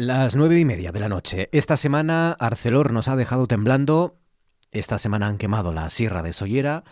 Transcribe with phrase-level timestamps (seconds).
[0.00, 1.48] Las nueve y media de la noche.
[1.50, 4.20] Esta semana Arcelor nos ha dejado temblando.
[4.70, 6.84] Esta semana han quemado la Sierra de Sollera.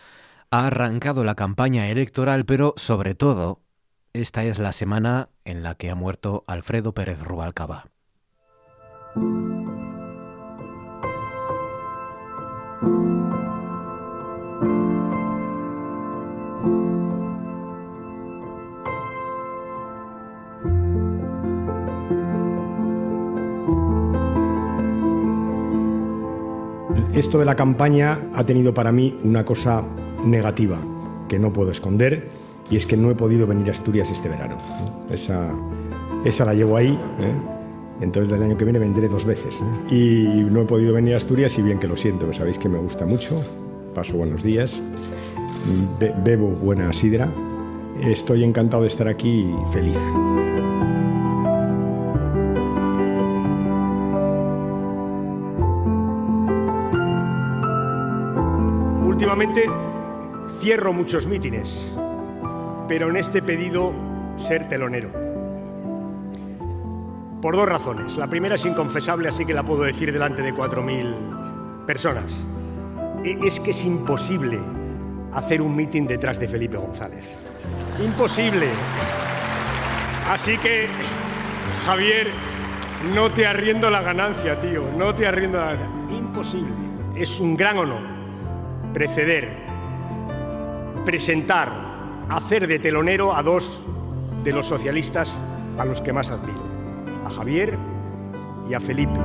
[0.51, 3.61] Ha arrancado la campaña electoral, pero sobre todo,
[4.11, 7.91] esta es la semana en la que ha muerto Alfredo Pérez Rubalcaba.
[27.13, 29.83] Esto de la campaña ha tenido para mí una cosa
[30.23, 30.77] negativa
[31.27, 32.29] que no puedo esconder
[32.69, 34.57] y es que no he podido venir a Asturias este verano.
[35.09, 35.49] Esa,
[36.25, 36.97] esa la llevo ahí.
[37.19, 37.33] ¿eh?
[38.01, 39.61] Entonces el año que viene vendré dos veces.
[39.89, 42.77] Y no he podido venir a Asturias y bien que lo siento, sabéis que me
[42.77, 43.41] gusta mucho.
[43.95, 44.79] Paso buenos días,
[46.23, 47.29] bebo buena sidra.
[48.01, 49.97] Estoy encantado de estar aquí y feliz.
[59.27, 59.69] Últimamente
[60.61, 61.85] cierro muchos mítines,
[62.87, 63.93] pero en este pedido
[64.37, 65.09] ser telonero.
[67.41, 68.15] Por dos razones.
[68.15, 72.45] La primera es inconfesable, así que la puedo decir delante de 4.000 personas.
[73.25, 74.61] E, es que es imposible
[75.33, 77.35] hacer un mitin detrás de Felipe González.
[78.01, 78.69] Imposible.
[80.31, 80.87] Así que,
[81.85, 82.27] Javier,
[83.13, 84.85] no te arriendo la ganancia, tío.
[84.97, 86.17] No te arriendo la ganancia.
[86.17, 86.71] Imposible.
[87.13, 88.16] Es un gran honor
[88.97, 89.47] preceder,
[91.05, 93.79] presentar, hacer de telonero a dos
[94.43, 95.37] de los socialistas
[95.77, 96.63] a los que más admiro,
[97.23, 97.77] a Javier
[98.67, 99.19] y a Felipe.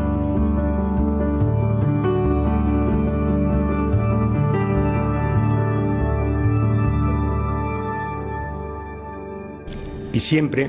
[10.13, 10.69] Y siempre,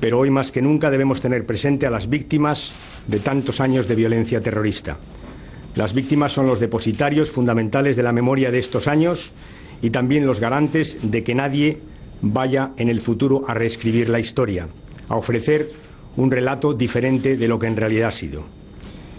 [0.00, 3.94] pero hoy más que nunca debemos tener presente a las víctimas de tantos años de
[3.94, 4.98] violencia terrorista
[5.74, 9.32] las víctimas son los depositarios fundamentales de la memoria de estos años
[9.82, 11.78] y también los garantes de que nadie
[12.22, 14.68] vaya en el futuro a reescribir la historia,
[15.08, 15.70] a ofrecer
[16.16, 18.44] un relato diferente de lo que en realidad ha sido.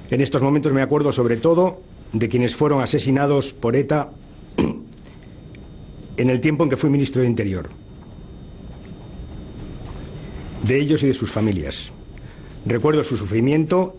[0.09, 4.09] En estos momentos me acuerdo sobre todo de quienes fueron asesinados por ETA
[6.17, 7.69] en el tiempo en que fui ministro de Interior,
[10.63, 11.94] de ellos y de sus familias.
[12.66, 13.95] Recuerdo su sufrimiento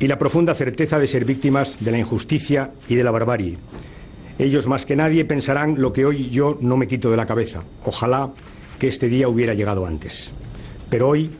[0.00, 3.58] y la profunda certeza de ser víctimas de la injusticia y de la barbarie.
[4.38, 7.62] Ellos más que nadie pensarán lo que hoy yo no me quito de la cabeza.
[7.84, 8.30] Ojalá
[8.78, 10.32] que este día hubiera llegado antes.
[10.88, 11.30] Pero hoy,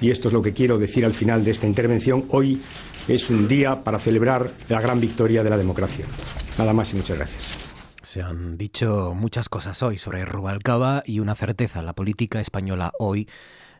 [0.00, 2.60] y esto es lo que quiero decir al final de esta intervención, hoy
[3.08, 6.06] es un día para celebrar la gran victoria de la democracia.
[6.56, 7.58] Nada más y muchas gracias.
[8.02, 13.26] Se han dicho muchas cosas hoy sobre Rubalcaba y una certeza, la política española hoy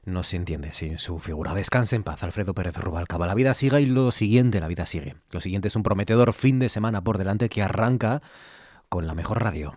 [0.07, 1.55] no se entiende sin su figura.
[1.55, 3.27] Descanse en paz, Alfredo Pérez Rubalcaba.
[3.27, 5.17] La vida sigue y lo siguiente, la vida sigue.
[5.31, 8.23] Lo siguiente es un prometedor fin de semana por delante que arranca
[8.89, 9.77] con la mejor radio.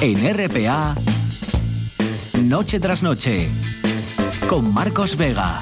[0.00, 0.94] En RPA,
[2.42, 3.48] noche tras noche,
[4.48, 5.60] con Marcos Vega.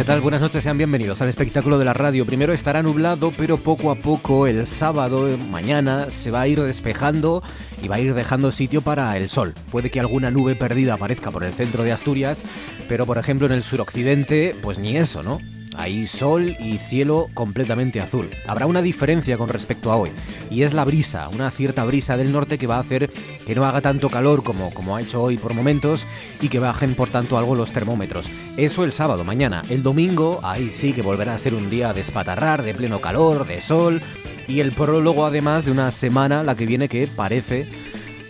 [0.00, 0.22] ¿Qué tal?
[0.22, 2.24] Buenas noches, sean bienvenidos al espectáculo de la radio.
[2.24, 6.58] Primero estará nublado, pero poco a poco el sábado, eh, mañana, se va a ir
[6.58, 7.42] despejando
[7.82, 9.52] y va a ir dejando sitio para el sol.
[9.70, 12.42] Puede que alguna nube perdida aparezca por el centro de Asturias,
[12.88, 15.38] pero por ejemplo en el suroccidente, pues ni eso, ¿no?
[15.76, 18.28] Hay sol y cielo completamente azul.
[18.46, 20.10] Habrá una diferencia con respecto a hoy,
[20.50, 23.10] y es la brisa, una cierta brisa del norte que va a hacer
[23.46, 26.04] que no haga tanto calor como, como ha hecho hoy por momentos
[26.40, 28.28] y que bajen por tanto algo los termómetros.
[28.56, 29.62] Eso el sábado, mañana.
[29.70, 33.46] El domingo, ahí sí que volverá a ser un día de espatarrar, de pleno calor,
[33.46, 34.02] de sol,
[34.48, 37.68] y el prólogo además de una semana la que viene que parece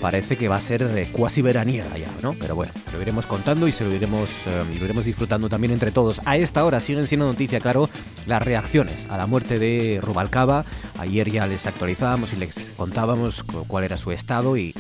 [0.01, 2.35] parece que va a ser de cuasi veraniega ya, ¿no?
[2.35, 5.93] Pero bueno, lo iremos contando y se lo iremos, eh, lo iremos disfrutando también entre
[5.93, 6.21] todos.
[6.25, 7.89] A esta hora siguen siendo noticia, claro,
[8.27, 10.65] las reacciones a la muerte de Rubalcaba.
[10.99, 14.75] Ayer ya les actualizábamos y les contábamos cuál era su estado y,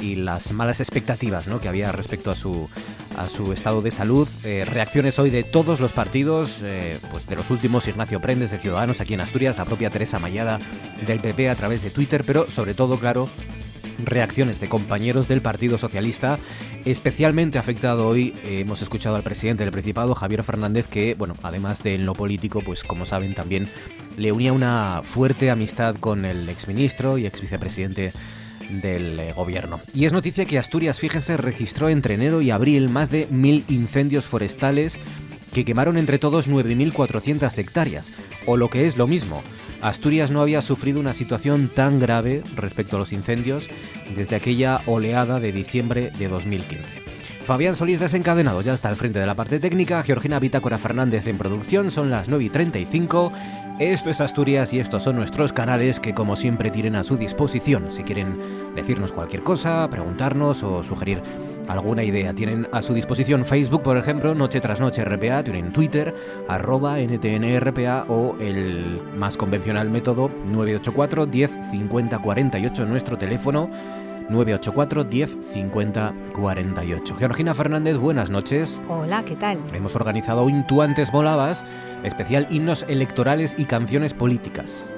[0.00, 1.60] y las malas expectativas ¿no?
[1.60, 2.68] que había respecto a su,
[3.16, 4.28] a su estado de salud.
[4.44, 8.58] Eh, reacciones hoy de todos los partidos, eh, pues de los últimos Ignacio Prendes de
[8.58, 10.58] Ciudadanos aquí en Asturias, la propia Teresa Mayada
[11.06, 13.28] del PP a través de Twitter, pero sobre todo, claro,
[14.04, 16.38] reacciones de compañeros del Partido Socialista.
[16.84, 21.82] Especialmente afectado hoy, eh, hemos escuchado al presidente del Principado, Javier Fernández, que, bueno, además
[21.82, 23.68] de en lo político, pues como saben también
[24.16, 28.12] le unía una fuerte amistad con el exministro y ex vicepresidente
[28.70, 29.80] del eh, gobierno.
[29.94, 34.24] Y es noticia que Asturias, fíjense, registró entre enero y abril más de mil incendios
[34.26, 34.98] forestales
[35.52, 38.12] que quemaron entre todos 9.400 hectáreas,
[38.44, 39.42] o lo que es lo mismo,
[39.82, 43.68] Asturias no había sufrido una situación tan grave respecto a los incendios
[44.14, 47.06] desde aquella oleada de diciembre de 2015.
[47.46, 51.38] Fabián Solís desencadenado ya está al frente de la parte técnica, Georgina Bitácora Fernández en
[51.38, 53.32] producción, son las 9 y 35.
[53.78, 57.92] Esto es Asturias y estos son nuestros canales que como siempre tienen a su disposición.
[57.92, 58.40] Si quieren
[58.74, 61.22] decirnos cualquier cosa, preguntarnos o sugerir
[61.68, 66.14] alguna idea, tienen a su disposición Facebook, por ejemplo, Noche tras Noche RPA, tienen Twitter,
[66.48, 73.70] arroba NTNRPA o el más convencional método 984 10 50 48, nuestro teléfono
[74.28, 77.16] 984 10 50 48.
[77.16, 78.80] Georgina Fernández, buenas noches.
[78.88, 79.58] Hola, ¿qué tal?
[79.72, 81.64] Hemos organizado un Tú antes volabas,
[82.02, 84.88] especial himnos electorales y canciones políticas.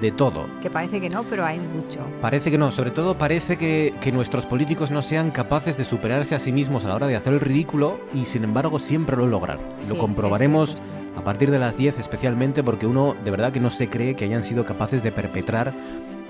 [0.00, 0.46] De todo.
[0.60, 2.06] Que parece que no, pero hay mucho.
[2.20, 6.34] Parece que no, sobre todo parece que, que nuestros políticos no sean capaces de superarse
[6.34, 9.26] a sí mismos a la hora de hacer el ridículo y sin embargo siempre lo
[9.26, 9.58] logran.
[9.80, 10.76] Sí, lo comprobaremos
[11.16, 14.24] a partir de las 10 especialmente porque uno de verdad que no se cree que
[14.24, 15.74] hayan sido capaces de perpetrar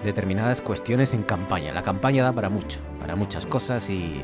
[0.04, 1.72] determinadas cuestiones en campaña.
[1.72, 4.22] La campaña da para mucho, para muchas cosas y,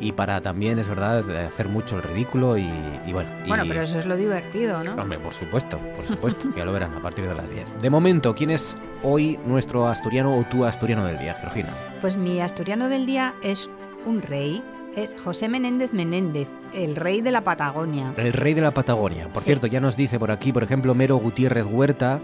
[0.00, 2.68] y para también, es verdad, hacer mucho el ridículo y,
[3.06, 3.28] y bueno.
[3.44, 4.94] y- Bueno, pero eso es lo divertido, ¿no?
[4.94, 7.80] Hombre, por supuesto, por supuesto, ya lo verán a partir de las 10.
[7.80, 11.74] De momento, ¿quién es hoy nuestro asturiano o tu asturiano del día, Georgina?
[12.00, 13.68] Pues mi asturiano del día es
[14.06, 14.62] un rey,
[14.96, 18.12] es José Menéndez Menéndez, el rey de la Patagonia.
[18.16, 19.24] El rey de la Patagonia.
[19.28, 19.46] Por Sí.
[19.50, 22.20] cierto, ya nos dice por aquí, por ejemplo, Mero Gutiérrez Huerta,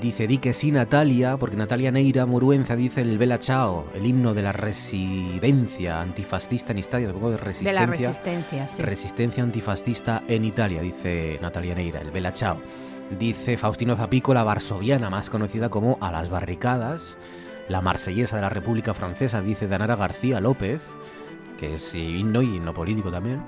[0.00, 4.34] dice di que sí Natalia, porque Natalia Neira Muruenza dice el Bella Chao, el himno
[4.34, 7.80] de la residencia antifascista en Italia, de De resistencia.
[7.80, 8.82] la resistencia, sí.
[8.82, 12.60] Resistencia antifascista en Italia, dice Natalia Neira, el Bella Ciao.
[13.18, 17.18] Dice Faustino Zapico, la varsoviana, más conocida como A las barricadas.
[17.68, 20.82] La marsellesa de la República Francesa, dice Danara García López,
[21.58, 23.42] que es himno y himno político también.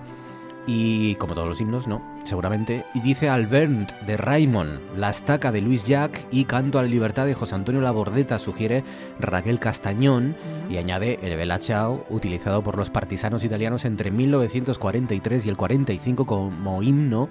[0.67, 2.85] Y como todos los himnos, no, seguramente.
[2.95, 7.27] Y dice Albert de Raymond, La estaca de Luis Jack y Canto a la libertad
[7.27, 8.85] de José Antonio Labordeta, sugiere
[9.19, 10.37] Raquel Castañón.
[10.71, 16.27] Y añade el Bella Ciao, utilizado por los partisanos italianos entre 1943 y el 45
[16.27, 17.29] como himno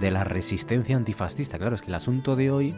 [0.00, 1.58] de la resistencia antifascista.
[1.58, 2.74] Claro, es que el asunto de hoy,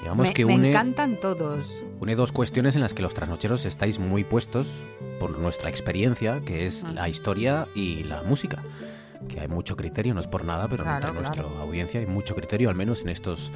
[0.00, 1.68] digamos me, que me une, encantan todos.
[2.00, 4.68] une dos cuestiones en las que los trasnocheros estáis muy puestos
[5.20, 8.62] por nuestra experiencia, que es la historia y la música.
[9.28, 12.34] Que hay mucho criterio, no es por nada, pero Claro, entre nuestra audiencia hay mucho
[12.34, 13.50] criterio, al menos en estos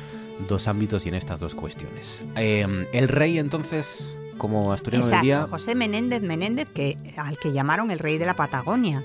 [0.48, 2.22] dos ámbitos y en estas dos cuestiones.
[2.36, 7.52] Eh, el rey, entonces, como asturiano del Exacto, día, José Menéndez Menéndez, que, al que
[7.52, 9.04] llamaron el rey de la Patagonia.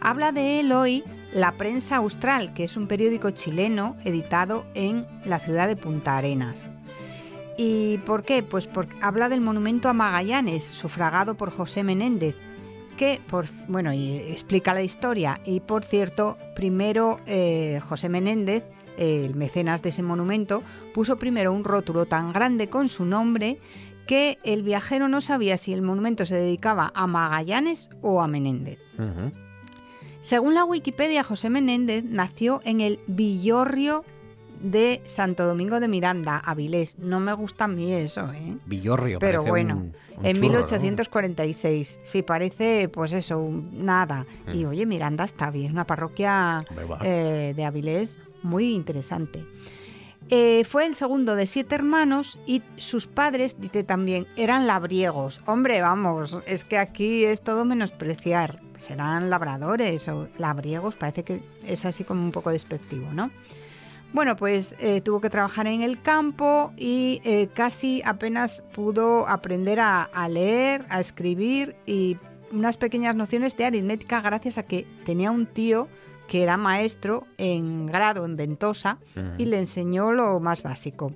[0.00, 1.02] Habla de él hoy
[1.32, 6.72] La Prensa Austral, que es un periódico chileno editado en la ciudad de Punta Arenas.
[7.56, 8.42] ¿Y por qué?
[8.42, 12.34] Pues porque habla del monumento a Magallanes, sufragado por José Menéndez,
[12.96, 15.40] que, por, bueno, y explica la historia.
[15.44, 18.64] Y por cierto, primero eh, José Menéndez,
[18.96, 20.62] el mecenas de ese monumento,
[20.94, 23.58] puso primero un rótulo tan grande con su nombre
[24.06, 28.78] que el viajero no sabía si el monumento se dedicaba a Magallanes o a Menéndez.
[30.20, 34.04] Según la Wikipedia, José Menéndez nació en el Villorrio
[34.62, 36.98] de Santo Domingo de Miranda, Avilés.
[36.98, 38.56] No me gusta a mí eso, ¿eh?
[38.64, 40.48] Villorrio, Pero bueno, un- un en churro, ¿no?
[40.50, 41.98] 1846.
[42.04, 44.26] Sí, parece, pues eso, un- nada.
[44.52, 44.68] Y Mm.
[44.68, 46.64] oye, Miranda está bien, una parroquia
[47.02, 49.44] eh, de Avilés muy interesante.
[50.30, 55.42] Eh, fue el segundo de siete hermanos y sus padres, dice también, eran labriegos.
[55.44, 58.60] Hombre, vamos, es que aquí es todo menospreciar.
[58.78, 63.30] Serán labradores o labriegos, parece que es así como un poco despectivo, ¿no?
[64.14, 69.80] Bueno, pues eh, tuvo que trabajar en el campo y eh, casi apenas pudo aprender
[69.80, 72.16] a, a leer, a escribir y
[72.52, 75.88] unas pequeñas nociones de aritmética gracias a que tenía un tío
[76.28, 78.98] que era maestro en grado en Ventosa
[79.36, 81.12] y le enseñó lo más básico.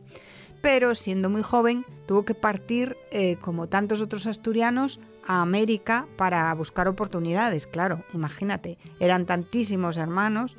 [0.61, 6.53] Pero siendo muy joven tuvo que partir, eh, como tantos otros asturianos, a América para
[6.55, 7.69] buscar oportunidades.
[7.69, 10.57] Claro, imagínate, eran tantísimos hermanos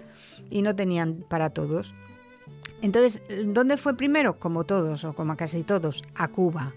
[0.50, 1.94] y no tenían para todos.
[2.82, 4.40] Entonces, ¿dónde fue primero?
[4.40, 6.74] Como todos, o como casi todos, a Cuba.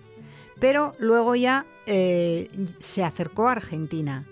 [0.59, 4.27] Pero luego ya eh, se acercó a Argentina.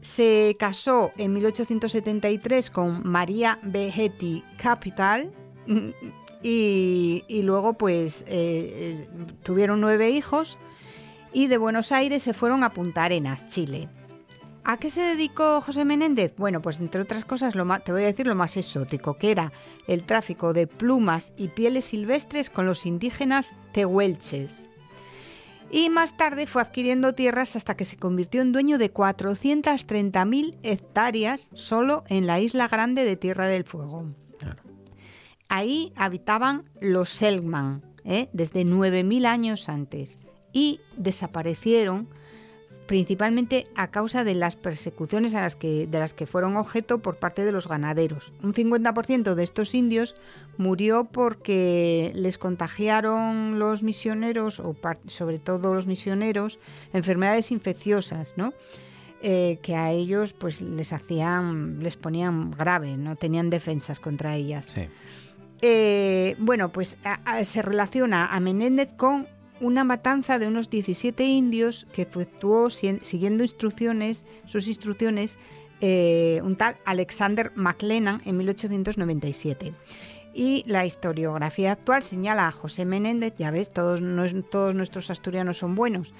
[0.00, 5.32] Se casó en 1873 con María Vegetti Capital
[6.42, 9.08] y, y luego pues eh, eh,
[9.42, 10.58] tuvieron nueve hijos
[11.32, 13.88] y de Buenos Aires se fueron a Punta Arenas, Chile.
[14.68, 16.34] ¿A qué se dedicó José Menéndez?
[16.36, 19.30] Bueno, pues entre otras cosas, lo más, te voy a decir lo más exótico, que
[19.30, 19.52] era
[19.86, 24.66] el tráfico de plumas y pieles silvestres con los indígenas tehuelches.
[25.70, 31.48] Y más tarde fue adquiriendo tierras hasta que se convirtió en dueño de 430.000 hectáreas
[31.54, 34.06] solo en la isla grande de Tierra del Fuego.
[34.36, 34.64] Claro.
[35.48, 38.30] Ahí habitaban los Selkman, ¿eh?
[38.32, 40.18] desde 9.000 años antes
[40.52, 42.08] y desaparecieron
[42.86, 47.16] principalmente a causa de las persecuciones a las que, de las que fueron objeto por
[47.16, 48.32] parte de los ganaderos.
[48.42, 50.14] Un 50% de estos indios
[50.56, 54.76] murió porque les contagiaron los misioneros, o
[55.06, 56.58] sobre todo los misioneros,
[56.92, 58.52] enfermedades infecciosas, ¿no?
[59.22, 64.74] Eh, que a ellos pues les hacían, les ponían grave, no tenían defensas contra ellas.
[65.62, 66.98] Eh, bueno, pues
[67.42, 69.26] se relaciona a Menéndez con
[69.60, 75.38] una matanza de unos 17 indios que efectuó siguiendo instrucciones, sus instrucciones,
[75.80, 79.74] eh, un tal Alexander McLennan en 1897.
[80.34, 84.02] Y la historiografía actual señala a José Menéndez, ya ves, todos,
[84.50, 86.12] todos nuestros asturianos son buenos,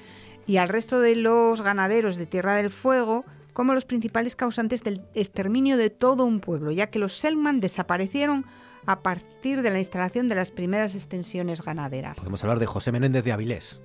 [0.47, 5.03] y al resto de los ganaderos de Tierra del Fuego como los principales causantes del
[5.15, 8.45] exterminio de todo un pueblo, ya que los Selman desaparecieron
[8.87, 12.17] a partir de la instalación de las primeras extensiones ganaderas.
[12.17, 13.81] Podemos hablar de José Menéndez de Avilés.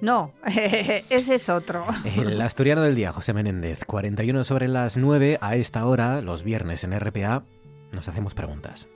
[0.00, 0.32] No,
[1.10, 1.86] ese es otro.
[2.04, 6.82] El asturiano del día, José Menéndez, 41 sobre las 9, a esta hora, los viernes
[6.82, 7.44] en RPA,
[7.92, 8.88] nos hacemos preguntas.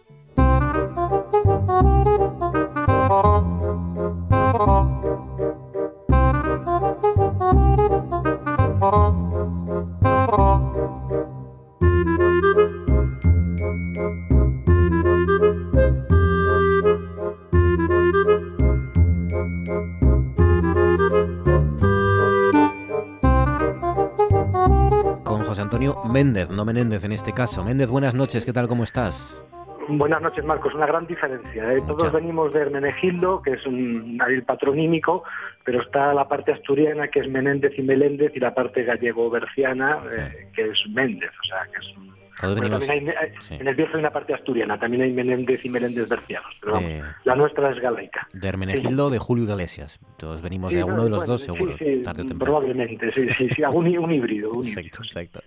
[26.16, 27.62] Méndez, no Menéndez en este caso.
[27.62, 29.44] Méndez, buenas noches, ¿qué tal, cómo estás?
[29.86, 30.72] Buenas noches, Marcos.
[30.74, 31.74] Una gran diferencia.
[31.74, 31.82] ¿eh?
[31.86, 35.24] Todos venimos de Hermenegildo, que es un nariz patronímico,
[35.62, 40.48] pero está la parte asturiana, que es Menéndez y Meléndez, y la parte gallego-berciana, eh,
[40.54, 41.32] que es Méndez.
[41.38, 42.10] O sea, que es un
[42.42, 46.80] en el Bierzo hay una parte asturiana, también hay Menéndez y Meléndez bercianos, pero
[47.24, 48.26] la nuestra es galaica.
[48.32, 50.00] De Hermenegildo, de Julio Iglesias.
[50.16, 51.72] Todos venimos de uno de los dos, seguro,
[52.04, 52.38] tarde o temprano.
[52.38, 54.52] Probablemente, sí, sí, sí, un, un híbrido.
[54.56, 55.40] exacto, exacto.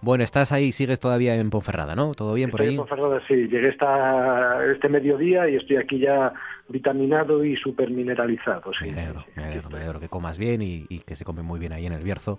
[0.00, 2.14] Bueno, estás ahí, sigues todavía en Ponferrada, ¿no?
[2.14, 2.70] ¿Todo bien por ahí?
[2.70, 3.34] en Ponferrada, sí.
[3.48, 6.32] Llegué esta, este mediodía y estoy aquí ya
[6.68, 8.72] vitaminado y súper mineralizado.
[8.74, 8.90] Sí.
[8.90, 11.60] Me alegro, me alegro, me alegro que comas bien y, y, que se come muy
[11.60, 12.38] bien ahí en el Bierzo.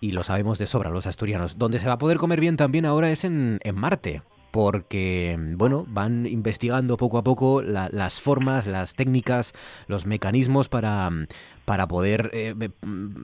[0.00, 1.58] Y lo sabemos de sobra los asturianos.
[1.58, 5.86] Donde se va a poder comer bien también ahora es en, en Marte porque bueno
[5.88, 9.52] van investigando poco a poco las formas, las técnicas,
[9.86, 11.10] los mecanismos para,
[11.64, 12.54] para poder eh,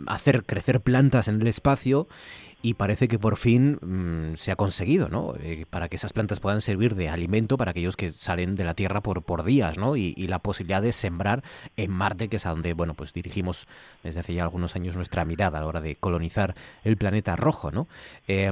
[0.07, 2.07] hacer crecer plantas en el espacio
[2.67, 5.35] y parece que por fin mm, se ha conseguido, ¿no?
[5.39, 8.75] Eh, para que esas plantas puedan servir de alimento para aquellos que salen de la
[8.75, 9.95] Tierra por, por días, ¿no?
[9.95, 11.45] Y, la posibilidad de sembrar
[11.77, 13.69] en Marte, que es a donde, bueno, pues dirigimos
[14.03, 17.71] desde hace ya algunos años nuestra mirada a la hora de colonizar el planeta rojo,
[17.71, 17.87] ¿no?
[18.27, 18.51] Eh,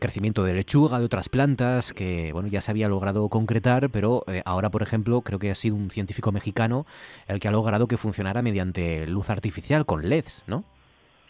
[0.00, 4.42] crecimiento de lechuga, de otras plantas, que, bueno, ya se había logrado concretar, pero eh,
[4.44, 6.86] ahora, por ejemplo, creo que ha sido un científico mexicano
[7.28, 10.64] el que ha logrado que funcionara mediante luz artificial con LEDs, ¿no?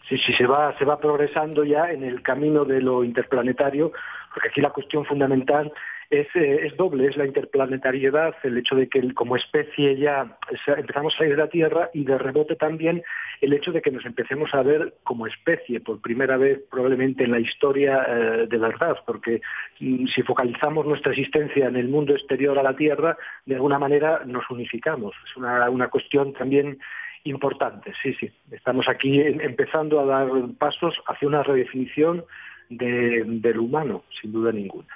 [0.07, 3.91] Sí, sí, se va, se va progresando ya en el camino de lo interplanetario,
[4.33, 5.73] porque aquí la cuestión fundamental
[6.09, 10.37] es, eh, es doble, es la interplanetariedad, el hecho de que como especie ya
[10.77, 13.03] empezamos a ir de la Tierra y de rebote también
[13.41, 17.31] el hecho de que nos empecemos a ver como especie por primera vez probablemente en
[17.31, 19.41] la historia eh, de verdad, porque
[19.79, 24.21] mm, si focalizamos nuestra existencia en el mundo exterior a la Tierra, de alguna manera
[24.25, 25.15] nos unificamos.
[25.25, 26.77] Es una, una cuestión también
[27.25, 28.31] importante, sí, sí.
[28.51, 32.23] Estamos aquí empezando a dar pasos hacia una redefinición
[32.69, 34.87] del humano, sin duda ninguna.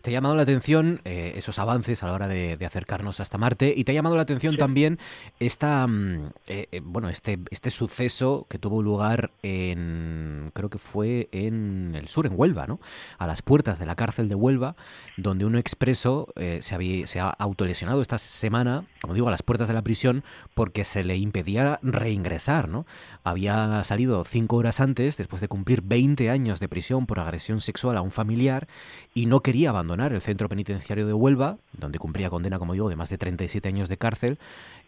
[0.00, 3.74] Te ha llamado la atención eh, esos avances a la hora de, acercarnos hasta Marte
[3.76, 4.98] y te ha llamado la atención también
[5.40, 11.28] esta, mm, eh, eh, bueno, este, este suceso que tuvo lugar en, creo que fue
[11.32, 12.80] en el sur, en Huelva, ¿no?
[13.18, 14.76] A las puertas de la cárcel de Huelva,
[15.16, 16.28] donde un expreso
[16.60, 20.24] se, había, se ha autolesionado esta semana, como digo, a las puertas de la prisión
[20.54, 22.86] porque se le impedía reingresar, ¿no?
[23.24, 27.96] Había salido cinco horas antes, después de cumplir 20 años de prisión por agresión sexual
[27.96, 28.66] a un familiar
[29.14, 32.96] y no quería abandonar el centro penitenciario de Huelva, donde cumplía condena, como digo, de
[32.96, 34.38] más de 37 años de cárcel.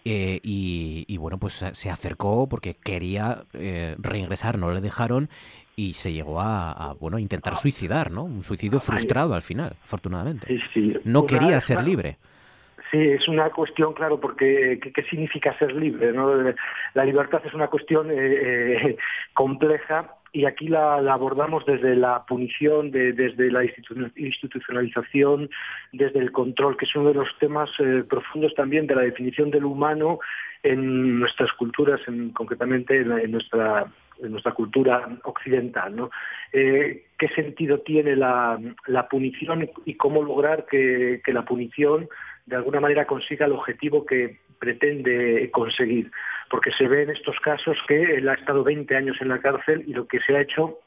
[0.04, 5.30] Eh, y, bueno, pues se acercó porque quería eh, reingresar, no le dejaron
[5.76, 8.24] y se llegó a, bueno intentar suicidar, ¿no?
[8.24, 10.60] Un suicidio frustrado al final, afortunadamente.
[11.04, 12.18] No quería ser libre.
[12.90, 16.12] Sí, es una cuestión, claro, porque ¿qué, significa ser libre?
[16.12, 16.32] ¿no?
[16.94, 18.96] La libertad es una cuestión eh,
[19.34, 25.48] compleja y aquí la, abordamos desde la punición, desde la institucionalización,
[25.92, 29.52] desde el control, que es uno de los temas eh, profundos también de la definición
[29.52, 30.18] del humano
[30.64, 36.10] en nuestras culturas, en, concretamente en, nuestra cultura occidental.
[36.52, 38.58] Eh, ¿Qué sentido tiene la,
[39.08, 42.08] punición y cómo lograr que la punición
[42.46, 46.10] de alguna manera consiga el objetivo que pretende conseguir,
[46.54, 49.82] porque se ve en estos casos que él ha estado 20 años en la cárcel
[49.88, 50.78] y lo que se ha hecho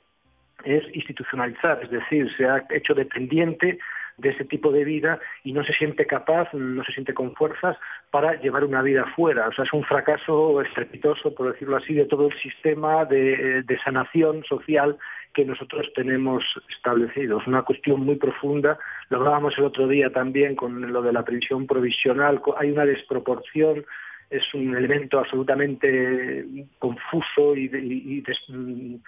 [0.64, 3.78] es institucionalizar, es decir, se ha hecho dependiente
[4.16, 7.76] de ese tipo de vida y no se siente capaz, no se siente con fuerzas
[8.12, 9.50] para llevar una vida fuera.
[9.50, 13.80] O sea, es un fracaso estrepitoso, por decirlo así, de todo el sistema de, de
[13.80, 14.98] sanación social
[15.34, 17.42] que nosotros tenemos establecido.
[17.42, 18.80] Es una cuestión muy profunda.
[19.10, 22.42] Lo hablábamos el otro día también con lo de la prisión provisional.
[22.58, 23.86] Hay una desproporción
[24.30, 26.46] es un elemento absolutamente
[26.80, 29.02] confuso y, y, y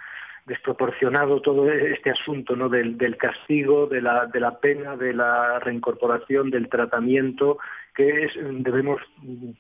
[0.45, 2.69] desproporcionado todo este asunto ¿no?
[2.69, 7.59] del, del castigo, de la, de la pena, de la reincorporación, del tratamiento,
[7.93, 9.01] que es, debemos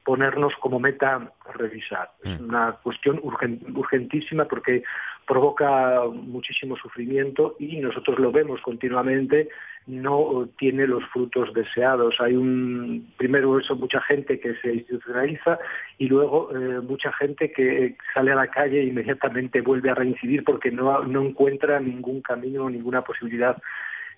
[0.03, 2.09] ponernos como meta revisar.
[2.23, 2.45] Es Mm.
[2.49, 4.83] una cuestión urgen- urgentísima porque
[5.27, 9.49] provoca muchísimo sufrimiento y nosotros lo vemos continuamente,
[9.89, 12.15] no tiene los frutos deseados.
[12.19, 15.57] Hay un, primero eso, mucha gente que se institucionaliza
[15.97, 20.43] y luego eh, mucha gente que sale a la calle e inmediatamente vuelve a reincidir
[20.43, 23.57] porque no, no encuentra ningún camino, ninguna posibilidad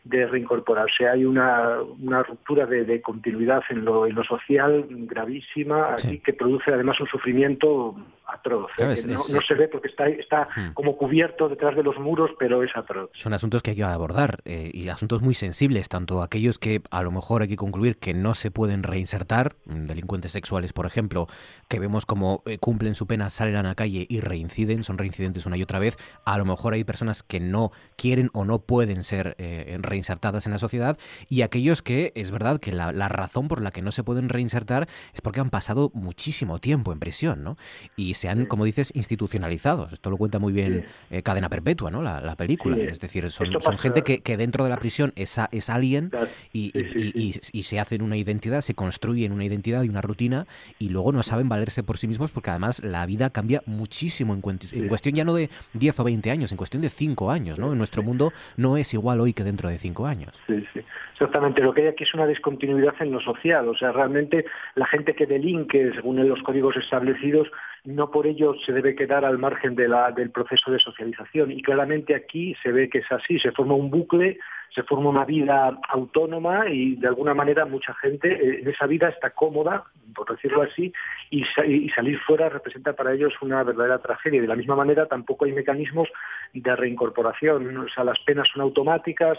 [0.03, 1.07] de reincorporarse.
[1.07, 6.19] Hay una, una ruptura de, de continuidad en lo, en lo social gravísima Sí.
[6.19, 8.71] que produce además un sufrimiento atroz.
[8.77, 8.95] Claro, ¿eh?
[8.95, 10.71] es- no, es- no se ve porque está, está Hmm.
[10.73, 13.09] como cubierto detrás de los muros, pero es atroz.
[13.13, 17.03] Son asuntos que hay que abordar eh, y asuntos muy sensibles, tanto aquellos que a
[17.03, 21.27] lo mejor hay que concluir que no se pueden reinsertar, mm, delincuentes sexuales, por ejemplo,
[21.67, 25.45] que vemos como eh, cumplen su pena, salen a la calle y reinciden, son reincidentes
[25.45, 25.97] una y otra vez.
[26.25, 30.53] A lo mejor hay personas que no quieren o no pueden ser eh, reinsertadas en
[30.53, 30.97] la sociedad
[31.29, 34.29] y aquellos que es verdad que la, la razón por la que no se pueden
[34.29, 37.57] reinsertar es porque han pasado muchísimo tiempo en prisión, ¿no?
[37.95, 39.93] Y se han, como dices, institucionalizados.
[39.93, 42.01] Esto lo cuenta muy bien eh, Cadena Perpetua, ¿no?
[42.01, 42.75] La, la película.
[42.77, 42.81] Sí.
[42.83, 46.09] Es decir, son, son gente que, que dentro de la prisión es, a- es alguien
[46.53, 49.89] y, Sí, sí, y- y- y se hacen una identidad, se construyen una identidad y
[49.89, 50.47] una rutina
[50.79, 54.41] y luego no saben valerse por sí mismos porque además la vida cambia muchísimo en,
[54.71, 57.71] en cuestión ya no de 10 o 20 años, en cuestión de 5 años, ¿no?
[57.71, 60.41] En nuestro mundo no es igual hoy que dentro de 5 años.
[60.47, 60.79] Sí, sí.
[61.13, 61.61] Exactamente.
[61.61, 63.67] Lo que hay aquí es una discontinuidad en lo social.
[63.67, 67.49] O sea, realmente la gente que delinque según los códigos establecidos
[67.83, 71.51] no por ello se debe quedar al margen de la- del proceso de socialización.
[71.51, 73.39] Y claramente aquí se ve que es así.
[73.39, 74.37] Se forma un bucle,
[74.73, 79.09] se forma una vida autónoma y de alguna manera mucha gente eh, en esa vida
[79.09, 79.83] está cómoda,
[80.15, 80.93] por decirlo así,
[81.29, 84.41] y, sa- y salir fuera representa para ellos una verdadera tragedia.
[84.41, 86.07] De la misma manera tampoco hay mecanismos
[86.53, 87.77] de reincorporación.
[87.77, 89.37] O sea, las penas son automáticas,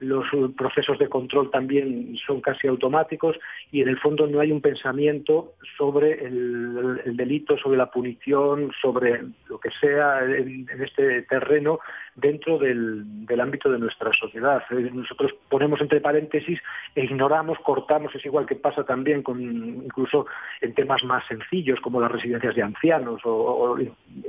[0.00, 3.36] los eh, procesos de control también son casi automáticos
[3.70, 8.72] y en el fondo no hay un pensamiento sobre el, el delito, sobre la punición,
[8.80, 11.78] sobre lo que sea en este terreno
[12.14, 13.04] dentro del,
[13.40, 14.62] ámbito de nuestra sociedad.
[14.70, 16.60] Nosotros ponemos entre paréntesis
[16.94, 20.26] e ignoramos, cortamos, es igual que pasa también con incluso
[20.60, 23.76] en temas más sencillos como las residencias de ancianos o,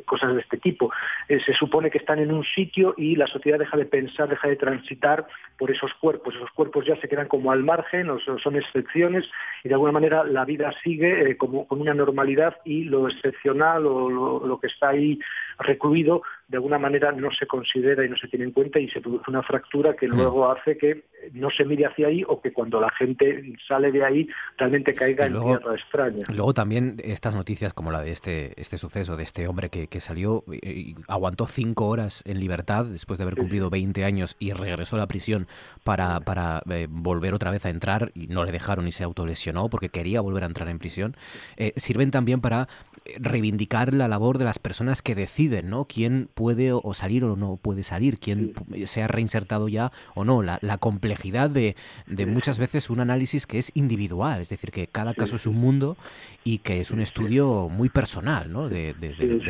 [0.06, 0.92] cosas de este tipo.
[1.28, 4.48] Eh, se supone que están en un sitio y la sociedad deja de pensar, deja
[4.48, 6.34] de transitar por esos cuerpos.
[6.36, 9.26] Esos cuerpos ya se quedan como al margen o son, excepciones
[9.64, 13.86] y de alguna manera la vida sigue eh, como con una normalidad y lo excepcional
[13.86, 15.20] o lo que está ahí
[15.60, 19.02] recluido de alguna manera no se considera y no se tiene en cuenta y se
[19.02, 22.82] produce una fractura que luego hace que no se mire hacia ahí o que cuando
[22.82, 24.28] la gente sale de ahí
[24.58, 26.26] realmente caiga en tierra extraña.
[26.34, 30.00] Luego también estas noticias como la de este, este suceso, de este hombre que, que
[30.00, 34.52] salió y, y aguantó cinco horas en libertad después de haber cumplido 20 años y
[34.52, 35.48] regresó a la prisión
[35.84, 39.70] para, para eh, volver otra vez a entrar y no le dejaron y se autolesionó
[39.70, 41.16] porque quería volver a entrar en prisión,
[41.58, 42.68] eh, sirven también para
[43.06, 45.86] eh, reivindicar la labor de las personas que deciden, ¿no?
[45.86, 48.54] Quién puede o salir o no puede salir, quién
[48.86, 51.76] se ha reinsertado ya o no, la, la complejidad de,
[52.08, 55.56] de muchas veces un análisis que es individual, es decir, que cada caso es un
[55.56, 55.98] mundo
[56.44, 58.70] y que es un estudio muy personal, ¿no?
[58.70, 58.96] De,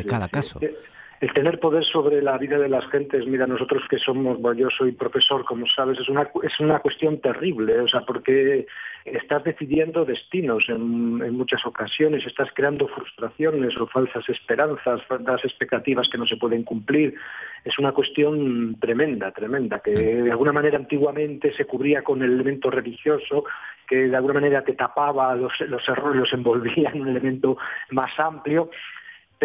[0.06, 0.60] cada caso.
[1.20, 4.68] El tener poder sobre la vida de las gentes, mira, nosotros que somos, bueno, yo
[4.70, 8.66] soy profesor, como sabes, es una, es una cuestión terrible, o sea, porque
[9.04, 16.08] estás decidiendo destinos en, en muchas ocasiones, estás creando frustraciones o falsas esperanzas, falsas expectativas
[16.08, 17.14] que no se pueden cumplir.
[17.64, 22.70] Es una cuestión tremenda, tremenda, que de alguna manera antiguamente se cubría con el elemento
[22.70, 23.44] religioso,
[23.86, 27.56] que de alguna manera te tapaba los, los errores, los envolvía en un elemento
[27.90, 28.70] más amplio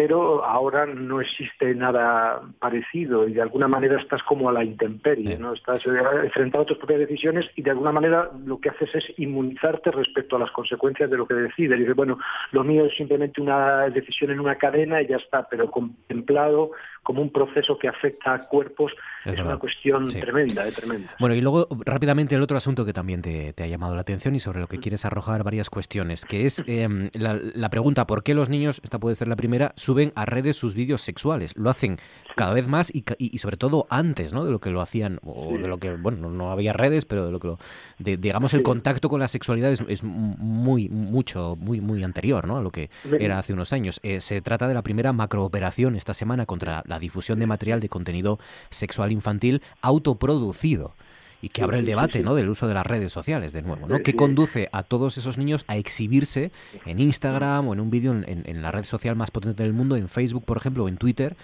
[0.02, 5.36] pero ahora no existe nada parecido y de alguna manera estás como a la intemperie,
[5.36, 5.52] ¿no?
[5.52, 5.90] Estás eh,
[6.24, 10.36] enfrentado a tus propias decisiones y de alguna manera lo que haces es inmunizarte respecto
[10.36, 11.76] a las consecuencias de lo que decides.
[11.76, 12.18] Y dices, bueno,
[12.52, 16.70] lo mío es simplemente una decisión en una cadena y ya está, pero contemplado
[17.02, 18.92] como un proceso que afecta a cuerpos
[19.24, 21.10] es, una cuestión tremenda, eh, tremenda.
[21.18, 24.40] Bueno, y luego rápidamente el otro asunto que también te, ha llamado la atención y
[24.40, 24.80] sobre lo que mm.
[24.80, 29.16] quieres arrojar varias cuestiones, que es em, la, pregunta, ¿por qué los niños, esta puede
[29.16, 31.52] ser la primera, suben a redes sus vídeos sexuales?
[31.56, 31.98] Lo hacen
[32.36, 34.44] cada vez más y, y, sobre todo antes, ¿no?
[34.44, 37.32] De lo que lo hacían, o de lo que, bueno, no había redes, pero de
[37.32, 37.58] lo que lo,
[37.98, 42.58] digamos, el contacto con la sexualidad es, muy, mucho, muy, muy anterior, ¿no?
[42.58, 43.98] A lo que era hace unos años.
[44.04, 47.88] Eh, se trata de la primera macrooperación esta semana contra la difusión de material de
[47.88, 48.38] contenido
[48.70, 50.94] sexual infantil autoproducido
[51.42, 52.34] y que abre el debate ¿no?
[52.34, 54.00] del uso de las redes sociales de nuevo, ¿no?
[54.00, 56.52] que conduce a todos esos niños a exhibirse
[56.86, 60.08] en Instagram o en un vídeo en, la red social más potente del mundo, en
[60.08, 61.36] Facebook, por ejemplo, o en Twitter.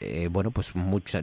[0.00, 0.72] Eh, bueno, pues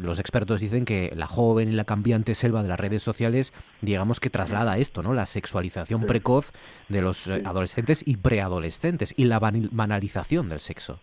[0.01, 4.19] los expertos dicen que la joven y la cambiante selva de las redes sociales, digamos
[4.19, 5.13] que traslada esto, ¿no?
[5.13, 6.51] La sexualización precoz
[6.89, 10.99] de los eh, adolescentes y preadolescentes y la banalización del sexo.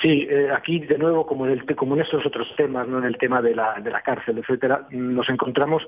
[0.00, 2.98] Sí, eh, aquí de nuevo, como en, el, como en estos otros temas, ¿no?
[2.98, 5.86] en el tema de la, de la cárcel, etcétera, nos encontramos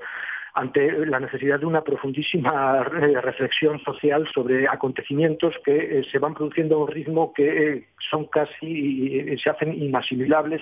[0.55, 6.33] ante la necesidad de una profundísima eh, reflexión social sobre acontecimientos que eh, se van
[6.33, 10.61] produciendo a un ritmo que son casi, se hacen inasimilables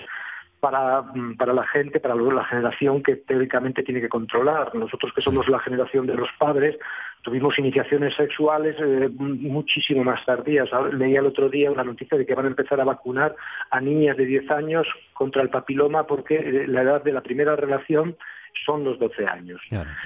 [0.60, 1.04] para,
[1.38, 4.74] para, la gente, para la generación que teóricamente tiene que controlar.
[4.74, 6.78] Nosotros que somos la generación de los padres,
[7.24, 10.70] Tuvimos iniciaciones sexuales eh, muchísimo más tardías.
[10.92, 13.34] Leía el otro día una noticia de que van a empezar a vacunar
[13.72, 17.56] a niñas de 10 años contra el papiloma porque eh, la edad de la primera
[17.56, 18.18] relación
[18.66, 19.62] son los 12 años.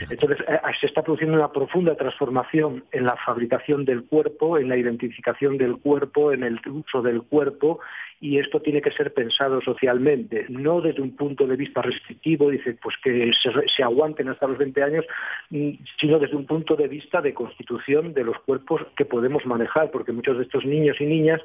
[0.09, 4.77] Entonces, eh, se está produciendo una profunda transformación en la fabricación del cuerpo, en la
[4.77, 7.79] identificación del cuerpo, en el uso del cuerpo
[8.19, 12.75] y esto tiene que ser pensado socialmente, no desde un punto de vista restrictivo, dice,
[12.81, 13.31] pues que
[13.75, 15.05] se, aguanten hasta los 20 años,
[15.51, 19.91] mm, sino desde un punto de vista de constitución de los cuerpos que podemos manejar,
[19.91, 21.41] porque muchos de estos niños y niñas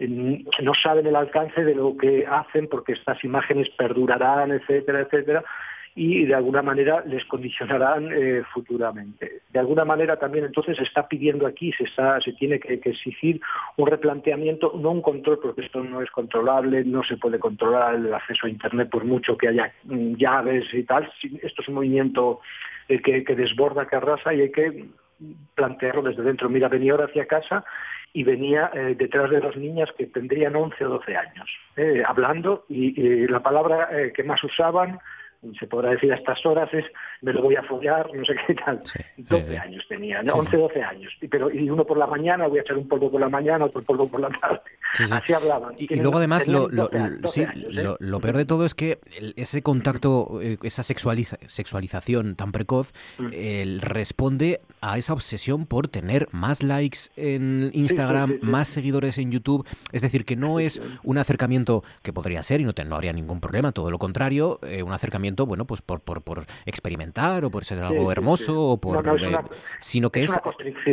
[0.00, 5.44] mm, no saben el alcance de lo que hacen porque estas imágenes perdurarán, etcétera, etcétera,
[5.98, 9.40] y de alguna manera les condicionarán eh, futuramente.
[9.50, 13.40] De alguna manera también entonces se está pidiendo aquí, se, está, se tiene que, exigir
[13.78, 18.12] un replanteamiento, no un control, porque esto no es controlable, no se puede controlar el
[18.12, 21.10] acceso a Internet por mucho que haya mm, llaves y tal.
[21.42, 22.40] Esto es un movimiento
[22.88, 24.84] eh, que, desborda, que arrasa y hay que
[25.54, 26.50] plantearlo desde dentro.
[26.50, 27.64] Mira, venía ahora hacia casa
[28.12, 31.50] y venía eh, detrás de dos niñas que tendrían 11 o 12 años,
[32.06, 34.98] hablando y la palabra que más usaban
[35.58, 36.84] se podrá decir a estas horas es
[37.22, 38.80] me lo voy a follar, no sé qué tal.
[39.16, 41.12] 12 años tenía, 11, 12 años.
[41.20, 43.64] Y, pero, y uno por la mañana, voy a echar un polvo por la mañana,
[43.64, 44.60] otro polvo por la tarde.
[45.10, 45.74] Así hablaban.
[45.78, 47.96] Y, luego además lo, lo, ¿eh?
[47.98, 48.98] lo, peor de todo es que
[49.36, 53.80] ese contacto, eh, esa sexualización tan precoz, mm.
[53.80, 59.66] responde a esa obsesión por tener más likes en Instagram, más seguidores en YouTube.
[59.92, 63.12] Es decir, que no es un acercamiento que podría ser y no, te, no habría
[63.12, 67.50] ningún problema, todo lo contrario, eh, un acercamiento, bueno, pues por, por, por experimentar o
[67.50, 69.02] por ser algo hermoso o por...
[69.80, 70.40] sino que es...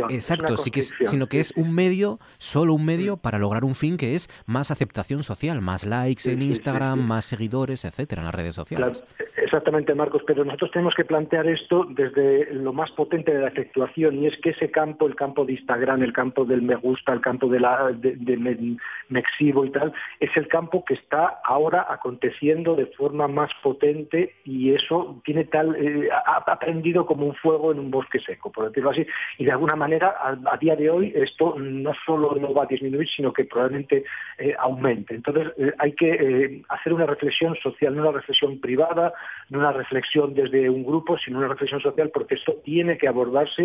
[0.10, 3.20] exacto, sí que sino que es un medio, solo un medio mm.
[3.20, 7.86] para lograr un fin que es más aceptación social, más likes en Instagram, más seguidores,
[7.86, 9.04] etcétera, en las redes sociales.
[9.38, 13.52] exactamente, Marcos, pero nosotros tenemos que plantear esto desde lo más potente de la
[13.96, 17.22] y es que ese campo, el campo de Instagram, el campo del me gusta, el
[17.22, 22.76] campo de, la, de, me, exhibo y tal, es el campo que está ahora aconteciendo
[22.76, 27.80] de forma más potente y eso tiene tal, eh, ha aprendido como un fuego en
[27.80, 29.06] un bosque seco, por decirlo así,
[29.38, 33.08] y de alguna manera a, día de hoy esto no solo no va a disminuir,
[33.10, 34.04] sino que probablemente
[34.38, 35.16] eh, aumente.
[35.16, 39.14] Entonces eh, hay que hacer una reflexión social, no una reflexión privada,
[39.50, 43.63] no una reflexión desde un grupo, sino una reflexión social, porque esto tiene que abordarse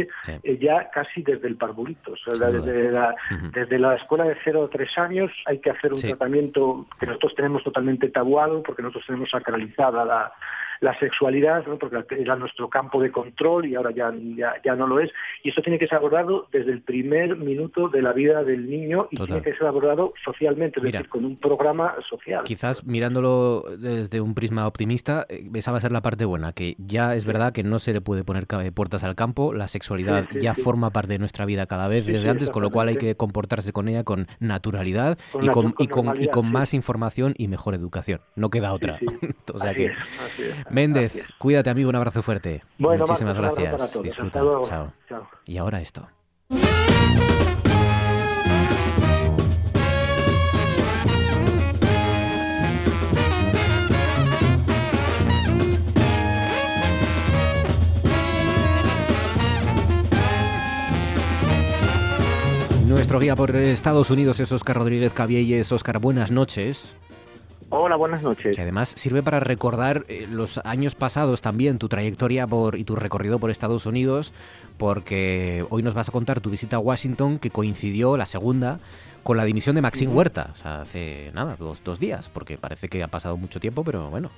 [0.58, 3.14] ya casi desde el parvulito, desde, la,
[3.52, 7.34] desde la escuela de 0 a 3 años hay que hacer un tratamiento que nosotros
[7.34, 10.32] tenemos totalmente tabuado, porque nosotros tenemos sacralizada la
[10.80, 14.12] la sexualidad, porque era nuestro campo de control y ahora ya,
[14.64, 15.10] ya, no lo es.
[15.42, 19.08] Y eso tiene que ser abordado desde el primer minuto de la vida del niño
[19.10, 22.44] y tiene que ser abordado socialmente, es decir, con un programa social.
[22.44, 26.76] Quizás mirándolo desde un prisma optimista, eh, esa va a ser la parte buena, que
[26.78, 30.54] ya es verdad que no se le puede poner puertas al campo, la sexualidad ya
[30.54, 33.72] forma parte de nuestra vida cada vez desde antes, con lo cual hay que comportarse
[33.72, 38.20] con ella con naturalidad y, con, y, con, y con más información y mejor educación.
[38.36, 38.98] No queda otra.
[39.52, 39.92] o sea que,
[40.70, 41.88] Méndez, cuídate, amigo.
[41.88, 42.62] Un abrazo fuerte.
[42.78, 44.02] Bueno, Muchísimas gracias.
[44.02, 44.40] Disfruta.
[44.62, 44.92] Chao.
[45.46, 46.08] Y ahora esto.
[62.88, 65.70] Nuestro guía por Estados Unidos es Oscar Rodríguez Cabielles.
[65.72, 66.94] Oscar, buenas noches.
[67.70, 68.56] Hola, buenas noches.
[68.56, 72.96] Que además sirve para recordar eh, los años pasados también, tu trayectoria por, y tu
[72.96, 74.32] recorrido por Estados Unidos,
[74.78, 78.80] porque hoy nos vas a contar tu visita a Washington, que coincidió, la segunda,
[79.22, 82.88] con la dimisión de Maxine Huerta, o sea, hace nada, dos, dos días, porque parece
[82.88, 84.30] que ha pasado mucho tiempo, pero bueno,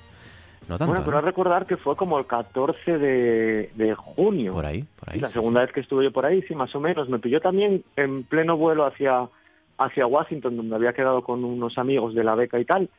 [0.67, 0.91] no tanto.
[0.91, 1.25] Bueno, pero ¿no?
[1.25, 4.51] recordar que fue como el 14 de, de junio.
[4.51, 5.19] Por ahí, por ahí.
[5.19, 7.07] Y la sí, segunda vez que estuve yo por ahí, sí, más o menos.
[7.07, 9.29] Me pilló también en pleno vuelo hacia,
[9.77, 12.89] hacia Washington, donde había quedado con unos amigos de la beca y tal.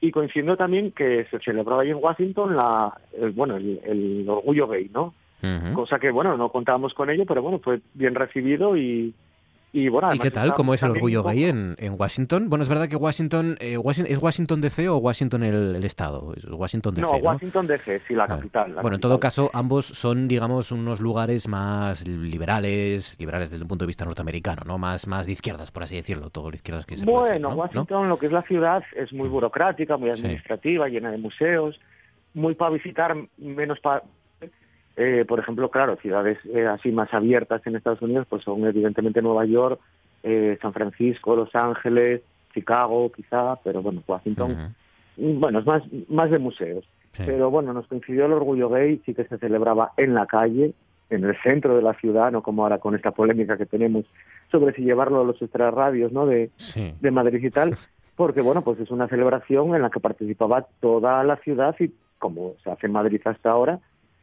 [0.00, 4.66] Y coincidió también que se celebraba ahí en Washington la, el, bueno, el, el orgullo
[4.68, 5.14] gay, ¿no?
[5.74, 9.14] Cosa que, bueno, no contábamos con ello, pero bueno, fue bien recibido y,
[9.72, 10.08] y bueno...
[10.12, 10.46] ¿Y qué tal?
[10.48, 12.48] está ¿Cómo es el orgullo un gay en, en Washington?
[12.48, 16.34] Bueno, es verdad que Washington, eh, Washington- ¿es Washington DC o Washington el, el estado?
[16.36, 17.18] Es Washington DC, No, ¿no?
[17.24, 18.74] Washington DC, sí, la capital.
[18.74, 23.68] la bueno, en todo caso, ambos son, digamos, unos lugares más liberales, liberales desde el
[23.68, 24.78] punto de vista norteamericano, ¿no?
[24.78, 27.50] Más, más de izquierdas, por así decirlo, todo de izquierdas que se Bueno.
[27.50, 30.20] Washington, lo que es la ciudad, es muy burocrática, muy Sí.
[30.20, 31.78] administrativa, llena de museos,
[32.34, 34.02] muy para visitar, menos para...
[35.02, 39.22] Eh, por ejemplo, claro, ciudades eh, así más abiertas en Estados Unidos, pues son evidentemente
[39.22, 39.80] Nueva York,
[40.22, 42.20] eh, San Francisco, Los Ángeles,
[42.52, 44.74] Chicago, quizá, pero bueno, Washington,
[45.16, 46.84] Ujú, bueno, es más, más de museos.
[47.14, 47.22] sí.
[47.24, 50.74] Pero bueno, nos coincidió el orgullo gay, sí que se celebraba en la calle,
[51.08, 54.04] en el centro de la ciudad, no como ahora con esta polémica que tenemos
[54.52, 56.26] sobre si llevarlo a los extrarradios, ¿no?
[56.26, 56.92] De, Sí.
[57.00, 57.74] de Madrid y tal,
[58.16, 62.52] porque bueno, pues es una celebración en la que participaba toda la ciudad y como
[62.62, 63.78] se hace en Madrid hasta ahora,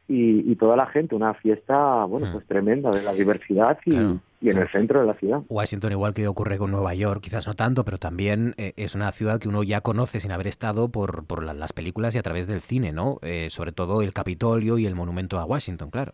[0.07, 2.31] y, y toda la gente, una fiesta, bueno, Mm.
[2.33, 4.19] pues tremenda de la diversidad y, Claro.
[4.41, 5.41] y en el centro de la ciudad.
[5.49, 9.11] Washington, igual que ocurre con Nueva York, quizás no tanto, pero también eh, es una
[9.11, 12.23] ciudad que uno ya conoce sin haber estado por, por la- las películas y a
[12.23, 13.17] través del cine, ¿no?
[13.21, 16.13] Eh, sobre todo el Capitolio y el monumento a Washington, claro.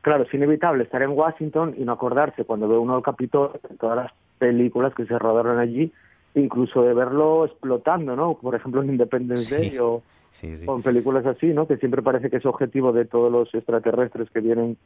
[0.00, 3.96] Claro, es inevitable estar en Washington y no acordarse cuando ve uno el Capitolio, todas
[3.96, 5.92] las películas que se rodaron allí,
[6.34, 8.34] incluso de verlo explotando, ¿no?
[8.34, 9.54] Por ejemplo, en Independence Sí.
[9.70, 11.66] Day o, Sí, en películas así, ¿no?
[11.66, 14.76] Que siempre parece que es objetivo de todos los extraterrestres que vienen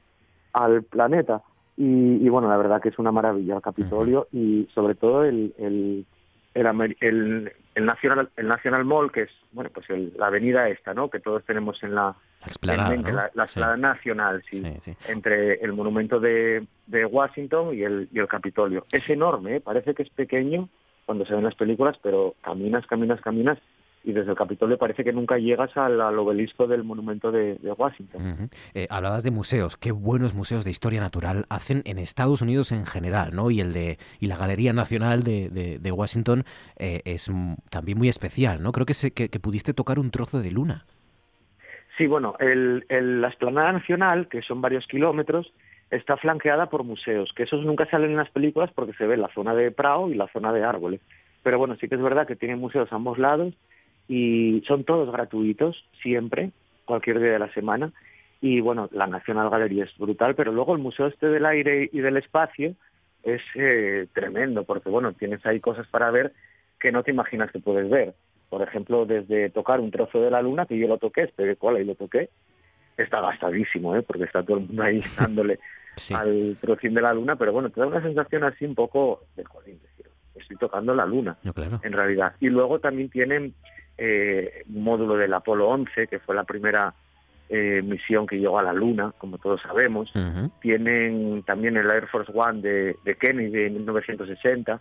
[0.53, 1.43] al planeta.
[1.77, 1.85] Y,
[2.25, 6.05] y, bueno, la verdad que es una maravilla el Capitolio y sobre todo el, el,
[6.55, 10.93] el, el, el National, el National Mall, que es, bueno, pues el- la avenida esta,
[10.95, 11.09] ¿no?
[11.09, 13.17] Que todos tenemos en la, La explanada, en mente, ¿no?
[13.17, 13.53] la, la Sí.
[13.53, 14.63] explanada nacional, sí.
[15.09, 18.85] entre el monumento de, de Washington y el, y el Capitolio.
[18.93, 19.61] Es enorme, ¿eh?
[19.61, 20.69] parece que es pequeño
[21.07, 23.59] cuando se ven las películas, pero caminas, caminas, caminas
[24.05, 27.73] y desde el Capitolio parece que nunca llegas al, al obelisco del monumento de, de
[27.73, 28.51] Washington.
[28.75, 32.85] Eh, hablabas de museos, qué buenos museos de historia natural hacen en Estados Unidos en
[32.87, 33.51] general, ¿no?
[33.51, 36.45] Y el de y la Galería Nacional de, de- de Washington
[36.77, 37.31] eh, es
[37.71, 38.73] también muy especial, ¿no?
[38.73, 40.85] Creo que, se, que, que pudiste tocar un trozo de luna.
[41.97, 45.53] Sí, bueno, el, el- la esplanada nacional, que son varios kilómetros,
[45.91, 49.29] está flanqueada por museos, que esos nunca salen en las películas porque se ve la
[49.35, 51.01] zona de Prado y la zona de árboles.
[51.43, 53.53] Pero bueno, sí que es verdad que tienen museos a ambos lados
[54.09, 56.51] y son todos gratuitos, siempre,
[56.85, 57.93] cualquier día de la semana.
[58.41, 62.01] Y bueno, la National Gallery es brutal, pero luego el Museo este del Aire y
[62.01, 62.75] del Espacio
[63.23, 66.33] es eh, tremendo, porque bueno, tienes ahí cosas para ver
[66.81, 68.15] que no te imaginas que puedes ver.
[68.51, 71.81] Por ejemplo, desde tocar un trozo de la luna, que yo lo toqué, esperé cola
[71.81, 72.29] y lo toqué,
[72.99, 74.03] está gastadísimo, ¿eh?
[74.03, 75.59] porque está todo el mundo ahí dándole
[75.97, 76.15] Sí.
[76.15, 79.45] al trocín de la luna, pero bueno, te da una sensación así un poco de
[79.45, 79.79] jolín,
[80.35, 81.81] estoy tocando la luna, No, claro.
[81.85, 82.33] en realidad.
[82.41, 83.53] Y luego también tienen
[84.05, 86.93] eh, un módulo del Apolo 11, que fue la primera
[87.49, 90.11] eh, misión que llegó a la luna, como todos sabemos.
[90.61, 94.81] Tienen también el Air Force One de, de Kennedy de 1960.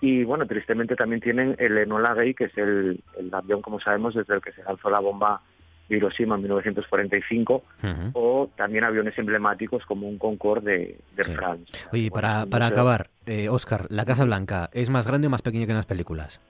[0.00, 4.14] Y bueno, tristemente también tienen el Enola Gay, que es el, el avión, como sabemos,
[4.14, 5.40] desde el que se lanzó la bomba
[5.88, 8.10] de Hiroshima en 1945 Ujú.
[8.14, 11.34] o también aviones emblemáticos como un Concorde de, de Sí.
[11.34, 11.72] France.
[11.92, 15.42] Oye, Bueno, para, para acabar, eh, Oscar, ¿la Casa Blanca es más grande o más
[15.42, 16.40] pequeña que en las películas?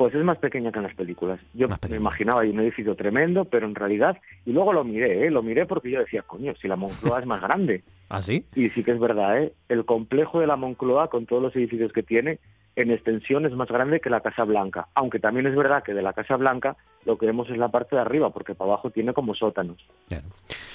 [0.00, 1.40] Pues es más pequeña que en las películas.
[1.52, 5.30] Yo me imaginaba ahí un edificio tremendo, pero en realidad, y luego lo miré, ¿eh?
[5.30, 7.82] lo miré porque yo decía, coño, si la Moncloa es más grande.
[8.10, 8.44] ¿Ah, sí?
[8.54, 9.52] Y sí que es verdad, ¿eh?
[9.68, 12.38] el complejo de la Moncloa, con todos los edificios que tiene,
[12.76, 14.88] en extensión es más grande que la Casa Blanca.
[14.94, 17.96] Aunque también es verdad que de la Casa Blanca lo que vemos es la parte
[17.96, 19.76] de arriba, porque para abajo tiene como sótanos.
[20.08, 20.24] Claro.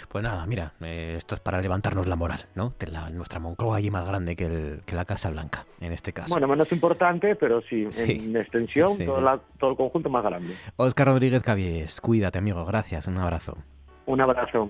[0.10, 2.74] Pues nada, mira, eh, esto es para levantarnos la moral, ¿no?
[2.80, 6.14] De la- nuestra Moncloa allí más grande que, el- que la Casa Blanca, en este
[6.14, 6.30] caso.
[6.34, 8.12] Bueno, menos importante, pero sí, Sí.
[8.30, 10.54] en extensión, Sí, todo, la- todo el conjunto más grande.
[10.78, 13.58] Oscar Rodríguez Cabies, cuídate, amigo, gracias, un abrazo.
[14.06, 14.70] Un abrazo.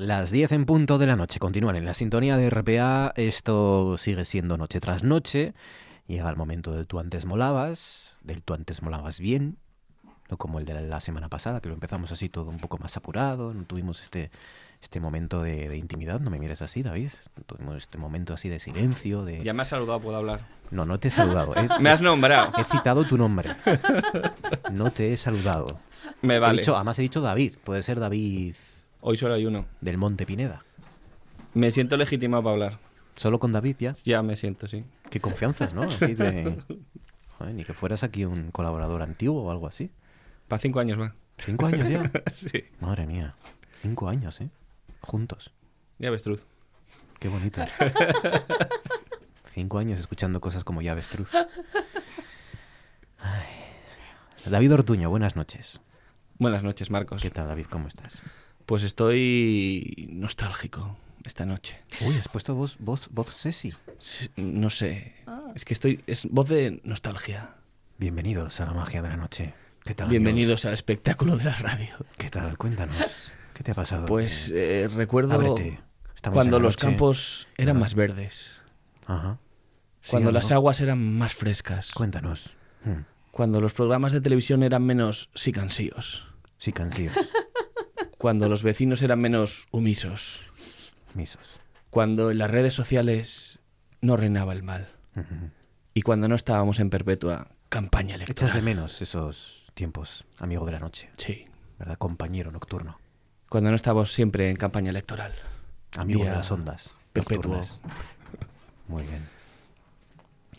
[0.00, 3.12] Las 10 en punto de la noche continúan en la sintonía de RPA.
[3.16, 5.52] Esto sigue siendo noche tras noche.
[6.06, 9.58] Llega el momento del tú antes molabas, del tú antes molabas bien,
[10.30, 12.96] no como el de la semana pasada, que lo empezamos así todo un poco más
[12.96, 14.30] apurado, no tuvimos este,
[14.80, 17.10] este momento de, de intimidad, no me mires así, David,
[17.44, 19.44] tuvimos este momento así de silencio, de...
[19.44, 20.46] Ya me has saludado, puedo hablar.
[20.70, 21.54] No, no te he saludado.
[21.54, 22.52] He, Me has nombrado.
[22.58, 23.54] he citado tu nombre.
[24.72, 25.66] No te he saludado.
[26.22, 26.58] Me He vale.
[26.62, 28.56] dicho, además he dicho David, puede ser David
[29.00, 29.66] Hoy solo hay uno.
[29.80, 30.62] del Monte Pineda.
[31.54, 32.78] Me siento legitimado para hablar.
[33.16, 33.94] Solo con David ya.
[34.04, 34.84] Ya me siento, sí.
[35.10, 35.82] Qué confianzas, ¿no?
[35.82, 36.62] Aquí de-
[37.38, 39.90] Joder, ni que fueras aquí un colaborador antiguo o algo así.
[40.48, 41.12] Para cinco años más.
[41.38, 42.10] ¿Cinco años ya?
[42.34, 42.64] Sí.
[42.80, 43.34] Madre mía.
[43.74, 44.50] Cinco años, ¿eh?
[45.00, 45.50] Juntos.
[45.98, 46.42] Ya ves, Truz.
[47.18, 47.62] Qué bonito.
[49.54, 51.32] Cinco años escuchando cosas como ya avestruz.
[53.18, 53.46] Ay.
[54.46, 55.80] David Ortuño, buenas noches.
[56.38, 57.20] Buenas noches, Marcos.
[57.20, 57.66] ¿Qué tal, David?
[57.66, 58.22] ¿Cómo estás?
[58.70, 61.80] Pues estoy nostálgico esta noche.
[62.02, 63.74] Uy, has puesto voz, voz, voz sexy.
[63.98, 65.16] Sí, No sé.
[65.56, 66.04] Es que estoy.
[66.06, 67.56] Es voz de nostalgia.
[67.98, 69.54] Bienvenidos a la magia de la noche.
[69.84, 70.08] ¿Qué tal?
[70.08, 71.74] Bienvenidos al espectáculo de la radio.
[71.96, 72.06] amigos?
[72.16, 72.56] ¿Qué tal?
[72.58, 73.32] Cuéntanos.
[73.54, 74.06] ¿Qué te ha pasado?
[74.06, 75.80] Pues Eh, eh, recuerdo ábrete.
[76.14, 76.86] Estamos cuando en la los noche.
[76.86, 77.80] campos eran Ajá.
[77.80, 78.60] más verdes,
[79.06, 79.40] Ajá.
[80.00, 80.38] Sí, cuando algo.
[80.38, 82.50] las aguas eran más frescas, Cuéntanos.
[82.84, 83.00] Hmm.
[83.32, 86.24] cuando los programas de televisión eran menos sicansíos,
[86.58, 87.14] Sí, cansíos.
[88.20, 90.40] cuando los vecinos eran menos humisos,
[91.14, 91.40] Misos.
[91.88, 93.58] cuando en las redes sociales
[94.02, 95.48] no reinaba el mal Ujú.
[95.94, 98.54] y cuando no estábamos en perpetua campaña Echas electoral.
[98.56, 101.46] de menos esos tiempos, amigo de la noche, Sí.
[101.78, 101.96] ¿verdad?
[101.96, 102.98] Compañero nocturno,
[103.48, 105.32] Cuando no estábamos siempre en campaña electoral.
[105.96, 106.94] amigo Día de las ondas.
[107.14, 107.58] perpetuo.
[108.86, 109.26] Muy bien.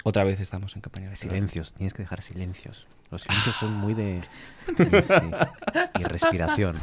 [0.04, 1.32] Otra vez estamos en campaña electoral.
[1.36, 2.88] Silencios, tienes que dejar silencios.
[3.12, 4.22] Los silencios son muy de...
[4.78, 5.14] de- sí.
[6.00, 6.80] Y respiración.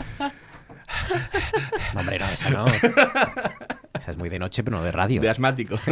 [1.95, 2.67] No, hombre, no, esa no.
[2.67, 5.21] Esa es muy de noche, pero no de radio.
[5.21, 5.77] De asmático.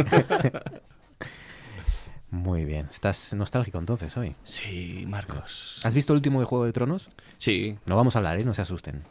[2.29, 2.87] Muy bien.
[2.91, 4.35] ¿Estás nostálgico entonces hoy?
[4.43, 5.79] sí, Marcos.
[5.83, 7.09] ¿Has visto el último de Juego de Tronos?
[7.37, 7.77] Sí.
[7.85, 8.43] No vamos a hablar, ¿eh?
[8.43, 9.03] No se asusten.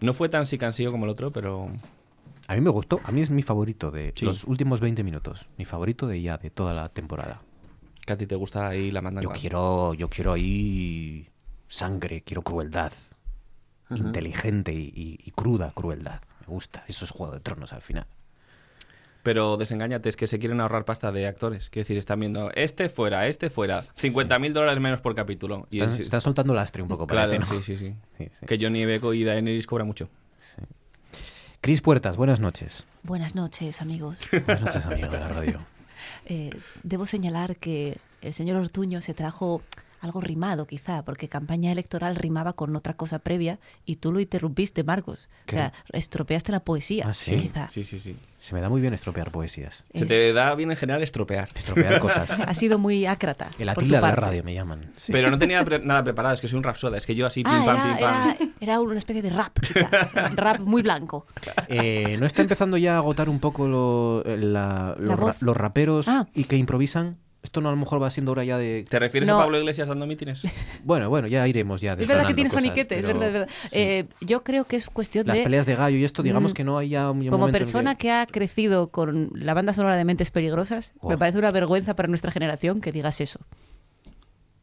[0.00, 1.70] No fue tan sicansío como el otro, pero
[2.46, 3.00] A mí me gustó.
[3.04, 4.24] A mí es mi favorito de Sí.
[4.26, 5.46] los últimos 20 minutos.
[5.56, 7.40] Mi favorito de ya, de toda la temporada.
[8.06, 9.24] que a ti te gusta ahí la mandanga.
[9.34, 11.28] Yo quiero, yo quiero ahí
[11.68, 12.92] sangre, quiero crueldad.
[13.90, 16.20] Inteligente y, y- y cruda crueldad.
[16.40, 16.84] Me gusta.
[16.88, 18.06] Eso es Juego de Tronos al final.
[19.22, 21.70] Pero desengáñate, es que se quieren ahorrar pasta de actores.
[21.70, 23.82] Quiero decir, están viendo este fuera, este fuera.
[23.82, 25.66] 50.000 dólares menos por capítulo.
[25.70, 27.60] Y Están, es- están soltando lastre un poco, claro, parece, ¿no?
[27.62, 27.94] sí, sí, sí.
[28.18, 28.46] Sí, sí.
[28.46, 30.08] Que Johnny Beco y Daenerys cobra mucho.
[31.60, 32.86] Cris Puertas, buenas noches.
[33.02, 34.18] Buenas noches, amigos.
[34.32, 35.60] Buenas noches, amigo de la radio.
[36.26, 36.50] Eh,
[36.84, 39.62] debo señalar que el señor Ortuño se trajo
[40.00, 44.84] algo rimado, quizá, porque campaña electoral rimaba con otra cosa previa y tú lo interrumpiste,
[44.84, 45.28] Marcos.
[45.46, 45.56] ¿Qué?
[45.56, 47.36] O sea, estropeaste la poesía, Ah, ¿sí?
[47.36, 47.68] quizá.
[47.68, 48.16] Sí, sí, sí.
[48.40, 49.84] Se me da muy bien estropear poesías.
[49.94, 51.48] Se te da bien en general estropear.
[51.56, 52.30] Estropear cosas.
[52.30, 53.50] Ha sido muy ácrata.
[53.58, 54.92] El Atila de la radio me llaman.
[54.96, 55.10] sí.
[55.10, 56.96] Pero no tenía pre- nada preparado, es que soy un rapsoda.
[56.96, 58.36] Es que yo así, pim Ah, pam, era, pim pam.
[58.38, 59.88] era, era una especie de rap, quizá.
[60.36, 61.26] rap muy blanco.
[61.66, 65.56] Eh, ¿No está empezando ya a agotar un poco lo- la- La los, ra- los
[65.56, 66.28] raperos Ah.
[66.32, 67.16] y que improvisan?
[67.48, 68.84] Esto no a lo mejor va siendo hora ya de...
[68.86, 69.38] ¿Te refieres No.
[69.38, 70.42] a Pablo Iglesias dando mítines?
[70.84, 73.48] Bueno, bueno, ya iremos ya Es verdad que tienes cosas, soniquete, es verdad, es verdad.
[73.62, 73.68] sí.
[73.72, 75.44] Eh, yo creo que es cuestión Las de...
[75.44, 78.10] peleas de gallo y esto, digamos Mm, que no haya un, un Como persona que...
[78.10, 81.08] ha crecido con la banda sonora de Mentes Peligrosas, Oh.
[81.08, 83.40] me parece una vergüenza para nuestra generación que digas eso.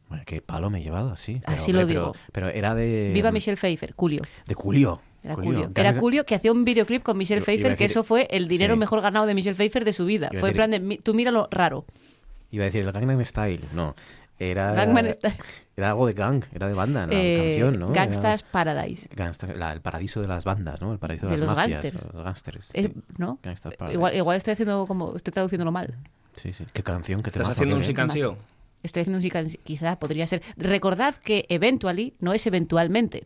[0.08, 1.40] Bueno, qué palo me he llevado, así.
[1.46, 2.12] Así lo digo.
[2.30, 3.10] Pero, era de...
[3.12, 4.22] Viva Michelle Pfeiffer, Julio.
[4.46, 5.00] De Julio.
[5.24, 5.50] Era Julio.
[5.52, 5.72] Julio.
[5.74, 8.46] Que Era antes- Julio que hacía un videoclip con Michelle Pfeiffer, que eso fue el
[8.46, 8.78] dinero sí.
[8.78, 10.28] mejor ganado de Michelle Pfeiffer de su vida.
[10.28, 11.84] Fue en decir- plan de, "Mi- tú mira lo raro.
[12.56, 13.94] Iba a decir el Gangnam Style, no.
[14.38, 14.72] Era...
[14.72, 15.36] Gangnam Style.
[15.76, 17.92] Era algo de gang, era de banda, la Eh, canción, ¿no?
[17.92, 19.08] Gangsta's Era- Paradise.
[19.14, 20.90] Gangsta- la- el paraíso de las bandas, ¿no?
[20.94, 22.14] El paraíso de, De las los mafias, gángsters.
[22.14, 22.70] Los gángsters.
[22.72, 22.92] Es- sí.
[23.18, 23.38] ¿No?
[23.42, 23.96] Gangsta's Eh, Paradise.
[23.98, 25.94] Igual, igual estoy haciendo como estoy traduciéndolo mal.
[26.36, 26.64] Sí, sí.
[26.72, 27.88] Qué canción, qué ¿Estás haciendo un bien.
[27.90, 28.38] sicansío?
[28.82, 30.42] Estoy haciendo un sican- quizá podría ser.
[30.56, 33.24] Recordad que eventually no es eventualmente,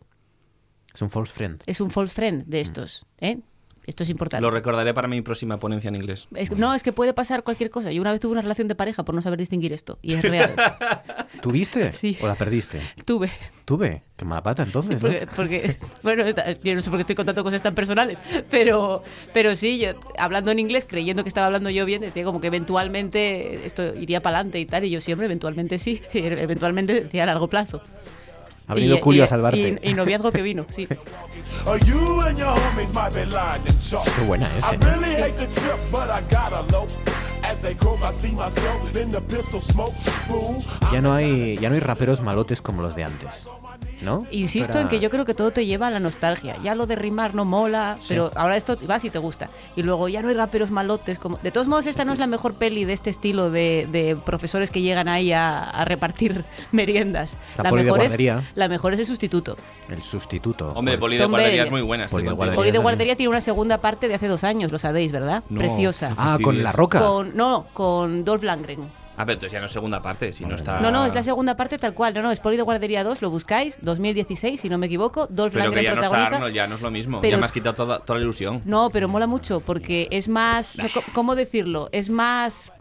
[0.93, 1.61] Es un false friend.
[1.65, 2.49] es un false friend Mm.
[2.49, 3.39] de estos, ¿eh?
[3.87, 4.41] Esto es importante.
[4.41, 6.27] Lo recordaré para mi próxima ponencia en inglés.
[6.35, 7.91] Es no, es que puede pasar cualquier cosa.
[7.91, 9.97] Yo una vez tuve una relación de pareja por no saber distinguir esto.
[10.01, 10.53] Y es real.
[11.41, 11.91] ¿Tuviste?
[11.93, 12.17] Sí.
[12.21, 12.79] ¿O la perdiste?
[13.05, 13.31] tuve.
[13.65, 14.03] Tuve.
[14.15, 15.09] Qué mala pata entonces, ¿no?
[15.09, 16.23] Porque, porque- bueno,
[16.63, 18.21] yo no sé por qué estoy contando cosas tan personales,
[18.51, 19.01] pero,
[19.33, 22.47] pero sí, yo, hablando en inglés, creyendo que estaba hablando yo bien, decía como que
[22.47, 27.25] eventualmente esto iría para adelante y tal, y yo siempre, eventualmente sí, eventualmente decía a
[27.25, 27.81] largo plazo.
[28.71, 29.79] Ha venido Y- Julio y- a salvarte.
[29.83, 30.87] Y, y noviazgo que vino, sí.
[30.87, 30.97] Qué
[34.25, 34.77] buena es, I eh.
[34.79, 36.87] really hate the trip, but I gotta low.
[37.43, 39.93] As they croak, I see myself in the pistol smoke.
[40.27, 40.63] Fool,
[40.93, 43.45] Ya no hay, ya no hay raperos malotes como los de antes.
[44.01, 44.25] ¿No?
[44.31, 46.55] Insisto en que yo creo que todo te lleva a la nostalgia.
[46.63, 49.49] Ya lo de rimar no mola, pero ahora esto vas y te gusta.
[49.75, 51.19] Y luego ya no hay raperos malotes.
[51.19, 54.15] como De todos modos, esta no es la mejor peli de este estilo de, de
[54.15, 57.37] profesores que llegan ahí a, a repartir meriendas.
[57.57, 59.55] La la, poli de mejor es, la mejor es el sustituto.
[59.89, 60.71] El sustituto.
[60.75, 62.07] Hombre, Pues- Poli de guardería es muy buena.
[62.07, 62.55] Poli de guardería.
[62.55, 62.83] Poli de también.
[62.83, 65.43] guardería tiene una segunda parte de hace dos años, lo sabéis, ¿verdad?
[65.49, 66.13] No, Preciosa.
[66.17, 66.99] Ah, con la roca.
[66.99, 69.00] Con, no, con Dolph Lundgren.
[69.17, 70.79] Ah, pero entonces ya no es segunda parte, si no está...
[70.79, 72.13] No, no, es la segunda parte tal cual.
[72.13, 75.27] No, no, es Poli de Guardería 2, lo buscáis, 2016, si no me equivoco.
[75.27, 76.25] Dolph Pero que Lundgren ya no está.
[76.27, 77.21] Arnold, ya no es lo mismo.
[77.21, 78.61] Pero- Ya me has quitado toda, toda la ilusión.
[78.65, 80.77] No, pero mola mucho porque es más.
[81.13, 81.89] ¿Cómo decirlo?
[81.91, 82.71] Es más.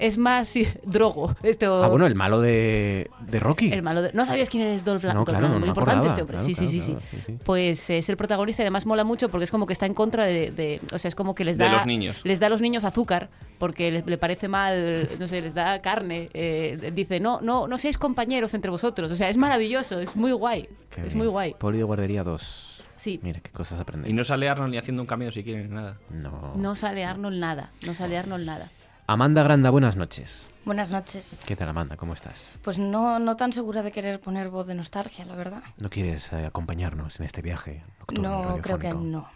[0.00, 1.36] Es más sí, drogo.
[1.42, 3.72] Esto, Ah, bueno, el malo de, de Rocky.
[3.72, 5.36] el malo de- ¿No sabías quién eres Dolph No, Lundgren?
[5.38, 6.36] claro, no Muy me importante acordaba, este hombre.
[6.38, 7.38] claro, sí, sí, sí, claro, sí, claro, sí, sí.
[7.44, 10.24] Pues es el protagonista y además mola mucho porque es como que está en contra
[10.24, 10.50] de.
[10.50, 11.72] de- o sea, es como que les De da.
[11.72, 12.20] los niños.
[12.24, 13.28] Les da a los niños azúcar
[13.58, 16.30] porque le, le parece mal, no sé, les da carne.
[16.34, 19.10] eh, dice, no, no, no seáis compañeros entre vosotros.
[19.10, 20.68] O sea, es maravilloso, es muy guay.
[20.94, 21.18] Qué es bien.
[21.18, 21.54] muy guay.
[21.58, 22.66] Poli de guardería 2.
[22.96, 23.20] Sí.
[23.22, 24.08] Mira qué cosas aprendí.
[24.10, 25.96] Y no sale Arnold ni haciendo un cameo si quieren, nada.
[26.10, 26.52] No.
[26.56, 27.70] No sale Arnold nada.
[27.86, 28.68] No sale Arnold nada.
[29.10, 30.46] Amanda Granda, buenas noches.
[30.64, 31.42] Buenas noches.
[31.44, 31.96] ¿Qué tal, Amanda?
[31.96, 32.52] ¿Cómo estás?
[32.62, 35.64] Pues no, no tan segura de querer poner voz de nostalgia, la verdad.
[35.80, 39.28] ¿No quieres eh, acompañarnos en este viaje nocturno no, creo que no.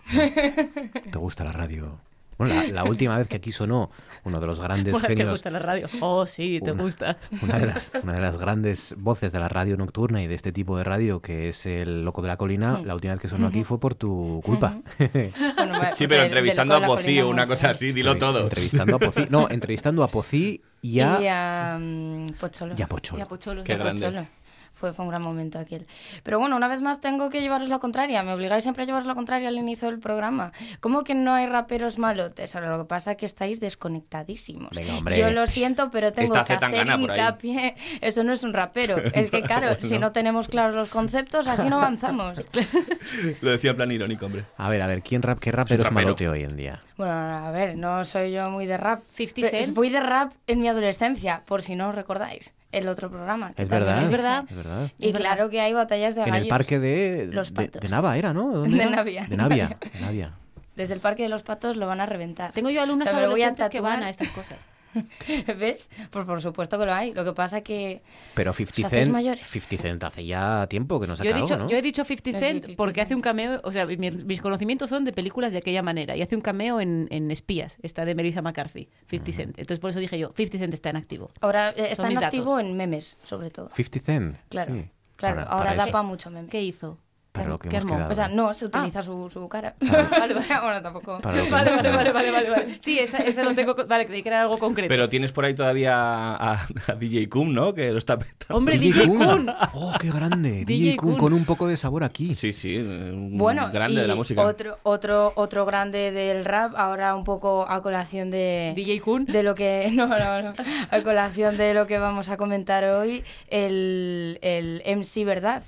[1.11, 1.99] ¿Te gusta la radio?
[2.39, 3.91] Bueno, la, la última vez que aquí sonó
[4.25, 5.89] uno de los grandes ¿Te genios, gusta la radio?
[6.01, 7.19] Oh, sí, te Una- gusta.
[7.43, 10.53] una de, las, una de las grandes voces de la radio nocturna y de este
[10.53, 13.47] tipo de radio, que es el Loco de la Colina, la última vez que sonó
[13.47, 14.79] aquí fue por tu culpa.
[14.99, 15.09] Bueno,
[15.81, 18.17] va, Sí, porque pero el- entrevistando a de la Pocí o una cosa así, dilo
[18.19, 18.41] todo.
[18.41, 19.27] Entrevistando a Pocí.
[19.31, 22.75] No, entrevistando a Pocí y a, Y a mm, Pocholo.
[22.77, 23.19] y a Pocholo.
[23.19, 23.65] Y a Pocholo.
[23.65, 24.03] Qué A grande.
[24.07, 24.27] Pocholo.
[24.75, 25.87] Fue, fue un gran momento aquel.
[26.23, 28.23] Pero bueno, una vez más tengo que llevaros la contraria.
[28.23, 30.53] Me obligáis siempre a llevaros la contraria al inicio del programa.
[30.81, 32.55] ¿Cómo que no hay raperos malotes?
[32.55, 34.71] Ahora, lo que pasa es que estáis desconectadísimos.
[34.75, 35.19] Venga, hombre.
[35.19, 37.77] Yo lo siento, pero tengo Está que hacer hincapié.
[38.01, 38.97] Eso no es un rapero.
[39.15, 42.49] Es que, claro, si no tenemos claros los conceptos, así no avanzamos.
[43.41, 44.45] Lo decía en plan irónico, hombre.
[44.57, 46.83] A ver, a ver, ¿quién rap, qué rapero es malote hoy en día?
[46.97, 49.03] Bueno, a ver, no soy yo muy de rap.
[49.15, 49.75] 50 Pero Cent.
[49.75, 52.55] Fui de rap en mi adolescencia, por si no os recordáis.
[52.79, 53.53] El otro programa.
[53.55, 54.03] que Es verdad.
[54.05, 54.45] Es verdad.
[54.49, 54.91] Es verdad.
[54.99, 55.29] Y Es verdad.
[55.35, 56.49] claro que hay batallas de En el gallos.
[56.49, 57.83] parque de, Los de, patos.
[57.83, 58.51] de Nava era, ¿no?
[58.53, 58.91] ¿Dónde De era?
[58.97, 59.27] Navia.
[59.29, 59.69] De Navia.
[59.95, 60.33] de Navia.
[60.77, 62.53] Desde el parque de los patos lo van a reventar.
[62.53, 64.59] Tengo yo alumnos O sea, me voy a adolescentes que van a estas cosas.
[65.59, 65.91] ¿Ves?
[66.11, 67.13] Pues por supuesto que lo hay.
[67.15, 68.03] Lo que pasa que...
[68.35, 69.47] Pero ¿Os 50 hacéis Cent, mayores?
[69.47, 71.71] 50 Cent hace ya tiempo que no saca Yo he, dicho, algo, ¿no?
[71.71, 73.07] yo he dicho 50 No, sí, Cent 50 porque Cent.
[73.07, 76.23] hace un cameo, o sea, mi- mis conocimientos son de películas de aquella manera y
[76.23, 79.59] hace un cameo en, en Espías, esta de Melissa McCarthy, 50 Cent.
[79.59, 81.31] Entonces por eso dije yo, 50 Cent está en activo.
[81.41, 82.69] Ahora eh, está en activo datos.
[82.71, 83.71] en memes, sobre todo.
[83.75, 84.37] 50 Cent.
[84.49, 84.91] Claro, sí.
[85.17, 85.37] claro.
[85.37, 86.49] Para- ahora para da para mucho meme.
[86.49, 86.99] ¿Qué hizo?
[87.35, 88.13] Para ¿Qué- lo que qué hemos quedado.
[88.13, 89.75] O sea, no, se utiliza su, su cara.
[89.81, 91.19] Vale, sea, bueno, tampoco.
[91.21, 92.79] Vale, vale, vale, vale, vale, vale.
[92.81, 93.75] Sí, esa, esa lo tengo.
[93.89, 94.89] Vale, creí que era algo concreto.
[94.89, 96.53] Pero tienes por ahí todavía a,
[96.87, 97.75] a DJ Kun, ¿no?
[97.75, 98.55] Que lo está petando.
[98.57, 99.49] Hombre, DJ Kun.
[99.73, 100.65] Oh, qué grande.
[100.65, 102.37] DJ DJ Kun con un poco de sabor aquí.
[102.37, 104.41] Sí, sí, un Bueno, grande de la música.
[104.41, 109.25] Otro, otro, otro grande del rap, ahora un poco a colación de, DJ Kun.
[109.25, 109.91] de lo que.
[109.93, 110.53] No, no, no.
[110.91, 115.63] A colación de lo que vamos a comentar hoy, el, el MC Verdad.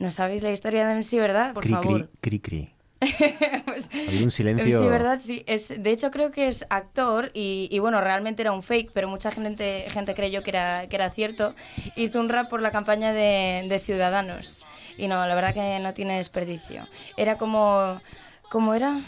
[0.00, 1.52] ¿No sabéis la historia de MC Verdad?
[1.52, 2.08] Por cri, favor.
[2.20, 2.74] cri, cri, cri.
[3.66, 4.88] Pues, Había un silencio.
[4.88, 5.44] Verdad, sí.
[5.46, 9.08] Es, de hecho, creo que es actor y, y, bueno, realmente era un fake, pero
[9.08, 11.54] mucha gente, gente creyó que era, que era cierto.
[11.96, 14.64] Hizo un rap por la campaña de, de Ciudadanos.
[14.96, 16.82] Y no, la verdad que no tiene desperdicio.
[17.18, 18.00] Era como...
[18.50, 19.00] ¿Cómo era?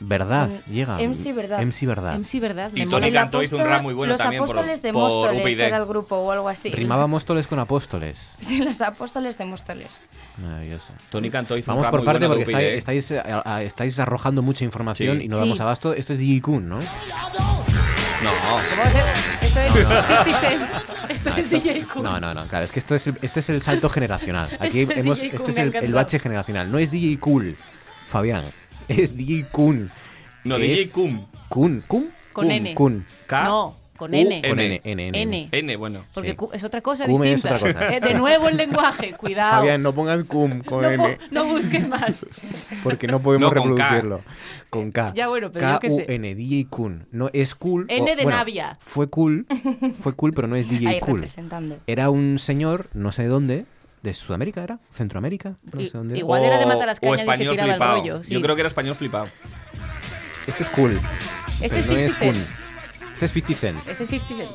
[0.00, 0.98] Verdad, llega.
[1.00, 1.60] MC Verdad.
[1.60, 2.14] MC Verdad.
[2.18, 2.70] MC Verdad.
[2.74, 5.60] Y Tony Cantó hizo un rap muy bueno Los también apóstoles de por Móstoles UPyD.
[5.60, 6.70] era el grupo o algo así.
[6.70, 8.16] Rimaba Móstoles con apóstoles.
[8.40, 10.06] Sí, los apóstoles de Móstoles.
[10.40, 10.92] Maravilloso.
[11.10, 13.66] Tony Cantó hizo Vamos un rap por muy parte bueno porque de estáis, estáis, eh,
[13.66, 15.24] estáis arrojando mucha información Sí.
[15.24, 15.40] y no Sí.
[15.42, 15.92] damos abasto.
[15.92, 16.76] Esto es DJ Kun, ¿no?
[16.76, 16.82] No.
[19.42, 20.62] Esto es 50 Cent.
[21.08, 22.02] Esto No, es esto- DJ Kun.
[22.02, 24.48] no, no, no, claro, es que esto es el, este es el salto generacional.
[24.60, 26.70] Aquí Esto es hemos, DJ este es el, el bache generacional.
[26.70, 27.56] No es DJ Cool,
[28.08, 28.44] Fabián.
[29.02, 29.90] Es DJ Kun.
[30.44, 31.26] no, DJ es Kun.
[31.48, 32.74] Kun, Kun, Con N.
[32.74, 33.04] Kun.
[33.26, 33.44] K.
[33.44, 34.42] No, con N.
[34.48, 34.80] Con N.
[34.84, 35.22] N, N, N.
[35.22, 35.48] N.
[35.50, 36.04] N, bueno.
[36.14, 37.56] Porque es otra cosa Cum es distinta.
[37.56, 37.88] otra cosa.
[37.96, 39.56] Eh, de nuevo el lenguaje, cuidado.
[39.56, 42.24] Fabián, no pongas Kun con N, no busques más.
[42.84, 43.84] porque no podemos No, con K.
[43.90, 44.20] reproducirlo.
[44.70, 45.12] Con K.
[45.14, 46.04] Ya, bueno, pero yo qué sé.
[46.06, 47.06] K-U-N, DJ Kun.
[47.10, 47.86] No, es cool.
[47.88, 48.76] N de bueno, Navia.
[48.80, 49.46] Fue cool,
[50.02, 51.14] fue cool, pero no es DJ Ahí cool.
[51.14, 51.78] representando.
[51.86, 53.64] Era un señor, no sé de dónde,
[54.02, 56.14] de Sudamérica era, Centroamérica, no sé dónde.
[56.14, 56.18] era.
[56.18, 57.98] igual era de O- Matalascaña o y se español tiraba el flipado.
[57.98, 58.34] rollo, sí.
[58.34, 59.28] Yo creo que era español flipado.
[60.46, 61.00] Este es cool.
[61.60, 62.36] Este pero es no es 50 cool.
[63.14, 63.78] Este es 50 Cent.
[63.88, 64.50] Este es 50 Cent.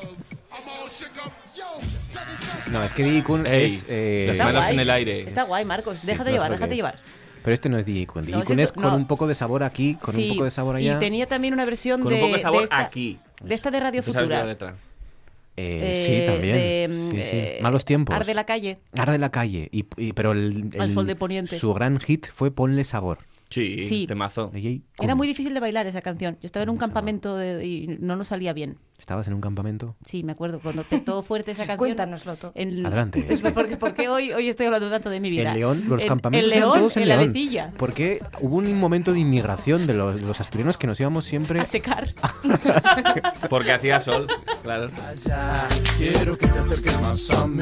[2.71, 3.85] No, es que DJ Kun Ey, es.
[3.89, 4.73] eh, las Está manos guay.
[4.73, 5.21] en el aire.
[5.27, 6.05] Está guay, Marcos.
[6.05, 6.77] Déjate no llevar, déjate es.
[6.77, 6.99] llevar.
[7.43, 8.25] Pero este no es DJ Kun.
[8.25, 8.95] DJ No, Kun es es esto- con no.
[8.95, 10.95] un poco de sabor aquí, con sí, un poco de sabor allá.
[10.95, 13.19] Y tenía también una versión Con de, un poco de sabor de esta, aquí.
[13.41, 14.47] de esta de Radio ¿Tú sabes la Futura.
[14.51, 14.75] letra?
[15.55, 16.55] Eh, sí, Eh, también.
[16.55, 17.29] de, mm, Sí, sí.
[17.33, 18.15] eh, Malos tiempos.
[18.15, 18.79] Arde la calle.
[18.97, 19.69] Arde la calle.
[19.71, 21.57] Y, y- pero el, Al sol de poniente.
[21.57, 23.19] su gran hit fue Ponle Sabor.
[23.49, 24.07] Sí, Sí.
[24.07, 24.51] temazo.
[24.99, 26.37] Era muy difícil de bailar esa canción.
[26.41, 28.77] Yo estaba en un campamento de- y no nos salía bien.
[29.03, 29.97] ¿Estabas en un campamento?
[30.05, 30.61] Sí, me acuerdo.
[30.63, 31.77] Cuando petó fuerte esa canción.
[31.77, 32.53] Cuéntanoslo todo.
[32.55, 33.25] en- Adelante.
[33.33, 35.49] Es porque, porque hoy, hoy estoy hablando tanto de mi vida.
[35.51, 37.33] En León, los En- campamentos en León, todos en, en la León.
[37.33, 37.73] Vecilla.
[37.77, 41.59] Porque hubo un momento de inmigración de los, de los asturianos que nos íbamos siempre...
[41.59, 42.07] A secar.
[43.49, 44.25] Porque hacía sol,
[44.61, 44.89] claro.
[45.05, 45.53] allá.
[45.97, 47.59] Quiero que te acerques más a mí.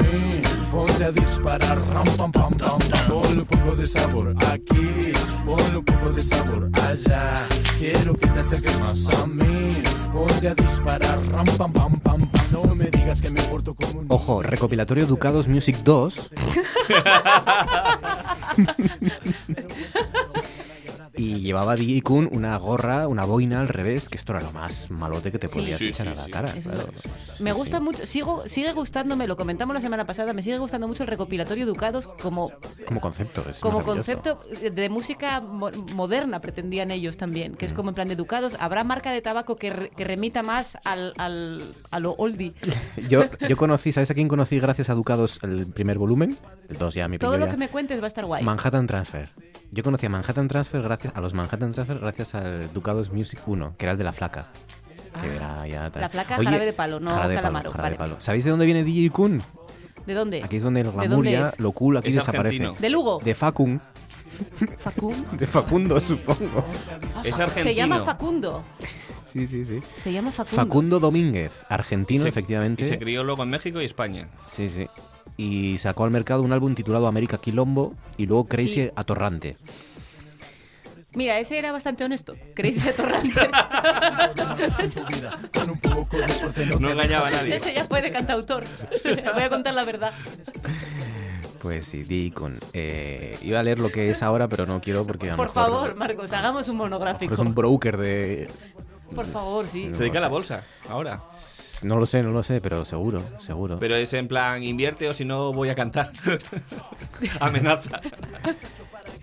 [0.70, 1.76] Ponte a disparar.
[1.92, 3.08] Ram, pam, pam, pam, pam.
[3.08, 5.12] Ponle un poco de sabor aquí.
[5.44, 7.34] Ponle un poco de sabor allá.
[7.80, 9.70] Quiero que te acerques más a mí.
[10.12, 11.18] Ponte a disparar.
[11.32, 12.46] Ram, pam, pam, pam, pam.
[12.52, 14.06] No me digas que me porto como un.
[14.10, 16.30] Ojo, recopilatorio Ducados Music 2.
[21.14, 24.90] y llevaba DJ Kun una gorra, una boina al revés, que esto era lo más
[24.90, 26.52] malote que te podías Sí, echar sí, a la cara.
[26.52, 26.88] Claro.
[27.40, 31.02] Me gusta mucho, sigo, sigue gustándome, lo comentamos la semana pasada, me sigue gustando mucho
[31.02, 32.50] el recopilatorio Ducados como,
[32.86, 33.44] Como concepto.
[33.48, 34.38] es como concepto
[34.72, 38.56] de música mo- moderna, pretendían ellos también, que es como en plan de Ducados.
[38.58, 42.54] Habrá marca de tabaco que, re- que remita más al, al- a lo oldie.
[43.08, 46.38] Yo, yo conocí, ¿sabes a quién conocí gracias a Ducados el primer volumen?
[46.68, 47.50] El 2 ya, mi Todo lo ya.
[47.50, 48.42] que me cuentes va a estar guay.
[48.44, 49.28] Manhattan Transfer.
[49.74, 53.74] Yo conocí a Manhattan Transfer gracias a los Manhattan Transfer gracias al Ducados Music 1,
[53.78, 54.50] que era el de la flaca.
[55.20, 56.02] Que era ya tal.
[56.02, 56.06] Ah.
[56.06, 58.10] La flaca, jarabe de palo, no jarabe de palo, calamaro, jarabe de vale.
[58.10, 58.20] palo.
[58.20, 59.42] ¿Sabéis de dónde viene DJ Kun?
[60.06, 60.42] ¿De dónde?
[60.42, 61.58] Aquí es donde el ¿De glamour dónde ya, es?
[61.60, 62.56] lo cool aquí Es desaparece.
[62.56, 62.76] argentino.
[62.80, 63.18] ¿De Lugo?
[63.24, 63.80] De Facun.
[64.78, 65.14] Facu.
[65.38, 66.64] De Facundo, supongo.
[67.24, 67.74] Es Se argentino.
[67.76, 68.62] llama Facundo.
[69.26, 69.80] Sí, sí, sí.
[69.98, 70.56] Se llama Facundo.
[70.62, 72.84] Facundo Domínguez, argentino, Se- efectivamente.
[72.84, 74.28] Y se crió luego en México y España.
[74.48, 74.86] Sí, sí.
[75.36, 78.90] Y sacó al mercado un álbum titulado América Quilombo y luego Crazy Sí.
[78.94, 79.56] Atorrante.
[81.14, 82.34] Mira, ese era bastante honesto.
[82.54, 83.32] Crazy Atorrante.
[86.80, 87.56] No engañaba a nadie.
[87.56, 88.64] ese ya fue de cantautor.
[89.04, 90.12] Voy a contar la verdad.
[91.60, 92.56] Pues sí, Deacon.
[92.72, 95.64] Eh, iba a leer lo que es ahora, pero no quiero porque a Por mejor-
[95.70, 97.34] favor, Marcos, hagamos un monográfico.
[97.34, 98.48] Es un broker de...
[99.14, 99.90] Por favor, sí.
[99.92, 101.22] Se dedica a la bolsa, ahora.
[101.82, 103.78] No lo sé, no lo sé, pero seguro, seguro.
[103.78, 106.12] Pero es en plan, invierte o si no voy a cantar.
[107.40, 108.00] Amenaza.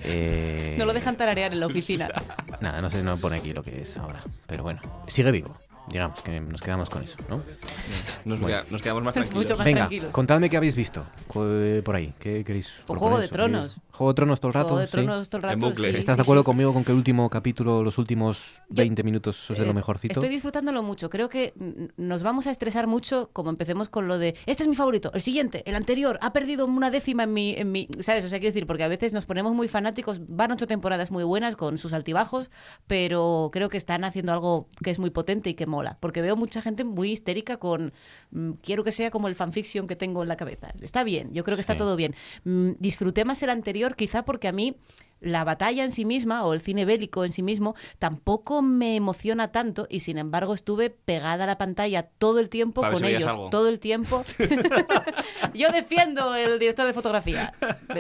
[0.04, 2.10] Eh, No lo dejan tararear en la oficina.
[2.62, 4.22] Nada, no sé, no pone aquí lo que es ahora.
[4.48, 5.58] Pero bueno, sigue vivo.
[5.90, 7.38] Digamos que nos quedamos con eso, ¿no?
[8.24, 8.48] Nos, Bueno.
[8.48, 9.44] queda- nos quedamos más tranquilos.
[9.44, 10.12] Mucho más Venga, tranquilos.
[10.12, 11.04] contadme qué habéis visto
[11.34, 12.14] por ahí.
[12.20, 12.68] ¿Qué queréis?
[12.86, 13.78] Pues proponer Juego de Tronos.
[14.00, 14.68] Juego de Tronos todo el rato.
[14.70, 14.92] Juego de sí.
[14.94, 15.54] Tronos todo el rato.
[15.54, 15.92] En bucle.
[15.92, 16.46] sí, ¿Estás sí, de acuerdo sí.
[16.46, 20.14] conmigo con que el último capítulo, los últimos 20 minutos es de lo Eh, mejorcito?
[20.14, 21.10] Estoy disfrutándolo mucho.
[21.10, 21.54] Creo que
[21.98, 25.22] nos vamos a estresar mucho como empecemos con lo de este es mi favorito, el
[25.22, 27.88] siguiente, el anterior, ha perdido una décima en mi, en mi.
[28.00, 28.24] ¿Sabes?
[28.24, 30.22] O sea, quiero decir, porque a veces nos ponemos muy fanáticos.
[30.28, 32.50] Van ocho temporadas muy buenas con sus altibajos,
[32.88, 35.98] pero creo que están haciendo algo que es muy potente y que mola.
[36.00, 37.92] Porque veo mucha gente muy histérica con
[38.32, 40.74] mm, quiero que sea como el fanfiction que tengo en la cabeza.
[40.82, 41.80] Está bien, yo creo que está Sí.
[41.80, 42.16] todo bien.
[42.46, 44.76] Mm, disfruté más el anterior, quizá porque a mí
[45.22, 49.52] la batalla en sí misma o el cine bélico en sí mismo tampoco me emociona
[49.52, 53.50] tanto y sin embargo estuve pegada a la pantalla todo el tiempo con si ellos,
[53.52, 54.24] todo el tiempo.
[55.54, 57.54] Yo defiendo el director de fotografía,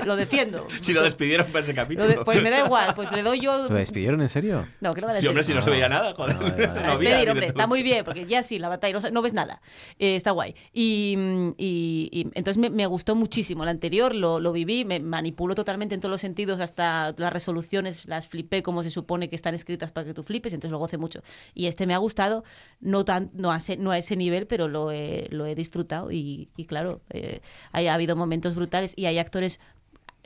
[0.05, 0.67] lo defiendo.
[0.81, 2.07] Si lo despidieron para ese Lo capítulo.
[2.07, 3.67] de- pues me da igual, pues le doy yo...
[3.69, 4.67] ¿Lo despidieron en serio?
[4.81, 6.35] No, que lo va a Sí, hombre, si no se veía nada, joder.
[6.37, 6.67] Vale, vale.
[6.67, 9.21] No Para había despedir, hombre, está muy bien, porque ya sí, la batalla, no, no
[9.21, 9.61] ves nada.
[9.97, 10.55] Eh, está guay.
[10.73, 11.17] Y,
[11.57, 13.63] y- y entonces me, me gustó muchísimo.
[13.63, 18.05] El anterior lo, lo viví, me manipulo totalmente en todos los sentidos, hasta las resoluciones
[18.07, 20.97] las flipé como se supone que están escritas para que tú flipes, entonces lo goce
[20.97, 21.21] mucho.
[21.53, 22.43] Y este me ha gustado,
[22.79, 26.11] no, tan, no, a, ese, no a ese nivel, pero lo he, lo he disfrutado.
[26.11, 27.41] Y, y claro, eh,
[27.71, 29.59] hay- ha habido momentos brutales y hay actores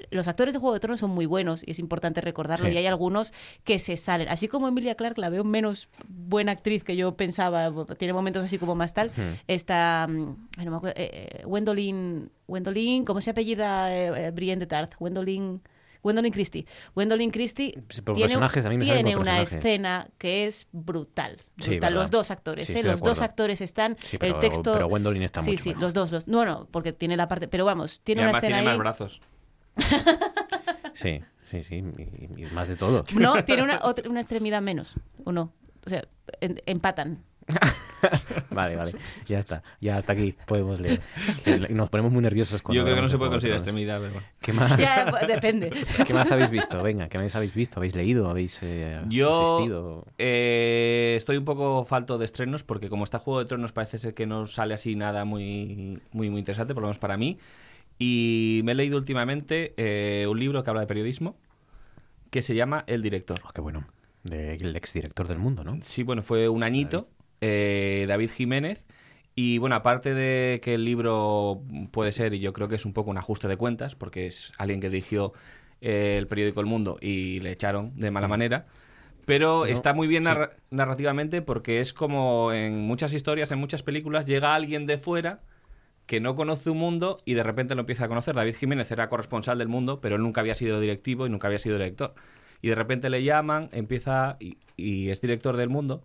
[0.10, 2.74] los actores de Juego de Tronos son muy buenos y es importante recordarlo Sí.
[2.74, 3.32] y hay algunos
[3.64, 4.28] que se salen.
[4.28, 8.58] Así como Emilia Clarke la veo menos buena actriz que yo pensaba, tiene momentos así
[8.58, 9.12] como más tal.
[9.48, 10.14] Está, mm,
[10.66, 14.96] no me acuerdo, eh, eh, Gwendolyn, Gwendolyn, ¿cómo se apellida eh, eh, Brienne de Tarth?
[14.98, 15.62] Gwendolyn...
[16.04, 16.66] Gwendolyn Christie.
[16.94, 20.68] Gwendolyn Christie Sí, tiene, personajes, a mí me salen tiene por una escena que es
[20.72, 21.38] brutal.
[21.60, 21.94] Sí, brutal.
[21.96, 22.84] los dos actores, Sí, ¿eh?
[22.84, 23.98] los dos actores están.
[24.04, 24.74] Sí, pero- el texto.
[24.74, 25.84] pero Gwendolyn está Sí, mucho sí, mejor.
[25.84, 26.12] los dos.
[26.12, 27.48] Los, no, no, porque tiene la parte.
[27.48, 28.66] Pero vamos, Y tiene una escena tiene ahí.
[28.66, 29.22] más brazos.
[30.96, 31.76] Sí, sí, sí.
[31.76, 33.04] Y, y más de todo.
[33.16, 34.94] No, tiene una, otra- una extremidad menos,
[35.24, 35.52] ¿o no?
[35.86, 36.04] O sea,
[36.42, 37.24] en- empatan.
[38.50, 38.92] Vale, vale.
[39.26, 39.64] Ya está.
[39.80, 41.02] Ya hasta aquí podemos leer.
[41.70, 44.00] Nos ponemos muy nerviosos cuando Yo creo que no se de puede de considerar extremidad,
[44.00, 44.28] pero bueno.
[44.42, 44.78] ¿Qué más?
[44.78, 45.72] Ya, pues, depende.
[46.06, 46.82] ¿Qué más habéis visto?
[46.84, 47.80] Venga, ¿qué más habéis visto?
[47.80, 48.30] ¿Habéis leído?
[48.30, 50.06] ¿Habéis eh, Yo asistido?
[50.18, 54.14] eh, estoy un poco falto de estrenos porque como está Juego de Tronos parece ser
[54.14, 57.40] que no sale así nada muy, muy, muy interesante, por lo menos para mí.
[57.98, 61.38] Y me he leído últimamente eh, un libro que habla de periodismo
[62.30, 63.40] que se llama El Director.
[63.48, 63.86] Oh, qué bueno.
[64.24, 65.78] Del exdirector del mundo, ¿no?
[65.82, 67.10] Sí, bueno, fue un añito,
[67.44, 68.86] eh, David Jiménez,
[69.36, 72.94] Y bueno, aparte de que el libro puede ser, y yo creo que es un
[72.94, 75.34] poco un ajuste de cuentas, porque es alguien que dirigió
[75.82, 78.68] eh, el periódico El Mundo y le echaron de mala manera,
[79.26, 80.48] pero No, está muy bien sí.
[80.72, 85.42] narrativamente porque es como en muchas historias, en muchas películas, llega alguien de fuera
[86.06, 88.36] que no conoce un mundo y de repente lo empieza a conocer.
[88.36, 91.60] David Jiménez era corresponsal del mundo, pero él nunca había sido directivo y nunca había
[91.60, 92.14] sido director.
[92.62, 96.04] Y de repente le llaman, empieza y, y es director del mundo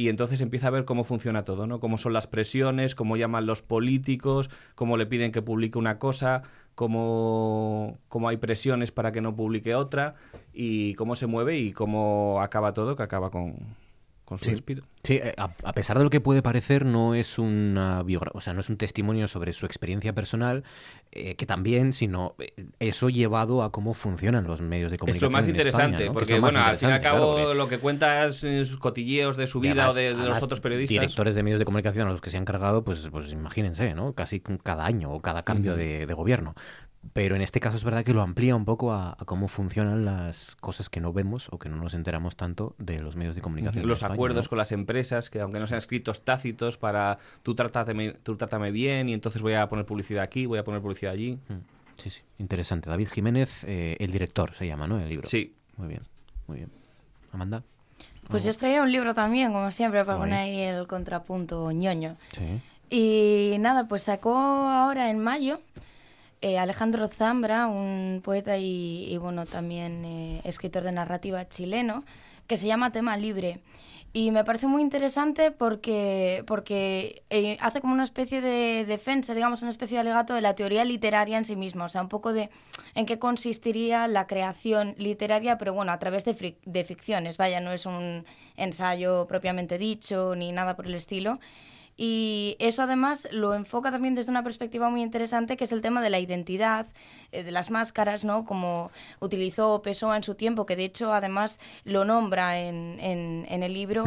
[0.00, 1.78] y entonces empieza a ver cómo funciona todo, ¿no?
[1.78, 6.42] Cómo son las presiones, cómo llaman los políticos, cómo le piden que publique una cosa,
[6.74, 10.14] cómo, cómo hay presiones para que no publique otra
[10.54, 13.56] y cómo se mueve y cómo acaba todo, que acaba con,
[14.30, 14.50] con su Sí.
[14.52, 14.84] despido.
[15.02, 18.52] Sí, eh, a, a pesar de lo que puede parecer, no es una o sea,
[18.54, 20.62] no es un testimonio sobre su experiencia personal,
[21.10, 25.32] eh, que también, sino eh, eso llevado a cómo funcionan los medios de Es comunicación.
[25.32, 25.98] lo más en España, interesante, ¿no?
[25.98, 28.24] Que es porque bueno, al fin y al interesante, cabo claro, porque- lo que cuenta
[28.26, 30.90] es sus cotilleos de su vida además- o de, de los otros periodistas.
[30.94, 34.12] Directores de medios de comunicación a los que se han cargado, pues, pues imagínense, ¿no?
[34.12, 35.80] Casi cada año o cada cambio Ujú.
[35.80, 36.54] de, de gobierno.
[37.14, 40.04] Pero en este caso es verdad que lo amplía un poco a, a cómo funcionan
[40.04, 43.40] las cosas que no vemos o que no nos enteramos tanto de los medios de
[43.40, 43.86] comunicación.
[43.88, 44.48] los España, acuerdos ¿no?
[44.50, 49.08] con las empresas, que aunque no sean escritos tácitos para tú trátame, tú trátame bien
[49.08, 51.38] y entonces voy a poner publicidad aquí, voy a poner publicidad allí.
[51.48, 51.54] Mm,
[51.96, 52.88] Sí, sí, interesante.
[52.88, 54.98] David Jiménez, eh, el director se llama, ¿no?
[54.98, 55.26] El libro.
[55.28, 55.54] Sí.
[55.76, 56.00] Muy bien,
[56.46, 56.70] muy bien.
[57.32, 57.62] Amanda.
[58.28, 60.28] Pues yo os traía un libro también, como siempre, para Guay.
[60.30, 62.16] poner ahí el contrapunto ñoño.
[62.32, 62.60] Sí.
[62.88, 65.60] Y nada, pues sacó ahora en mayo
[66.40, 72.04] eh, Alejandro Zambra, un poeta y, y, bueno, también eh, escritor de narrativa chileno,
[72.46, 73.60] que se llama Tema Libre.
[74.12, 79.62] Y me parece muy interesante porque, porque eh, hace como una especie de defensa, digamos,
[79.62, 82.32] una especie de alegato de la teoría literaria en sí misma, o sea, un poco
[82.32, 82.50] de
[82.96, 87.60] en qué consistiría la creación literaria, pero bueno, a través de, fric- de ficciones, vaya,
[87.60, 88.24] no es un
[88.56, 91.38] ensayo propiamente dicho ni nada por el estilo.
[92.02, 96.00] Y eso además lo enfoca también desde una perspectiva muy interesante, que es el tema
[96.00, 96.86] de la identidad,
[97.32, 98.44] eh, de las máscaras, ¿no?
[98.44, 103.62] Como utilizó Pessoa en su tiempo, que de hecho además lo nombra en, en- en
[103.62, 104.04] el libro.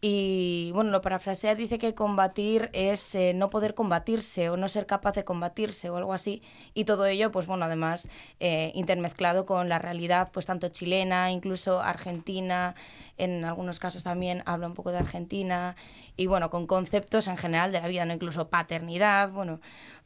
[0.00, 4.86] Y bueno, lo parafrasea, dice que combatir es eh, no poder combatirse o no ser
[4.86, 6.42] capaz de combatirse o algo así.
[6.74, 8.08] Y todo ello, pues bueno, además
[8.38, 12.74] eh, intermezclado con la realidad, pues tanto chilena, incluso argentina,
[13.18, 15.76] en algunos casos también habla un poco de Argentina
[16.16, 18.14] y bueno, con conceptos en general de la vida, ¿no?
[18.14, 19.60] Incluso paternidad, bueno,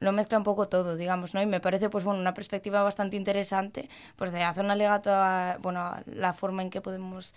[0.04, 1.42] lo mezcla un poco todo, digamos, ¿no?
[1.42, 5.58] Y me parece, pues bueno, una perspectiva bastante interesante, pues de hacer un alegato a,
[5.60, 7.34] bueno, a la forma en que podemos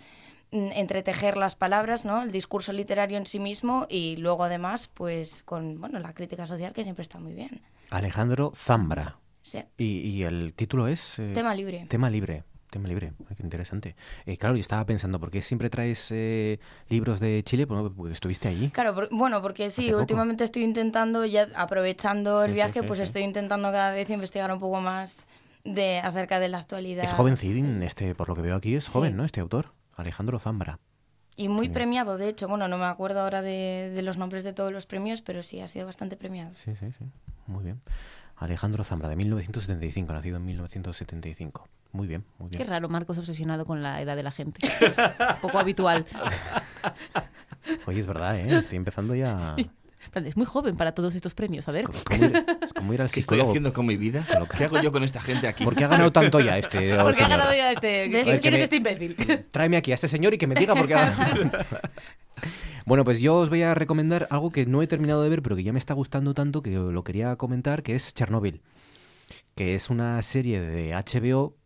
[0.52, 2.22] mm, entretejer las palabras, ¿no?
[2.22, 6.72] El discurso literario en sí mismo y luego además, pues con, bueno, la crítica social
[6.72, 7.60] que siempre está muy bien.
[7.90, 9.16] Alejandro Zambra.
[9.42, 9.64] Sí.
[9.78, 11.18] Y, y el título es...
[11.18, 11.86] eh, Tema libre.
[11.88, 12.44] Tema libre.
[12.70, 13.12] Tema libre.
[13.30, 13.96] Ay, qué interesante.
[14.26, 16.58] Eh, claro, yo estaba pensando, ¿por qué siempre traes eh,
[16.90, 17.64] libros de Chile?
[17.64, 18.68] Bueno, porque estuviste allí.
[18.70, 23.00] Claro, por- bueno, porque sí, últimamente estoy intentando, ya aprovechando el Sí, viaje, sí, pues
[23.00, 25.26] estoy intentando cada vez investigar un poco más
[25.64, 27.04] de acerca de la actualidad.
[27.04, 29.24] Es jovencín, este, por lo que veo aquí, es joven, ¿no?
[29.24, 30.78] Este autor, Alejandro Zambra.
[31.36, 32.48] Y muy premiado, de hecho.
[32.48, 35.60] Bueno, no me acuerdo ahora de, de los nombres de todos los premios, pero sí,
[35.60, 36.50] ha sido bastante premiado.
[36.64, 37.04] Sí, sí, sí.
[37.46, 37.80] Muy bien.
[38.36, 41.66] Alejandro Zambra, de 1975, nacido en 1975.
[41.92, 42.62] Muy bien, muy bien.
[42.62, 44.68] Qué raro, Marcos obsesionado con la edad de la gente.
[45.42, 46.04] Poco habitual.
[47.86, 48.58] Oye, es verdad, ¿eh?
[48.58, 49.56] Estoy empezando ya...
[50.14, 50.24] Sí.
[50.26, 51.84] Es muy joven para todos estos premios, a ver.
[51.92, 53.50] Es como ir, es como ir al ¿Qué estoy psicólogo.
[53.50, 54.26] haciendo con mi vida?
[54.56, 55.64] ¿Qué hago yo con esta gente aquí?
[55.64, 58.08] ¿Por qué ha ganado tanto ya este ¿Por qué ha ganado ya este?
[58.40, 59.16] ¿Quién es este imbécil?
[59.50, 61.50] Tráeme aquí a este señor y que me diga por qué ha ganado.
[62.86, 65.56] Bueno, pues yo os voy a recomendar algo que no he terminado de ver, pero
[65.56, 68.62] que ya me está gustando tanto que lo quería comentar, que es Chernobyl.
[69.54, 71.57] Que es una serie de HBO.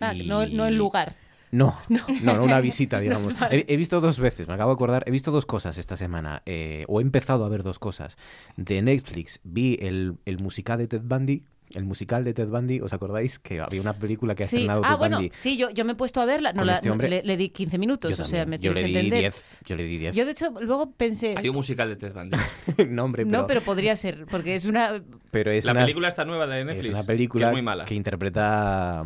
[0.00, 1.16] Ah, y- no, no el lugar.
[1.52, 3.34] No, no, no, una visita, digamos.
[3.50, 6.42] He, he visto dos veces, me acabo de acordar, he visto dos cosas esta semana,
[6.44, 8.16] eh, o he empezado a ver dos cosas.
[8.56, 11.44] De Netflix vi el, el musical de Ted Bundy,
[11.74, 13.38] el musical de Ted Bundy, ¿os acordáis?
[13.38, 14.56] Que había una película que ha Sí.
[14.56, 15.32] estrenado Ah, Ted bueno, Bundy.
[15.36, 16.52] sí, yo, yo me he puesto a verla.
[16.52, 17.08] No, la- este hombre.
[17.08, 19.20] le, le di 15 minutos, Yo o sea, me yo le di entender.
[19.20, 20.14] 10, yo le di 10.
[20.14, 21.34] Yo, de hecho, luego pensé...
[21.36, 22.36] Hay un musical de Ted Bundy.
[22.88, 25.02] no, hombre, pero, No, pero podría ser, porque es una...
[25.30, 26.86] pero es la una, película está nueva de Netflix.
[26.86, 27.84] es una película que es muy mala.
[27.84, 29.02] que interpreta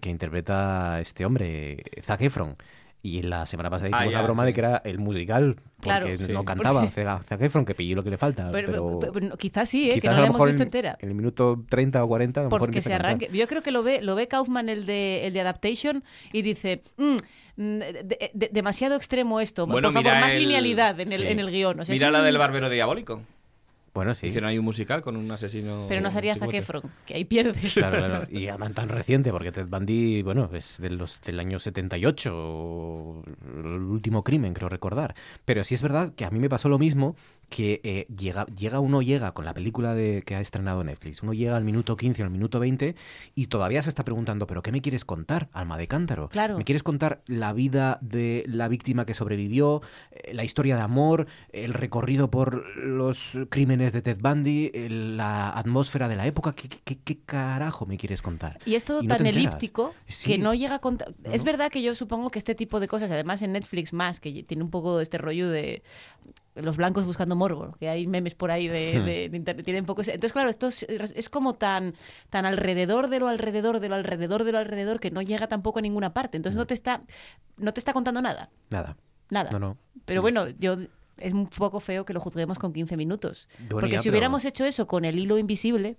[0.00, 2.56] que interpreta este hombre, Zac Efron.
[3.06, 4.46] Y la semana pasada Ah, hicimos ya, la broma sí.
[4.46, 6.08] de que era el musical, porque Claro.
[6.08, 6.44] no Sí.
[6.46, 6.86] cantaba
[7.22, 8.50] Zac Efron, que pilló lo que le falta.
[8.50, 9.94] Pero, pero, pero- pero quizás sí, ¿eh?
[9.96, 10.96] que quizás no a la lo hemos visto en, entera.
[10.98, 13.28] en el minuto 30 o 40 a lo Porque se arranque.
[13.30, 16.02] Yo creo que lo ve, lo ve Kaufman, el de, el de Adaptation,
[16.32, 17.16] y dice, "Mm,
[17.56, 19.66] mm, de- de- demasiado extremo esto.
[19.66, 21.26] Bueno, Por favor, más el- linealidad en el, sí.
[21.26, 21.80] en el guion.
[21.80, 23.20] O sea, es Mira la un- del barbero diabólico.
[23.94, 24.26] Bueno, sí.
[24.26, 25.86] Hicieron ahí un musical con un asesino.
[25.88, 26.52] Pero no sería Zac.
[26.52, 27.74] Efron, que ahí pierdes.
[27.84, 28.26] Claro, claro.
[28.30, 33.22] Y además tan reciente, porque Ted Bundy, bueno, es de los, del año 78, o
[33.56, 35.14] el último crimen, creo recordar.
[35.44, 37.14] Pero sí es verdad que a mí me pasó lo mismo,
[37.54, 41.32] que eh, llega, llega uno llega con la película de, que ha estrenado Netflix, uno
[41.32, 42.96] llega al minuto 15 o al minuto 20
[43.36, 46.28] y todavía se está preguntando, ¿pero qué me quieres contar, alma de cántaro?
[46.30, 46.58] Claro.
[46.58, 51.28] ¿Me quieres contar la vida de la víctima que sobrevivió, eh, la historia de amor,
[51.52, 56.56] el recorrido por los crímenes de Ted Bundy, la atmósfera de la época?
[56.56, 58.58] ¿Qué, qué- qué carajo me quieres contar?
[58.66, 60.32] Y es todo Y no te tan elíptico Sí.
[60.32, 61.14] que no llega a contar.
[61.22, 64.18] No, Es verdad que yo supongo que este tipo de cosas, además en Netflix más,
[64.18, 65.82] que tiene un poco este rollo de
[66.54, 69.04] los blancos buscando morbo, que hay memes por ahí de, Hmm.
[69.06, 71.94] de- de internet, tienen poco Entonces, claro, esto es, es como tan,
[72.30, 75.80] tan alrededor de lo alrededor de lo alrededor de lo alrededor que no llega tampoco
[75.80, 76.36] a ninguna parte.
[76.36, 77.02] Entonces no te está,
[77.56, 78.50] no te está contando nada.
[78.70, 78.96] Nada.
[79.30, 79.50] Nada.
[79.50, 79.78] No, no.
[80.04, 80.76] Pero bueno, yo
[81.16, 83.48] es un poco feo que lo juzguemos con 15 minutos.
[83.70, 85.96] Porque si pero- hubiéramos hecho eso con el hilo invisible,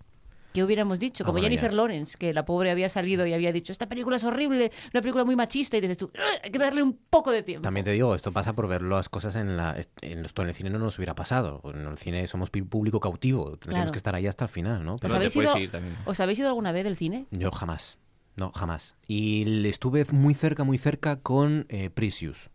[0.55, 1.23] ¿qué hubiéramos dicho?
[1.23, 1.73] Ah, Como Jennifer.
[1.73, 5.23] Lawrence, que la pobre había salido y había dicho, esta película es horrible, una película
[5.25, 7.61] muy machista, y dices tú, "Ugh, hay que darle un poco de tiempo.
[7.63, 9.77] También te digo, esto pasa por ver las cosas en la...
[10.01, 11.61] En, esto en el cine no nos hubiera pasado.
[11.65, 13.57] En el cine somos público cautivo.
[13.57, 13.91] Tendríamos Claro.
[13.91, 14.95] que estar ahí hasta el final, ¿no?
[14.95, 15.95] ¿Os Pero habéis, te puedes ido, ir también.
[16.05, 17.25] ¿Os habéis ido alguna vez del cine?
[17.31, 17.97] yo jamás.
[18.37, 18.95] No, jamás.
[19.07, 22.49] Y estuve muy cerca, muy cerca con eh, Precious.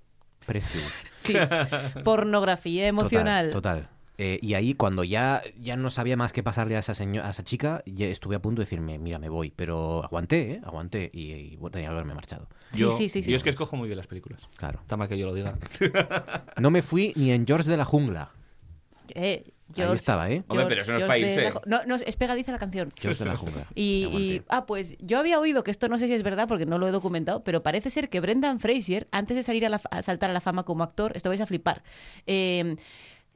[0.47, 0.93] Precious.
[1.19, 1.35] Sí.
[2.05, 3.51] Pornografía emocional.
[3.53, 3.81] Total.
[3.83, 4.00] total.
[4.23, 7.31] Eh, y ahí cuando ya, ya no sabía más qué pasarle a esa, seño- a
[7.31, 9.51] esa chica, ya estuve a punto de decirme, mira, me voy.
[9.51, 10.61] Pero aguanté, ¿eh?
[10.63, 12.47] Aguanté y, y, bueno, tenía que haberme marchado.
[12.73, 13.31] Sí, Yo, sí, sí, sí.
[13.31, 14.43] yo es que escojo muy bien las películas.
[14.57, 14.81] Claro.
[14.83, 15.57] Está mal que yo lo diga.
[16.59, 18.31] No me fui ni en George de la Jungla.
[19.15, 20.43] Eh, Ahí George- estaba, ¿eh?
[20.49, 22.93] Hombre, pero eso no es George la No, no, es pegadiza la canción.
[22.97, 23.67] George de la Jungla.
[23.75, 26.77] Y, ah, pues yo había oído que esto no sé si es verdad porque no
[26.79, 30.03] lo he documentado, pero parece ser que Brendan Fraser, antes de salir a, la- a
[30.03, 31.83] saltar a la fama como actor, esto vais a flipar.
[32.27, 32.77] eh,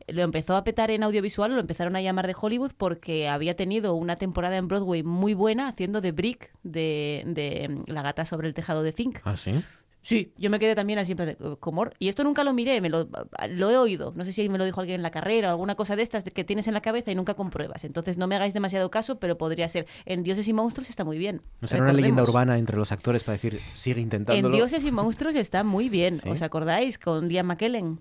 [0.08, 3.94] lo empezó a petar en audiovisual, lo empezaron a llamar de Hollywood porque había tenido
[3.94, 8.48] una temporada en Broadway muy buena haciendo de Brick de, de mm, La gata sobre
[8.48, 9.20] el tejado de Zinc.
[9.24, 9.62] ¿Ah, sí?
[10.04, 11.86] Sí, yo me quedé también así, en como...
[11.98, 13.08] Y esto nunca lo miré, me lo,
[13.48, 14.12] lo he oído.
[14.14, 16.24] No sé si me lo dijo alguien en la carrera o alguna cosa de estas
[16.24, 17.84] que tienes en la cabeza y nunca compruebas.
[17.84, 19.86] Entonces no me hagáis demasiado caso, pero podría ser.
[20.04, 21.40] En Dioses y Monstruos está muy bien.
[21.62, 24.54] ¿No será una leyenda urbana entre los actores para decir, sigue En intentándolo?
[24.54, 26.16] Dioses y Monstruos está muy bien.
[26.22, 26.28] ¿Sí?
[26.28, 26.98] ¿Os acordáis?
[26.98, 27.98] Con Liam McKellen.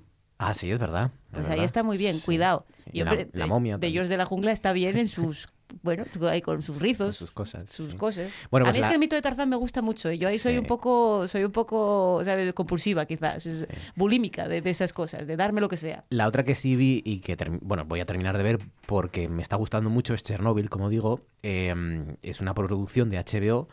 [0.49, 1.11] Ah, sí, es verdad.
[1.31, 2.65] es Pues ahí está muy bien, cuidado.
[2.91, 5.47] La- de- momia de ellos de la jungla está bien en sus...
[5.81, 7.07] Bueno, ahí con sus rizos.
[7.07, 7.71] Con sus cosas.
[7.71, 7.97] sus sí.
[7.97, 8.31] cosas.
[8.51, 10.27] Bueno, a pues mí es que el mito de Tarzán me gusta mucho y yo
[10.27, 12.53] ahí soy un poco, soy un poco, ¿sabes?
[12.53, 13.47] compulsiva quizás,
[13.95, 16.03] bulímica de, de esas cosas, de darme lo que sea.
[16.11, 19.27] La otra que sí vi y que term- bueno voy a terminar de ver porque
[19.29, 21.21] me está gustando mucho es Chernobyl, como digo.
[21.41, 21.73] Eh,
[22.21, 23.67] es una producción de HBO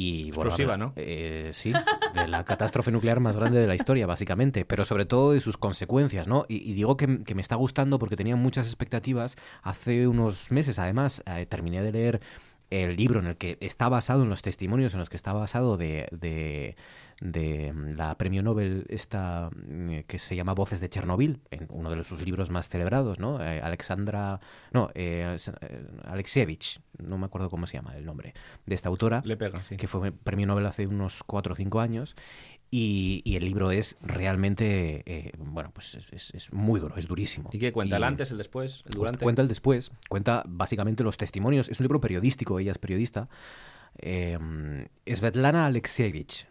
[0.00, 0.92] y bueno, Explosiva, habla- ¿no?
[0.96, 1.72] eh, sí,
[2.14, 5.56] de la catástrofe nuclear más grande de la historia, básicamente, pero sobre todo de sus
[5.56, 6.44] consecuencias, ¿no?
[6.48, 9.36] Y, y digo que, que me está gustando porque tenía muchas expectativas.
[9.62, 12.20] Hace unos meses, además, eh, terminé de leer
[12.70, 15.76] el libro en el que está basado, en los testimonios en los que está basado
[15.78, 16.76] de, de,
[17.20, 22.04] de la premio Nobel esta mm, que se llama Voces de Chernobyl, en uno de
[22.04, 23.42] sus libros más celebrados, ¿no?
[23.42, 24.38] Eh, Alexandra,
[24.72, 28.34] no, eh, eh, Alexievich, no me acuerdo cómo se llama el nombre
[28.66, 29.76] de esta autora, Le pega, sí.
[29.76, 32.14] que fue premio Nobel hace unos cuatro o cinco años.
[32.70, 37.08] Y, y el libro es realmente, eh, bueno, pues es, es- es muy duro, es
[37.08, 37.48] durísimo.
[37.50, 37.96] ¿Y qué cuenta?
[37.96, 39.24] ¿El antes, el después, el pues durante?
[39.24, 41.70] cuenta el después, cuenta básicamente los testimonios.
[41.70, 43.30] Es un libro periodístico, ella es periodista.
[43.96, 44.38] Eh,
[45.06, 46.46] Svetlana Alexievich.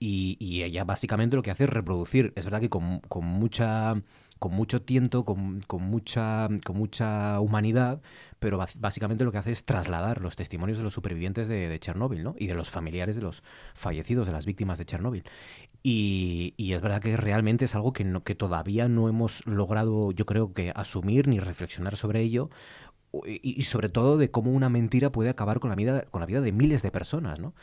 [0.00, 2.32] Y, y ella básicamente lo que hace es reproducir.
[2.36, 3.96] Es verdad que con, con mucha
[4.38, 8.00] con mucho tiento, con, con mucha, con mucha humanidad,
[8.38, 12.22] pero básicamente lo que hace es trasladar los testimonios de los supervivientes de, de Chernóbil
[12.22, 12.34] ¿no?
[12.38, 13.42] y de los familiares de los
[13.74, 15.24] fallecidos, de las víctimas de Chernóbil.
[15.82, 20.12] Y, y es verdad que realmente es algo que, no, que todavía no hemos logrado,
[20.12, 22.50] yo creo que, asumir ni reflexionar sobre ello,
[23.26, 26.26] y, y sobre todo de cómo una mentira puede acabar con la vida, con la
[26.26, 27.54] vida de miles de personas, ¿no?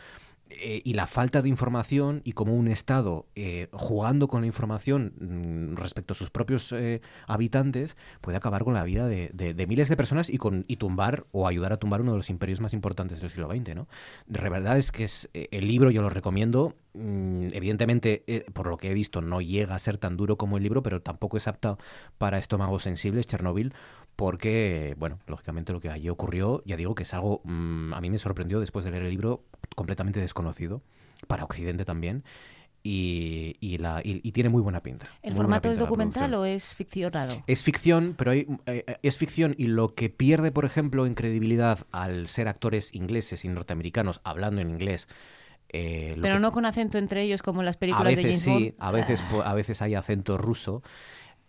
[0.47, 5.13] Eh, y la falta de información y cómo un Estado, eh, jugando con la información
[5.19, 9.97] mm, respecto a sus propios eh, habitantes, puede acabar con la vida de, miles de
[9.97, 13.21] personas y, con, y tumbar o ayudar a tumbar uno de los imperios más importantes
[13.21, 13.75] del siglo XX.
[13.75, 13.87] ¿no?
[14.27, 16.75] De verdad es que es, eh, el libro yo lo recomiendo.
[16.93, 20.63] Mm, evidentemente, por lo que he visto, no llega a ser tan duro como el
[20.63, 21.79] libro, pero tampoco es apto
[22.19, 23.73] para estómagos sensibles, Chernobyl,
[24.15, 28.09] porque, bueno, lógicamente lo que allí ocurrió, ya digo que es algo, mm, a mí
[28.09, 29.43] me sorprendió después de leer el libro,
[29.75, 30.81] completamente desconocido,
[31.27, 32.23] para Occidente también,
[32.83, 35.07] y, y la, y, y tiene muy buena pinta.
[35.23, 37.43] ¿El formato es pinta documental o es ficcionado?
[37.47, 41.79] Es ficción, pero hay, eh, es ficción y lo que pierde, por ejemplo, en credibilidad
[41.91, 45.07] al ser actores ingleses y norteamericanos hablando en inglés.
[45.69, 48.41] eh, Pero que- no con acento entre ellos como en las a películas de James
[48.41, 48.73] sí, Bond.
[48.77, 50.83] a veces, a veces hay acento ruso.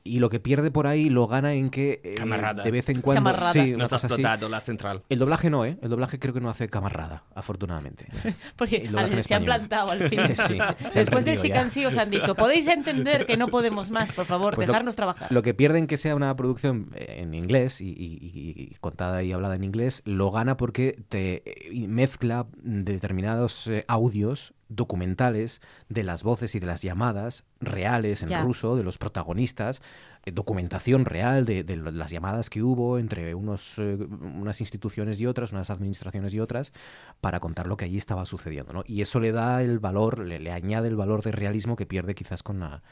[0.07, 2.63] Y lo que pierde por ahí lo gana en que eh, Camarada.
[2.63, 3.53] de vez en cuando Camarada.
[3.53, 5.03] sí, No está explotado la central.
[5.09, 5.77] El doblaje no, ¿eh?
[5.83, 8.07] El doblaje creo que no hace camarada, afortunadamente.
[8.57, 8.89] Porque
[9.23, 10.21] se han plantado al fin.
[10.47, 10.59] Sí,
[10.95, 14.67] Después can sí os han dicho, podéis entender que no podemos más, por favor, Pues
[14.69, 15.31] lo- dejarnos trabajar.
[15.33, 19.23] Lo que pierden que sea una producción eh, en inglés y, y- y- y contada
[19.23, 26.03] y hablada en inglés, lo gana porque te eh, mezcla determinados eh, audios documentales de
[26.03, 29.83] las voces y de las llamadas reales en ruso de los protagonistas,
[30.25, 35.27] eh, documentación real de, de las llamadas que hubo entre unos, eh, unas instituciones y
[35.27, 36.73] otras, unas administraciones y otras,
[37.21, 38.73] para contar lo que allí estaba sucediendo.
[38.73, 38.83] ¿no?
[38.87, 42.15] Y eso le da el valor, le, le añade el valor de realismo que pierde
[42.15, 42.83] quizás con la,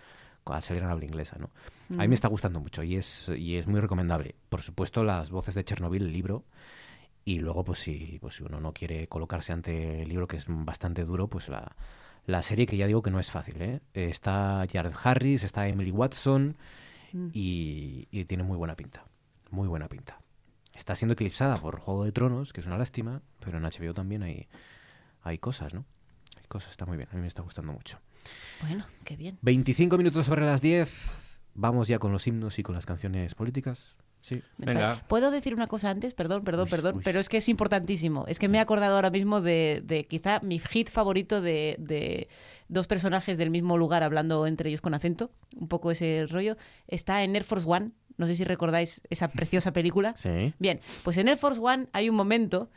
[0.44, 1.36] con la serie habla inglesa.
[1.38, 1.50] ¿no?
[1.98, 4.36] A mí me está gustando mucho y es, y es muy recomendable.
[4.48, 6.44] Por supuesto, las voces de Chernobyl, el libro.
[7.24, 10.44] Y luego, pues si, pues, si uno no quiere colocarse ante el libro, que es
[10.46, 11.74] bastante duro, pues la,
[12.26, 13.60] la serie que ya digo que no es fácil.
[13.62, 13.80] ¿eh?
[13.94, 16.56] Está Jared Harris, está Emily Watson
[17.32, 19.04] y, y tiene muy buena pinta.
[19.50, 20.20] Muy buena pinta.
[20.74, 24.22] Está siendo eclipsada por Juego de Tronos, que es una lástima, pero en HBO también
[24.22, 24.48] hay,
[25.22, 25.84] hay cosas, ¿no?
[26.36, 27.08] Hay cosas, está muy bien.
[27.12, 28.00] A mí me está gustando mucho.
[28.60, 29.38] Bueno, qué bien.
[29.42, 31.38] 25 minutos sobre las 10.
[31.54, 33.94] Vamos ya con los himnos y con las canciones políticas.
[34.24, 34.40] Sí.
[34.56, 35.02] Venga.
[35.06, 36.14] ¿Puedo decir una cosa antes?
[36.14, 36.96] Perdón, perdón, Uy, perdón.
[36.96, 37.02] uy.
[37.04, 38.24] Pero es que es importantísimo.
[38.26, 42.28] Es que me he acordado ahora mismo de, de quizá mi hit favorito de, de
[42.68, 45.30] dos personajes del mismo lugar hablando entre ellos con acento.
[45.54, 46.56] Un poco ese rollo.
[46.88, 47.90] Está en Air Force One.
[48.16, 50.14] No sé si recordáis esa preciosa película.
[50.16, 50.54] Sí.
[50.58, 52.70] Bien, pues en Air Force One hay un momento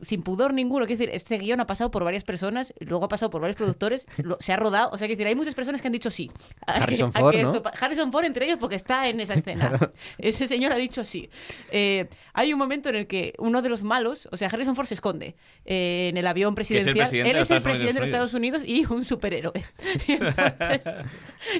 [0.00, 3.30] sin pudor ninguno, quiero decir, este guion ha pasado por varias personas, luego ha pasado
[3.30, 5.88] por varios productores, lo- se ha rodado, o sea, quiero decir, hay muchas personas que
[5.88, 6.30] han dicho sí.
[6.66, 9.92] Harrison que Ford, Harrison Ford entre ellos porque está en esa escena.
[10.18, 11.30] Ese señor ha dicho sí.
[11.70, 14.86] Eh, hay un momento en el que uno de los malos, o sea, Harrison Ford
[14.86, 16.94] se esconde eh, en el avión es el presidencial.
[16.96, 19.64] presidente él es el presidente de los Estados Unidos y un superhéroe.
[20.08, 20.94] y, entonces,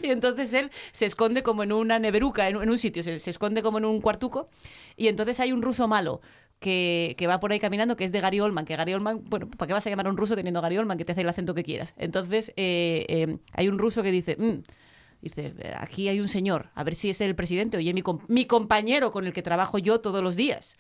[0.03, 3.30] y entonces él se esconde como en una neveruca, en, en un sitio, se, se
[3.30, 4.49] esconde como en un cuartuco.
[4.97, 6.20] Y entonces hay un ruso malo
[6.65, 9.49] que, que va por ahí caminando, que es de Gary Oldman, que Gary Oldman, bueno,
[9.51, 11.21] ¿para qué vas a llamar a un ruso teniendo a Gary Oldman que te hace
[11.21, 11.95] el acento que quieras?
[11.99, 14.37] Entonces eh, eh, hay un ruso que dice...
[14.39, 14.62] "Mm",
[15.23, 18.45] Dice, aquí hay un señor, a ver si es el presidente, oye, mi, com- mi
[18.45, 20.77] compañero con el que trabajo yo todos los días.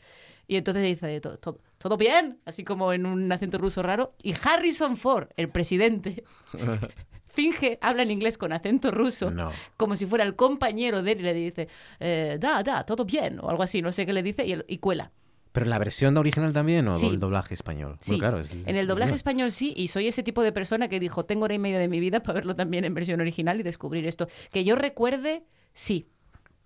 [0.46, 2.36] Y entonces dice, "¿Todo- todo, ¿todo bien?
[2.44, 4.12] Así como en un acento ruso raro.
[4.22, 6.24] Y Harrison Ford, el presidente,
[7.28, 9.50] finge, habla en inglés con acento ruso, No.
[9.78, 11.68] como si fuera el compañero de él y le dice,
[12.00, 14.78] eh, da, da, todo bien, o algo así, no sé qué le dice, y, y
[14.78, 15.10] cuela.
[15.54, 17.06] ¿Pero en la versión original también o Sí.
[17.06, 17.96] el doblaje español?
[18.00, 20.88] Sí, Bueno, claro, es- en el doblaje español sí, y soy ese tipo de persona
[20.88, 23.60] que dijo, tengo hora y media de mi vida para verlo también en versión original
[23.60, 24.26] y descubrir esto.
[24.50, 26.08] Que yo recuerde, sí.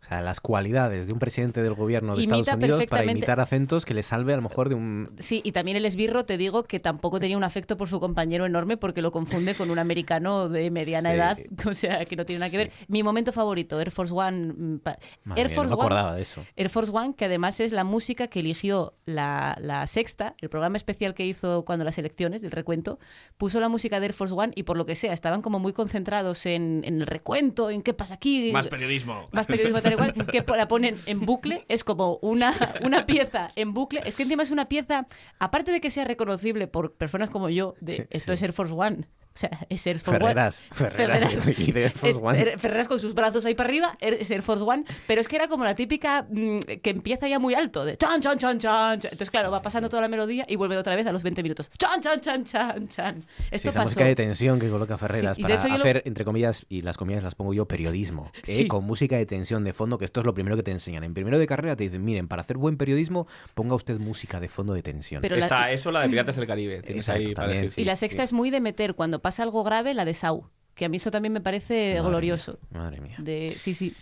[0.01, 3.41] O sea, las cualidades de un presidente del gobierno de Imita Estados Unidos para imitar
[3.41, 5.11] acentos que le salve a lo mejor de un...
[5.19, 8.47] Sí, y también el esbirro, te digo, que tampoco tenía un afecto por su compañero
[8.47, 11.17] enorme porque lo confunde con un americano de mediana Sí.
[11.17, 11.39] edad,
[11.69, 12.73] o sea, que no tiene nada que ver.
[12.87, 14.53] Mi momento favorito, Air Force One.
[14.57, 16.45] mm, pa- Madre Air mía, Force no me One acordaba de eso.
[16.57, 20.77] Air Force One, que además es la música que eligió la, la Sexta, el programa
[20.77, 23.01] especial que hizo cuando las elecciones del recuento,
[23.37, 25.73] puso la música de Air Force One y por lo que sea, estaban como muy
[25.73, 28.53] concentrados en, en el recuento, en qué pasa aquí.
[28.53, 29.29] Más periodismo.
[29.33, 29.81] Más periodismo
[30.30, 34.01] que la ponen en bucle, es como una, una pieza en bucle.
[34.05, 35.07] Es que encima es una pieza,
[35.39, 38.34] aparte de que sea reconocible por personas como yo, de esto Sí.
[38.34, 39.07] es Air Force One.
[39.39, 40.91] O sea, es Air Force Ferreras, One.
[40.91, 42.59] Ferreras, y de Air Force Es One.
[42.59, 44.82] Ferreras con sus brazos ahí para arriba, es Air Force One.
[45.07, 48.20] Pero es que era como la típica mm, que empieza ya muy alto, de chan,
[48.20, 48.95] chan, chan, chan.
[48.95, 51.70] Entonces, claro, va pasando toda la melodía y vuelve otra vez a los 20 minutos.
[51.78, 53.22] Chan, chan, chan, chan, chan.
[53.39, 53.91] Sí, Esto esa pasó.
[53.91, 56.80] música de tensión que coloca Ferreras Sí, para hecho yo lo- hacer, entre comillas, y
[56.80, 58.32] las comillas las pongo yo, periodismo.
[58.39, 58.41] ¿eh?
[58.43, 58.66] Sí.
[58.66, 61.05] Con música de tensión de fondo, que esto es lo primero que te enseñan.
[61.05, 64.49] En primero de carrera te dicen, miren, para hacer buen periodismo, ponga usted música de
[64.49, 65.22] fondo de tensión.
[65.22, 66.82] Pero la- Está eso, la de Piratas del Caribe.
[66.84, 70.07] Exacto, ahí también, y la sexta es muy de meter cuando pasa algo grave la
[70.07, 72.59] de Sau, que a mí eso también me parece Madre glorioso.
[72.70, 73.16] mía, madre mía.
[73.18, 73.95] De, sí, sí.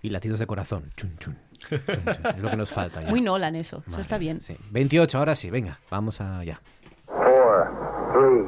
[0.00, 0.90] Y latidos de corazón.
[0.96, 2.26] Chun, chun, chun, chun.
[2.36, 3.10] Es lo que nos falta ya.
[3.10, 3.78] Muy Nolan eso.
[3.80, 4.40] Eso Madre está bien.
[4.40, 4.56] sí.
[4.70, 6.62] 28, ahora sí, venga, vamos allá.
[7.06, 7.68] Four,
[8.14, 8.42] three,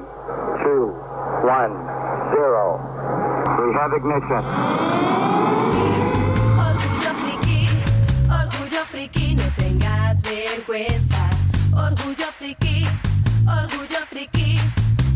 [0.65, 0.87] two,
[1.45, 1.75] one,
[2.33, 2.79] zero.
[3.61, 4.43] We have ignition.
[6.69, 7.69] Orgullo friki,
[8.41, 11.31] orgullo friki, no tengas vergüenza.
[11.75, 12.85] Orgullo friki,
[13.47, 14.52] orgullo friki,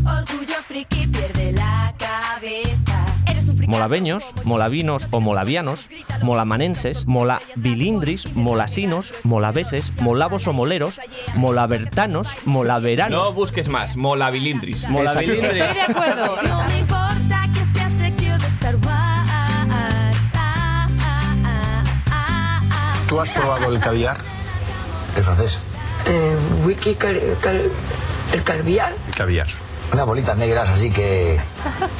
[0.07, 3.05] orgullo friki, pierde la cabeza.
[3.27, 3.67] Eres un friki.
[3.67, 5.89] Molaveños, molavinos o molavianos,
[6.21, 10.99] molamanenses, molabilindris, molasinos, molaveses, molavos o moleros,
[11.35, 13.19] molabertanos, molaveranos.
[13.19, 13.95] No busques más.
[13.95, 14.87] Molabilindris.
[14.89, 15.61] Molabilindris.
[15.61, 16.37] Estoy de acuerdo.
[16.47, 19.07] No me importa que seas de Star Wars.
[23.09, 24.17] ¿Tú has probado el caviar?
[25.15, 25.59] El francés.
[26.65, 27.71] wiki cal- cal-
[28.33, 28.93] el calviar.
[29.07, 29.47] El caviar.
[29.93, 31.39] Unas bolitas negras así que,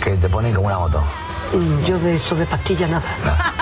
[0.03, 1.03] que te ponen como una moto.
[1.85, 3.53] Yo de eso de pastilla nada.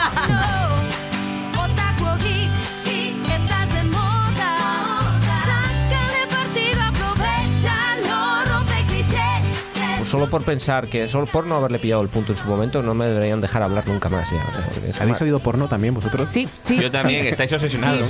[9.98, 12.82] Pues solo por pensar que solo por no haberle pillado el punto en su momento
[12.82, 14.30] no me deberían dejar hablar nunca más.
[14.30, 15.02] Ya.
[15.02, 15.24] ¿Habéis mar...
[15.24, 16.28] oído porno también vosotros?
[16.32, 16.80] Sí, sí.
[16.80, 18.08] Yo también, estáis obsesionados.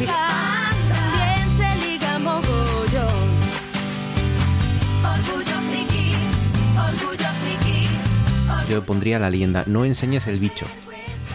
[8.69, 10.65] Yo pondría la leyenda, no enseñes el bicho.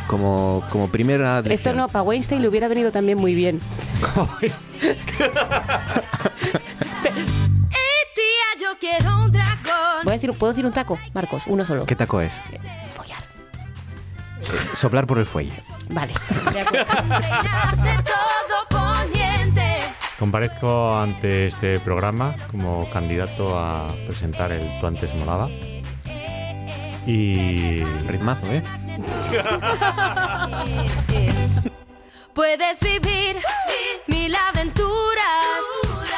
[0.06, 1.76] Como, como primera Esto lección.
[1.76, 3.60] no, para Weinstein le hubiera venido también muy bien.
[8.14, 10.04] Tía, yo quiero un dragón.
[10.04, 11.44] Voy a decir, ¿Puedo decir un taco, Marcos?
[11.46, 11.86] Uno solo.
[11.86, 12.40] ¿Qué taco es?
[12.96, 13.22] Follar.
[14.40, 15.52] Eh, Soplar por el fuelle.
[15.90, 16.12] Vale.
[20.18, 25.48] Comparezco ante este programa como candidato a presentar el Tú antes molaba.
[27.06, 27.82] Y.
[28.06, 28.62] Ritmazo, ¿eh?
[32.34, 33.36] Puedes vivir
[34.06, 35.62] mil aventuras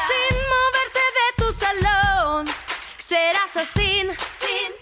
[0.08, 2.46] sin moverte de tu salón.
[2.98, 4.06] Serás así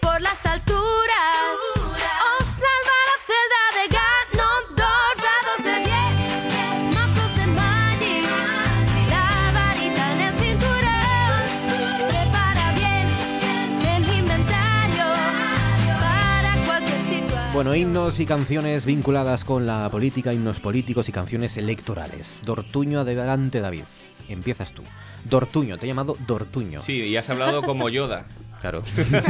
[17.61, 22.41] Bueno, himnos y canciones vinculadas con la política, himnos políticos y canciones electorales.
[22.43, 23.83] Dortuño, adelante, David.
[24.27, 24.81] Empiezas tú.
[25.25, 26.79] Dortuño, te he llamado Dortuño.
[26.79, 28.25] Sí, y has hablado como Yoda.
[28.61, 28.83] Claro.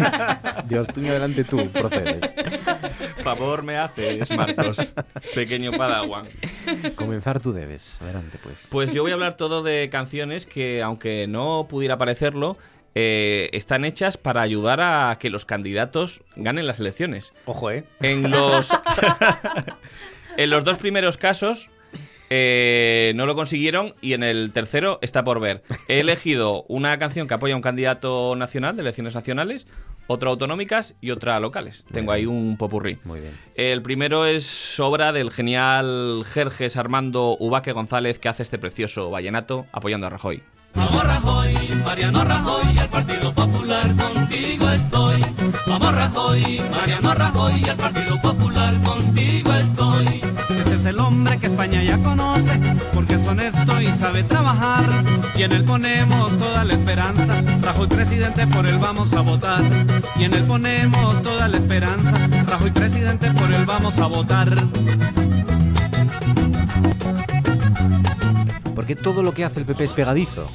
[0.67, 2.21] De Ortuño adelante tú, procedes.
[3.23, 4.93] Favor me haces, Marcos.
[5.33, 6.27] Pequeño padawan.
[6.95, 8.01] Comenzar tú debes.
[8.01, 8.67] Adelante, pues.
[8.69, 12.57] Pues yo voy a hablar todo de canciones que, aunque no pudiera parecerlo,
[12.95, 17.33] eh, están hechas para ayudar a que los candidatos ganen las elecciones.
[17.45, 17.85] Ojo, ¿eh?
[18.01, 18.69] En los,
[20.37, 21.69] en los dos primeros casos
[22.33, 25.63] eh, no lo consiguieron y en el tercero está por ver.
[25.89, 29.67] He elegido una canción que apoya a un candidato nacional de elecciones nacionales,
[30.07, 31.85] otra autonómicas y otra locales.
[31.91, 32.99] Tengo ahí un popurrí.
[33.03, 33.37] Muy bien.
[33.55, 39.65] El primero es obra del genial Jerjes Armando Ubaque González que hace este precioso vallenato
[39.73, 40.41] apoyando a Rajoy.
[40.73, 41.53] Vamos Rajoy,
[41.85, 45.21] Mariano Rajoy, al Partido Popular contigo estoy.
[45.67, 50.21] Vamos Rajoy, Mariano Rajoy, al Partido Popular contigo estoy.
[50.59, 52.59] Ese es el hombre que España ya conoce,
[52.93, 54.83] porque es honesto y sabe trabajar.
[55.35, 57.41] Y en él ponemos toda la esperanza.
[57.61, 59.63] Rajoy presidente, por él vamos a votar.
[60.17, 62.13] Y en él ponemos toda la esperanza.
[62.47, 64.49] Rajoy presidente, por él vamos a votar.
[68.73, 70.49] Porque todo lo que hace el PP es pegadizo.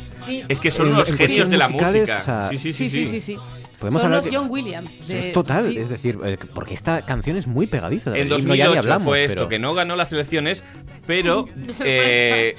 [0.49, 1.91] Es que son los en genios de la música.
[1.93, 3.37] musicales, o sea, sí, sí, sí, Sí, sí, sí.
[3.79, 5.07] Podemos Son hablar los que- John Williams.
[5.07, 5.79] de- es total, sí.
[5.79, 8.17] es decir, eh, porque esta canción es muy pegadiza.
[8.17, 10.63] En del himno ya ni 2008 hablamos, fue esto, pero- que no ganó las elecciones,
[11.07, 11.47] pero...
[11.85, 12.55] Eh,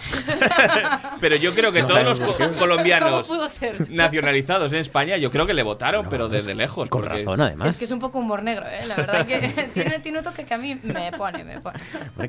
[1.22, 3.28] pero yo creo que No todos los co- colombianos
[3.90, 6.90] nacionalizados en España, yo creo que le votaron, pero desde lejos.
[6.90, 7.70] Con porque- razón, además.
[7.70, 8.86] Es que es un poco humor negro, ¿eh?
[8.86, 9.40] La verdad que
[9.74, 11.80] tiene, tiene un toque que a mí me pone, me pone.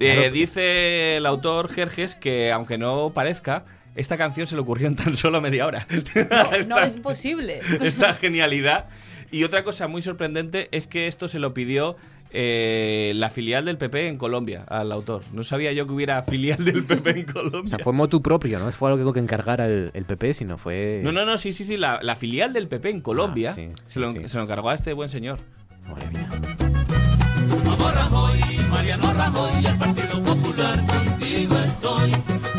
[0.01, 3.65] Eh, dice el autor Jerjes que, aunque no parezca,
[3.99, 5.87] esta canción se le ocurrió en tan solo media hora.
[6.15, 7.61] No esta, es posible.
[7.81, 8.87] esta genialidad.
[9.31, 11.97] Y otra cosa muy sorprendente es que esto se lo pidió
[12.31, 15.23] eh, la filial del PP en Colombia al autor.
[15.33, 17.77] No sabía yo que hubiera filial del PP en O Colombia.
[17.77, 21.01] sea, fue motu propio, no fue algo que encargara el, el PP, sino fue...
[21.05, 21.77] No, no, no, sí, sí, sí.
[21.77, 24.75] La, la filial del PP en Colombia Ah, sí, se, lo, se lo encargó a
[24.75, 25.39] este buen señor.
[25.87, 26.03] Vamos
[27.95, 28.41] Rajoy,
[28.71, 32.11] Mariano Rajoy, al Partido Popular contigo estoy.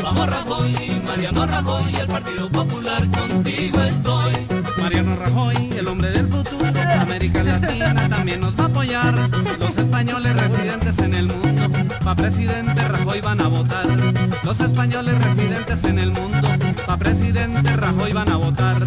[0.02, 4.32] Vamos Rajoy, Mariano Rajoy, al Partido Popular contigo estoy.
[4.80, 6.66] Mariano Rajoy, el hombre del futuro,
[7.00, 9.14] América Latina también nos va a apoyar.
[9.58, 11.62] Los españoles residentes en el mundo,
[12.04, 13.86] pa' presidente Rajoy van a votar.
[14.42, 16.48] Los españoles residentes en el mundo,
[16.86, 18.84] pa' presidente Rajoy van a votar.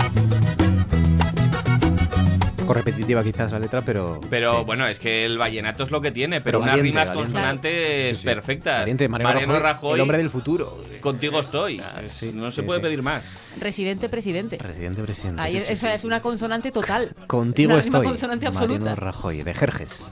[2.64, 4.22] Poco repetitiva quizás la letra, pero...
[4.30, 4.64] Pero sí.
[4.66, 7.32] bueno, es que el vallenato es lo que tiene, pero, Pero unas valiente, rimas valiente.
[7.34, 8.26] consonantes Sí, sí.
[8.26, 8.80] perfectas.
[8.80, 10.82] Valiente, Mariano Rajoy, el hombre del futuro.
[11.02, 11.82] Contigo estoy.
[12.06, 12.84] Es- no se sí, puede sí.
[12.84, 13.30] pedir más.
[13.60, 14.58] Residente, presidente.
[14.58, 15.42] Presidente, presidente.
[15.42, 17.14] Ahí sí, es- una consonante total.
[17.28, 18.08] Contigo Una rima estoy.
[18.08, 18.96] consonante Mariano absoluta.
[18.96, 20.12] Rajoy, de Jerjes.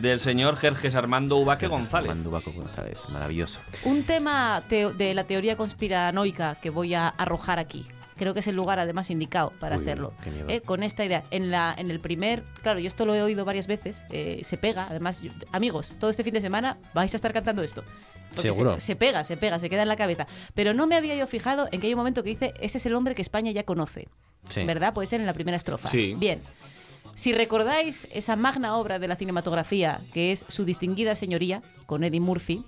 [0.00, 2.10] Del señor Jerjes Armando Ubaque González.
[2.10, 3.60] Armando Ubaque González, maravilloso.
[3.84, 7.86] Un tema de la teoría conspiranoica que voy a arrojar aquí.
[8.16, 10.12] Creo que es el lugar además indicado para Uy, hacerlo.
[10.48, 11.22] Eh, Con esta idea.
[11.30, 14.56] En, la, en el primer, claro, yo esto lo he oído varias veces, eh, se
[14.58, 14.86] pega.
[14.90, 17.82] Además, yo- amigos, todo este fin de semana vais a estar cantando esto.
[18.34, 18.74] Porque Seguro.
[18.76, 20.26] Se, se pega, se pega, se queda en la cabeza.
[20.54, 22.86] Pero no me había yo fijado en que hay un momento que dice, ese es
[22.86, 24.08] el hombre que España ya conoce.
[24.48, 24.64] Sí.
[24.64, 24.92] ¿Verdad?
[24.94, 25.88] Puede ser en la primera estrofa.
[25.88, 26.14] Sí.
[26.18, 26.40] Bien.
[27.14, 32.20] Si recordáis esa magna obra de la cinematografía, que es Su distinguida señoría, con Eddie
[32.20, 32.64] Murphy,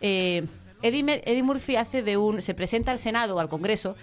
[0.00, 0.44] eh,
[0.82, 2.42] Eddie, Eddie Murphy hace de un.
[2.42, 3.96] se presenta al Senado, al Congreso,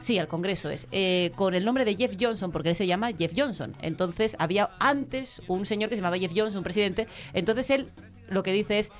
[0.00, 0.88] Sí, al Congreso es.
[0.92, 3.74] eh, con el nombre de Jeff Johnson, porque él se llama Jeff Johnson.
[3.80, 7.06] Entonces había antes un señor que se llamaba Jeff Johnson, un presidente.
[7.32, 7.88] Entonces él
[8.28, 8.90] lo que dice es.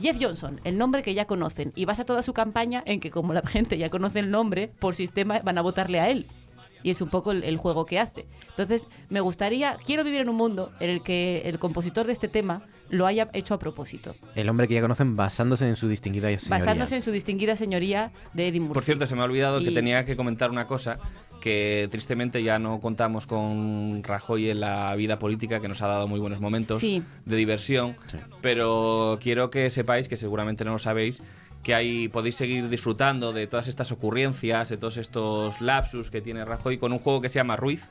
[0.00, 3.32] Jeff Johnson, el nombre que ya conocen, y basa toda su campaña en que como
[3.32, 6.26] la gente ya conoce el nombre, por sistema van a votarle a él.
[6.86, 8.26] Y es un poco el, el juego que hace.
[8.50, 12.28] Entonces, me gustaría, quiero vivir en un mundo en el que el compositor de este
[12.28, 16.28] tema lo haya hecho a propósito, El hombre que ya conocen basándose en su distinguida
[16.38, 16.48] señoría.
[16.64, 18.72] basándose en su distinguida señoría de Murphy.
[18.74, 21.00] Por cierto, se me ha olvidado que tenía que comentar una cosa,
[21.40, 26.06] que tristemente ya no contamos con Rajoy en la vida política, que nos ha dado
[26.06, 27.02] muy buenos momentos Sí.
[27.24, 27.96] de diversión,
[28.42, 31.20] pero quiero que sepáis, que seguramente no lo sabéis,
[31.66, 36.44] que ahí podéis seguir disfrutando de todas estas ocurrencias, de todos estos lapsus que tiene
[36.44, 37.82] Rajoy con un juego que se llama Ruiz.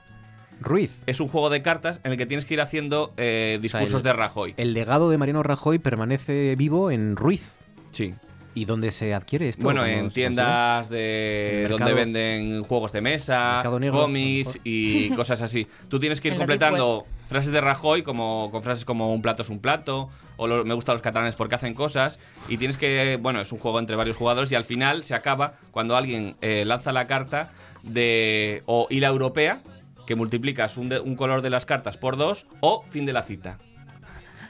[0.61, 1.03] Ruiz.
[1.07, 3.81] Es un juego de cartas en el que tienes que ir haciendo eh, O sea,
[3.81, 4.53] discursos el- de Rajoy.
[4.55, 7.51] El legado de Mariano Rajoy permanece vivo en Ruiz.
[7.91, 8.13] Sí.
[8.53, 9.63] ¿Y dónde se adquiere esto?
[9.63, 13.61] Bueno, ¿Cómo en tiendas En de donde venden juegos de mesa,
[13.91, 15.67] cómics y cosas así.
[15.89, 19.49] Tú tienes que ir completando frases de Rajoy como con frases como un plato es
[19.49, 22.19] un plato o lo- me gustan los catalanes porque hacen cosas
[22.49, 25.55] y tienes que, bueno, es un juego entre varios jugadores y al final se acaba
[25.71, 27.51] cuando alguien eh, lanza la carta
[27.83, 29.61] de o isla europea
[30.07, 33.23] que multiplicas un, de- un color de las cartas por dos o fin de la
[33.23, 33.57] cita.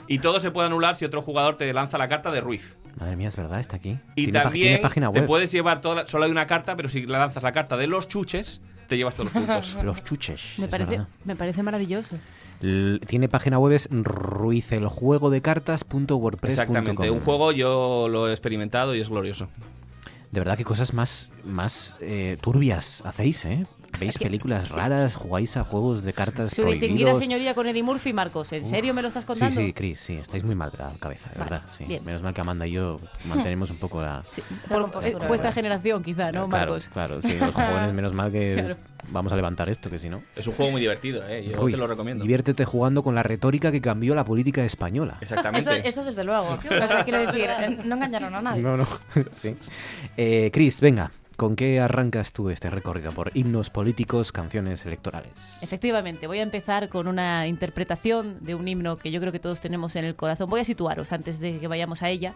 [0.07, 2.77] Y todo se puede anular si otro jugador te lanza la carta de Ruiz.
[2.99, 3.97] Madre mía, es verdad, está aquí.
[4.15, 5.27] Y Tiene también página te web.
[5.27, 8.61] puedes llevar toda, solo hay una carta, pero si lanzas la carta de los chuches,
[8.87, 9.77] te llevas todos los puntos.
[9.83, 10.53] Los chuches.
[10.59, 12.17] Me es parece, me parece maravilloso.
[12.59, 16.49] Tiene página web es ruizeljuegodecartas.wordpress.com.
[16.49, 19.47] Exactamente, un juego yo lo he experimentado y es glorioso.
[20.31, 23.65] De verdad, qué cosas más, más eh, turbias hacéis, ¿eh?
[23.99, 27.19] Veis películas raras, jugáis a juegos de cartas Su distinguida prohibidos.
[27.19, 28.51] señoría con Eddie Murphy, Marcos.
[28.53, 29.59] ¿En serio me lo estás contando?
[29.59, 31.69] Sí, sí, Chris, sí, estáis muy mal de la cabeza, de Vale, verdad.
[31.77, 31.85] Sí.
[31.85, 32.03] bien.
[32.05, 34.23] Menos mal que Amanda y yo mantenemos un poco la...
[34.69, 36.87] Por- compostura, eh, vuestra generación, quizá, ¿no, claro, Marcos?
[36.91, 38.77] claro, sí, los jóvenes, menos mal que Claro.
[39.09, 40.21] vamos a levantar esto, que si no...
[40.35, 41.45] Es un juego muy divertido, ¿eh?
[41.51, 42.21] yo te lo recomiendo.
[42.23, 45.17] Diviértete jugando con la retórica que cambió la política española.
[45.21, 46.57] Eso, eso desde luego.
[46.85, 48.61] O sea, quiero decir, eh, no engañaron a nadie.
[48.61, 48.85] No, no,
[49.31, 49.55] sí.
[50.17, 55.57] Eh, Chris, venga, ¿con qué arrancas tú este recorrido por himnos políticos, canciones electorales?
[55.61, 59.59] Efectivamente, voy a empezar con una interpretación de un himno que yo creo que todos
[59.61, 60.49] tenemos en el corazón.
[60.49, 62.33] Voy a situaros antes de que vayamos a ella.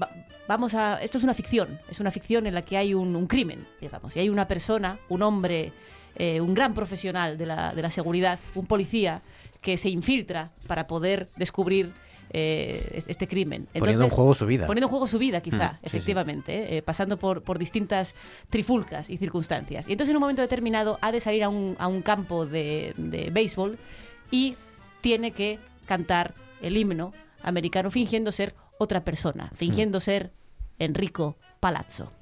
[0.00, 0.10] Va-
[0.46, 1.02] vamos a.
[1.02, 1.80] Esto es una ficción.
[1.90, 4.16] Es una ficción en la que hay un, un crimen, digamos.
[4.16, 5.72] Y hay una persona, un hombre,
[6.16, 9.22] eh, un gran profesional de la, de la seguridad, un policía,
[9.60, 11.92] que se infiltra para poder descubrir.
[12.30, 13.66] Eh, es- este crimen.
[13.78, 14.66] Poniendo en juego su vida.
[14.66, 15.86] Poniendo en juego su vida, quizá, Mm, sí, sí.
[15.86, 16.76] efectivamente, ¿eh?
[16.78, 18.14] Eh, pasando por, por distintas
[18.50, 19.88] trifulcas y circunstancias.
[19.88, 22.94] Y entonces en un momento determinado ha de salir a un, a un campo de,
[22.96, 23.78] de béisbol
[24.30, 24.56] y
[25.00, 27.12] tiene que cantar el himno
[27.42, 30.32] americano fingiendo ser otra persona, fingiendo ser
[30.78, 32.12] Enrico Palazzo.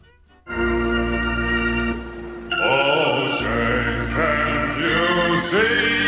[2.58, 6.05] Oh, say, can you see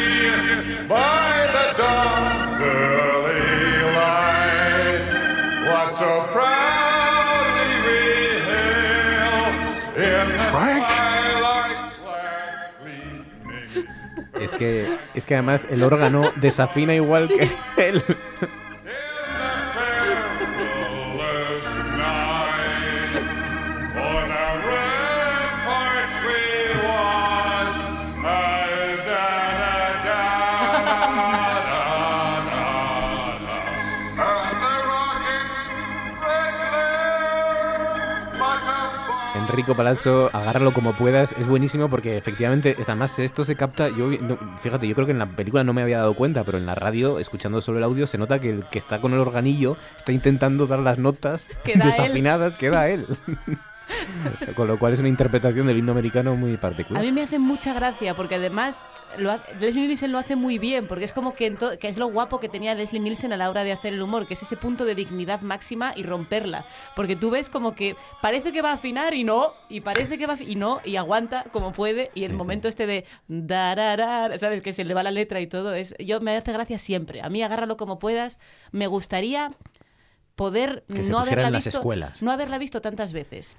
[14.59, 17.48] que, es que además el órgano desafina igual que
[17.88, 18.02] él.
[39.68, 44.38] Enrico Palazzo, agárralo como puedas, es buenísimo porque efectivamente, además esto se capta, yo no-
[44.57, 46.74] fíjate, yo creo que en la película no me había dado cuenta, pero en la
[46.74, 50.12] radio, escuchando solo el audio, se nota que el que está con el organillo está
[50.12, 53.04] intentando dar las notas Queda desafinadas que da él.
[54.54, 57.02] con lo cual es una interpretación del himno americano muy A particular.
[57.02, 58.84] mí me hace mucha gracia porque además
[59.16, 61.88] lo ha- Leslie Nielsen lo hace muy bien porque es como que, en to- que
[61.88, 64.34] es lo guapo que tenía Leslie Nielsen a la hora de hacer el humor, que
[64.34, 66.64] es ese punto de dignidad máxima y romperla.
[66.94, 70.26] Porque tú ves como que parece que va a afinar y no, y parece que
[70.26, 72.10] va a y no, y aguanta como puede.
[72.14, 74.60] Y el momento este de dararar, ¿sabes?
[74.62, 75.74] Que se le va la letra y todo.
[75.74, 77.22] es Yo me hace gracia siempre.
[77.22, 78.38] A mí agárralo como puedas.
[78.72, 79.52] Me gustaría
[80.36, 82.22] poder Que no haberla en las visto, escuelas.
[82.22, 83.56] no haberla visto tantas veces.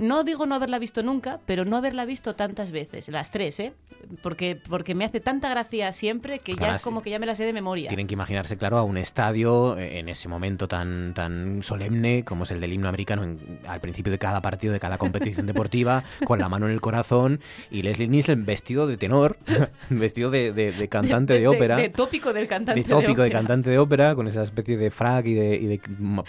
[0.00, 3.74] No digo no haberla visto nunca, pero no haberla visto tantas veces, las tres, ¿eh?
[4.22, 7.34] Porque, porque me hace tanta gracia siempre que ya es como que ya me la
[7.34, 7.88] sé de memoria.
[7.88, 12.44] Tienen que imaginarse, claro, a un estadio eh, en ese momento tan, tan solemne como
[12.44, 16.04] es el del himno americano en- al principio de cada partido, de cada competición deportiva,
[16.24, 17.40] con la mano en el corazón
[17.70, 19.36] y Leslie Nielsen vestido de tenor,
[19.90, 21.76] vestido de, de- de cantante de, ópera.
[21.76, 25.26] De, tópico del cantante de tópico de, cantante de ópera, con esa especie de frac
[25.26, 25.80] y de, y de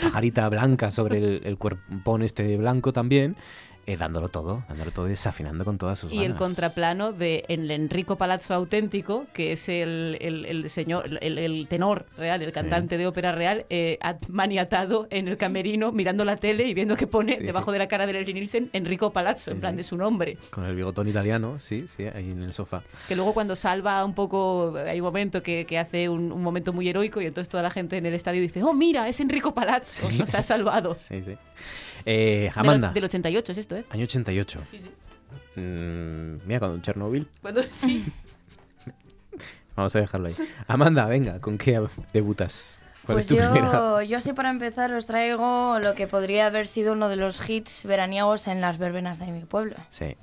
[0.01, 3.36] pajarita blanca sobre el, el cuerpón este blanco también.
[3.89, 6.39] Eh, dándolo todo, dándolo todo y desafinando con todas sus Y el ganas.
[6.39, 12.05] contraplano de el Enrico Palazzo auténtico, que es el, el- el señor, el, el tenor
[12.18, 16.65] real, el cantante de ópera real, eh, at- maniatado en el camerino, mirando la tele
[16.68, 17.43] y viendo que pone Sí.
[17.45, 20.38] debajo de la cara de Leslie Nielsen Enrico Palazzo, en plan de su nombre.
[20.49, 22.84] Con el bigotón italiano, sí, sí, ahí en el sofá.
[23.07, 26.73] Que luego cuando salva un poco, hay un momento que, que hace un, un momento
[26.73, 29.53] muy heroico y entonces toda la gente en el estadio dice, oh mira, es Enrico
[29.53, 30.93] Palazzo, nos ha salvado.
[30.97, 31.38] Sí, sí.
[32.09, 33.85] Eh, Del Amanda, Del, 88 es esto, ¿eh?
[33.89, 34.61] año 88.
[34.71, 34.89] Sí, sí.
[35.59, 37.27] Mm, mira, cuando Chernobyl.
[37.41, 38.05] Cuando sí.
[39.75, 40.35] Vamos a dejarlo ahí.
[40.67, 41.79] Amanda, venga, ¿con qué
[42.13, 42.81] debutas?
[43.05, 43.71] ¿Cuál Pues es tu primera?
[43.71, 47.47] yo, yo así para empezar os traigo lo que podría haber sido uno de los
[47.49, 49.75] hits veraniegos en las verbenas de mi pueblo.
[49.89, 50.15] Sí.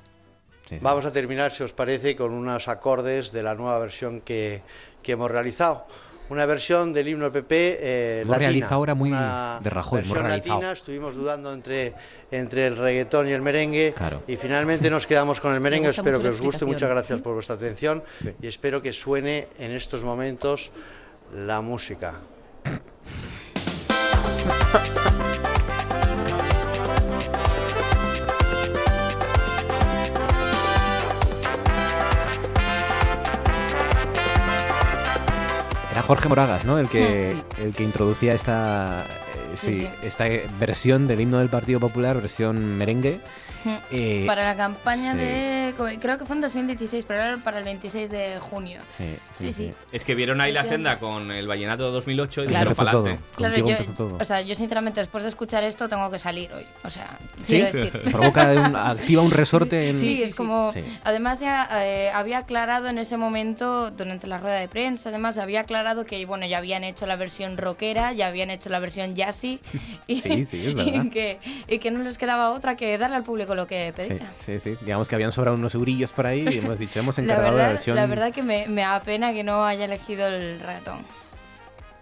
[0.67, 0.79] sí, sí.
[0.81, 4.63] Vamos a terminar, si os parece, con unos acordes de la nueva versión que,
[5.03, 5.87] que hemos realizado.
[6.31, 9.99] Una versión del himno del PP eh, Hemos latina, realizado ahora muy una de Rajoy,
[10.01, 10.55] hemos versión realizado.
[10.55, 11.93] latina, estuvimos dudando entre,
[12.31, 14.23] entre el reggaetón y el merengue Claro.
[14.27, 15.89] y finalmente nos quedamos con el merengue.
[15.89, 18.03] gusta Espero que os guste, muchas gracias por vuestra atención
[18.41, 20.71] y espero que suene en estos momentos
[21.37, 22.21] la música.
[36.07, 36.79] Jorge Moragas, ¿no?
[36.79, 39.89] El que, Mm, el que introducía esta, eh, Sí, sí, sí.
[40.03, 40.25] esta
[40.59, 43.21] versión del himno del Partido Popular, versión merengue.
[43.91, 45.19] Eh, para la campaña sí.
[45.19, 45.75] de...
[46.01, 48.81] Creo que fue en 2016, pero era para el 26 de junio.
[48.97, 49.71] Sí, Sí, sí.
[49.93, 52.71] Es que vieron ahí la senda con el Vallenato de 2008 y Claro.
[52.71, 53.19] dijeron todo.
[53.37, 54.19] Claro, yo, todo.
[54.21, 56.65] o sea, yo sinceramente después de escuchar esto tengo que salir hoy.
[56.85, 58.03] O sea, Sí, quiero decir.
[58.13, 59.97] provoca un- activa un resorte en...
[59.97, 60.73] Sí, es como.
[60.73, 60.81] Sí.
[61.05, 65.61] Además, ya eh, había aclarado en ese momento, durante la rueda de prensa, además, había
[65.61, 69.61] aclarado que, bueno, ya habían hecho la versión rockera, ya habían hecho la versión jazzy.
[70.07, 71.05] Y, Sí, sí, es verdad.
[71.05, 71.39] y que,
[71.69, 74.31] y que no les quedaba otra que darle al público lo que Sí, pedía.
[74.35, 74.77] sí, sí.
[74.83, 77.69] Digamos que habían sobrado unos eurillos por ahí y hemos dicho, hemos encargado la, verdad,
[77.71, 77.97] versión...
[77.97, 81.05] la verdad que me, me da pena que no haya elegido el reggaetón.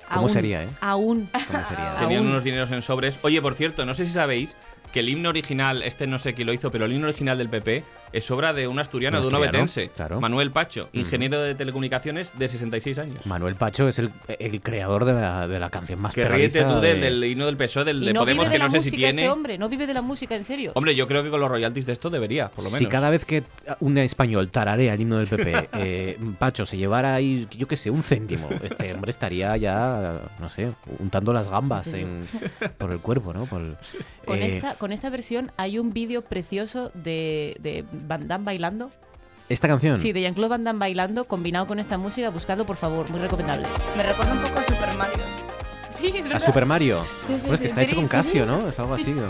[0.08, 0.68] ¿Cómo Aún, sería, eh?
[0.80, 1.28] Aún.
[1.32, 1.94] ¿Cómo sería?
[1.98, 2.30] Tenían Aún.
[2.32, 3.18] unos dineros en sobres.
[3.22, 4.54] Oye, por cierto, no sé si sabéis
[4.92, 7.48] que el himno original, este no sé quién lo hizo, pero el himno original del
[7.48, 7.82] PP
[8.12, 10.20] es obra de un asturiano, Un de un obetense, claro.
[10.20, 13.24] Manuel Pacho, ingeniero de telecomunicaciones de 66 años.
[13.26, 16.80] Manuel Pacho es el, el creador de la, de la canción más Que ríete tú
[16.80, 18.70] del, de- del himno del PSOE, del Y de no Podemos, vive de que no
[18.70, 19.22] sé si música tiene.
[19.22, 20.72] este hombre, no vive de la música, en serio.
[20.74, 22.78] Hombre, yo creo que con los royalties de esto debería, por lo menos.
[22.80, 23.42] Si cada vez que
[23.80, 27.90] un español tararea el himno del PP, eh, Pacho se llevara ahí, yo qué sé,
[27.90, 32.26] un céntimo, este hombre estaría ya, no sé, untando las gambas en-
[32.78, 33.46] por el cuerpo, ¿no?
[33.46, 33.62] Por,
[34.26, 38.90] Con, eh, esta, con esta versión hay un vídeo precioso de, de Van Damme bailando.
[39.48, 39.96] Esta canción.
[39.96, 42.30] Sí, de Jean-Claude Van Damme bailando combinado con esta música.
[42.30, 43.64] Buscadlo, por favor, muy recomendable.
[43.96, 45.22] Me recuerda un poco a Super Mario.
[45.96, 46.40] Sí, es A.
[46.40, 47.04] Super Mario.
[47.16, 47.66] Sí, sí, Bueno, es que sí.
[47.66, 48.68] está hecho con Casio, ¿no?
[48.68, 49.12] Es algo así.
[49.12, 49.22] ¿no?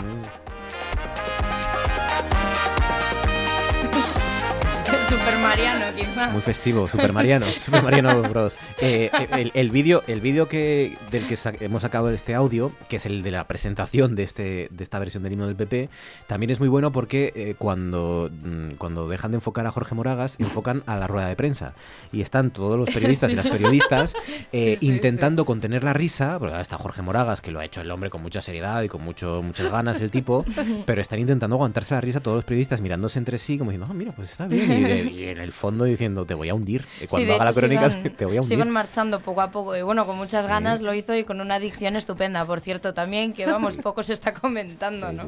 [5.13, 6.29] Super Mariano, quizá.
[6.31, 8.55] Muy festivo, Super Mariano, Super Mariano Bros.
[8.79, 12.95] Eh, el el vídeo el vídeo que, del que sa- hemos sacado este audio, que
[12.95, 15.89] es el de la presentación de, este, de esta versión del himno del PP,
[16.25, 20.35] también es muy bueno porque eh, cuando, mm, cuando dejan de enfocar a Jorge Moragas,
[20.39, 21.73] enfocan a la rueda de prensa.
[22.11, 24.15] Y están todos los periodistas y las periodistas
[24.51, 27.65] eh, Sí, sí, intentando contener la risa, porque ahora está Jorge Moragas, que lo ha
[27.65, 30.43] hecho el hombre con mucha seriedad y con mucho, muchas ganas, el tipo,
[30.87, 33.93] pero están intentando aguantarse la risa todos los periodistas mirándose entre sí, como diciendo, ah,
[33.93, 34.71] mira, pues está bien.
[34.71, 36.85] Y, de- y en el fondo diciendo, te voy a hundir.
[37.01, 38.57] Y cuando Sí, haga la hecho, se crónica, iban- te voy a Se hundir.
[38.59, 41.55] iban marchando poco a poco y bueno, con muchas ganas lo hizo y con una
[41.55, 45.27] adicción estupenda, por cierto, también, que vamos, poco se está comentando, ¿no?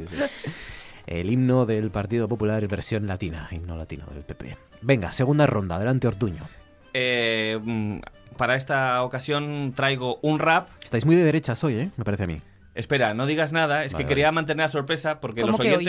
[1.07, 4.57] El himno del Partido Popular versión latina, himno latino del PP.
[4.81, 6.47] Venga, segunda ronda, adelante Ortuño.
[6.93, 7.99] Eh, mm,
[8.37, 10.69] para esta ocasión traigo un rap.
[10.83, 11.91] Estáis muy de derechas hoy, ¿eh?
[11.97, 12.41] Me parece a mí.
[12.73, 15.75] Espera, no digas nada, es Vale, que quería mantener la sorpresa porque ¿Cómo los que
[15.77, 15.85] hoy?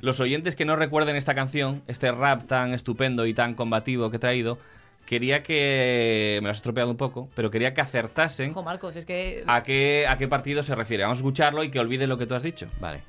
[0.00, 4.16] Los oyentes que no recuerden esta canción, este rap tan estupendo y tan combativo que
[4.16, 4.58] he traído,
[5.06, 9.06] quería que me lo has estropeado un poco, pero quería que acertasen Ojo, Marcos, es
[9.06, 9.44] que...
[9.46, 11.04] a qué a qué partido se refiere.
[11.04, 12.66] Vamos a escucharlo y que olviden lo que tú has dicho.
[12.80, 13.02] Vale.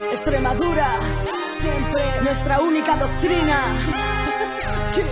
[0.00, 0.92] Extremadura,
[1.50, 3.58] siempre nuestra única doctrina.
[4.94, 5.02] ¿Qué,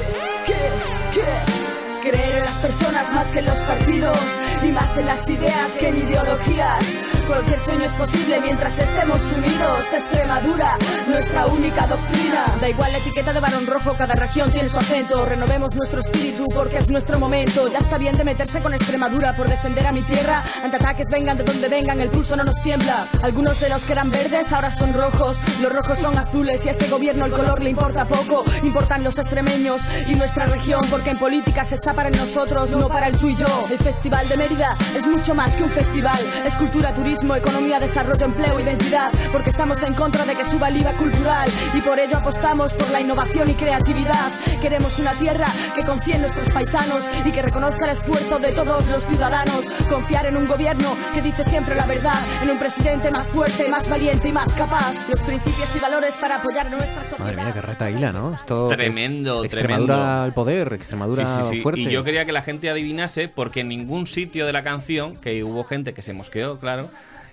[0.46, 2.08] qué, qué?
[2.08, 4.18] Creer en las personas más que en los partidos
[4.66, 7.17] y más en las ideas que en ideologías.
[7.28, 9.92] Cualquier sueño es posible mientras estemos unidos.
[9.92, 12.46] Extremadura, nuestra única doctrina.
[12.59, 15.26] Da igual la etiqueta de varón rojo, cada región tiene su acento.
[15.26, 17.68] Renovemos nuestro espíritu porque es nuestro momento.
[17.68, 20.42] Ya está bien de meterse con Extremadura por defender a mi tierra.
[20.64, 23.06] Ante ataques vengan de donde vengan, el pulso no nos tiembla.
[23.22, 25.36] Algunos de los que eran verdes ahora son rojos.
[25.60, 28.42] Los rojos son azules y a este gobierno el color le importa poco.
[28.62, 33.09] Importan los extremeños y nuestra región porque en política se está para nosotros, no para
[33.09, 33.66] el tú y yo.
[33.70, 36.18] El Festival de Mérida es mucho más que un festival.
[36.46, 40.68] Es cultura, turismo turismo, economía, desarrollo, empleo, identidad, porque estamos en contra de que suba
[40.68, 44.30] el IVA cultural y por ello apostamos por la innovación y creatividad.
[44.60, 48.86] Queremos una tierra que confíe en nuestros paisanos y que reconozca el esfuerzo de todos
[48.88, 49.64] los ciudadanos.
[49.88, 53.88] Confiar en un gobierno que dice siempre la verdad, en un presidente más fuerte, más
[53.88, 54.94] valiente y más capaz.
[55.08, 57.18] Los principios y valores para apoyar nuestra sociedad.
[57.18, 58.34] Madre mía, qué retaíla, ¿no?
[58.34, 60.22] Esto que es Tremendo, Extremadura tremendo.
[60.22, 61.62] al poder, Extremadura Sí, sí, sí.
[61.62, 61.80] fuerte.
[61.80, 65.42] Y yo quería que la gente adivinase, porque en ningún sitio de la canción, que
[65.42, 66.88] hubo gente que se mosqueó, claro,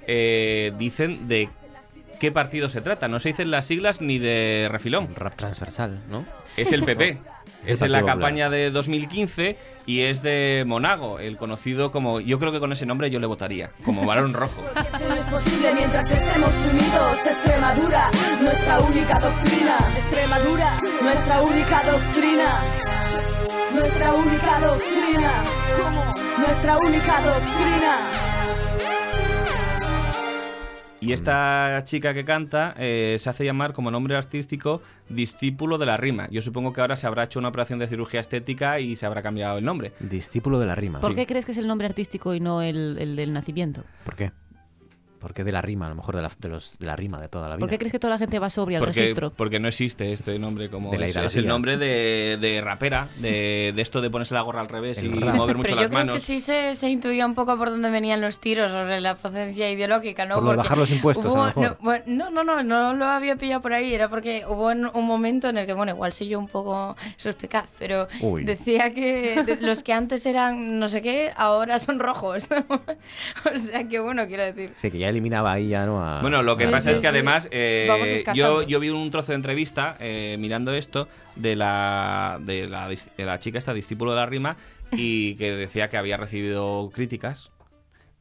[0.08, 1.50] eh, dicen de
[2.20, 3.08] qué partido se trata.
[3.08, 5.14] No se dicen las siglas ni de refilón.
[5.16, 6.26] Rap transversal, ¿no?
[6.58, 7.18] Es el PP.
[7.66, 8.16] Es en la Popular.
[8.16, 9.56] campaña de 2015
[9.88, 12.20] y es de Monago, el conocido como...
[12.20, 14.64] Yo creo que con ese nombre yo le votaría, como Barón Rojo.
[14.76, 17.26] Eso no es posible mientras estemos unidos.
[17.26, 18.10] Extremadura,
[18.42, 19.78] nuestra única doctrina.
[19.96, 22.62] Extremadura, nuestra única doctrina.
[23.74, 25.44] Nuestra única doctrina.
[26.38, 28.10] Nuestra única doctrina.
[31.06, 35.98] Y esta chica que canta eh, se hace llamar como nombre artístico discípulo de la
[35.98, 36.28] rima.
[36.32, 39.22] Yo supongo que ahora se habrá hecho una operación de cirugía estética y se habrá
[39.22, 39.92] cambiado el nombre.
[40.00, 41.00] Discípulo de la rima.
[41.00, 41.16] ¿Por Sí.
[41.16, 43.84] qué crees que es el nombre artístico y no el, el del nacimiento?
[44.04, 44.32] ¿Por qué?
[45.26, 45.88] ¿Por qué de la rima?
[45.88, 47.62] A lo mejor de la, de los, de la rima de toda la vida.
[47.62, 49.32] ¿Por qué crees que toda la gente va sobria al Porque, registro?
[49.32, 53.08] porque no existe este nombre como De la es, es el nombre de, de rapera,
[53.18, 55.34] de, de esto de ponerse la gorra al revés y El rap.
[55.36, 56.22] mover mucho Pero yo las creo que manos.
[56.22, 60.28] sí se, se intuía un poco por dónde venían los tiros sobre la procedencia ideológica,
[60.28, 60.36] ¿no?
[60.36, 61.64] Por lo de bajar los impuestos, a lo hubo- mejor.
[61.64, 63.96] No, bueno, no, no, no, no lo había pillado por ahí.
[63.96, 67.66] Era porque hubo un momento en el que, bueno, igual soy yo un poco suspicaz,
[67.80, 68.44] pero Uy.
[68.44, 72.48] decía que de- los que antes eran no sé qué, ahora son rojos.
[73.56, 74.72] o sea que, bueno, quiero decir.
[74.76, 76.04] Sí, que ya eliminaba ahí ya, ¿no?
[76.06, 77.08] A- Bueno, lo que Sí, pasa sí, es que sí.
[77.08, 82.68] además eh, yo, yo vi un trozo de entrevista eh, mirando esto de la, de,
[82.68, 84.58] la, de la chica esta discípulo de la rima
[84.92, 87.52] y que decía que había recibido críticas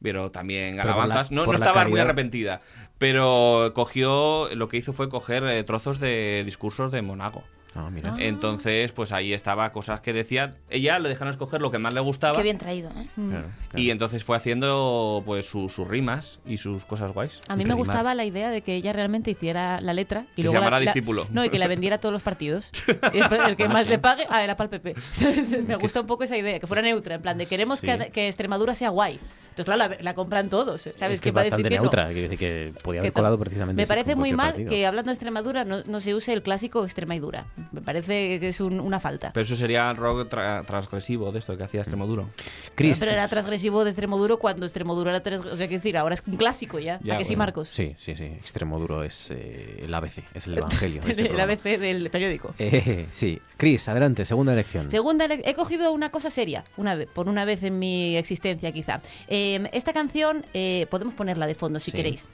[0.01, 1.31] pero también Pero por la- alabanzas.
[1.31, 2.61] no, no estaba muy arrepentida,
[2.99, 7.43] pero cogió, lo que hizo fue coger eh, trozos de discursos de Monago.
[7.75, 8.15] Ah, mira.
[8.19, 10.55] Entonces, pues ahí estaba cosas que decía.
[10.69, 12.37] Ella le dejaron escoger lo que más le gustaba.
[12.37, 13.07] Qué bien traído, ¿eh?
[13.15, 17.41] Claro, Y entonces fue haciendo pues su- sus rimas y sus cosas guays.
[17.49, 20.43] A mí me gustaba la idea de que ella realmente hiciera la letra y Que
[20.43, 21.27] luego la- llamara la- discípulo.
[21.31, 22.69] no, y que la vendiera a todos los partidos.
[23.13, 24.95] El, el que más le pague, ah, era para el PP.
[25.67, 27.87] Me gusta un poco esa idea, que fuera neutra, en plan de queremos Sí.
[27.87, 29.19] que, que Extremadura sea guay.
[29.57, 30.81] Entonces, claro, la, la compran todos.
[30.81, 30.95] ¿Sabes?
[30.95, 31.81] es que ¿Quién es decir bastante que no?
[31.83, 32.05] neutra.
[32.07, 34.69] Quiero decir que podía haber Que colado precisamente Me ese parece muy mal partido.
[34.69, 37.45] que hablando de Extremadura no, no se use el clásico Extremadura.
[37.71, 39.31] Me parece que es un- una falta.
[39.33, 42.29] Pero eso sería rock tra- transgresivo de esto que hacía Extremoduro.
[42.75, 45.53] Chris, Pero era transgresivo de Extremoduro cuando Extremoduro era transgresivo.
[45.53, 46.99] O sea, quiero decir, ahora es un clásico ya.
[47.01, 47.35] Ya, ¿A que sí.
[47.37, 47.69] Marcos?
[47.71, 48.25] Sí, sí, sí.
[48.25, 51.01] Extremo duro es eh, el ABC, es el evangelio.
[51.01, 51.39] de este el.
[51.39, 52.53] ABC del periódico.
[52.59, 53.39] Eh, sí.
[53.57, 54.91] Chris, adelante, segunda elección.
[54.91, 58.71] Segunda, ele- he cogido una cosa seria, una vez, por una vez en mi existencia
[58.73, 59.01] quizá.
[59.29, 61.97] Eh, esta canción, eh, podemos ponerla de fondo si Sí.
[61.97, 62.27] queréis.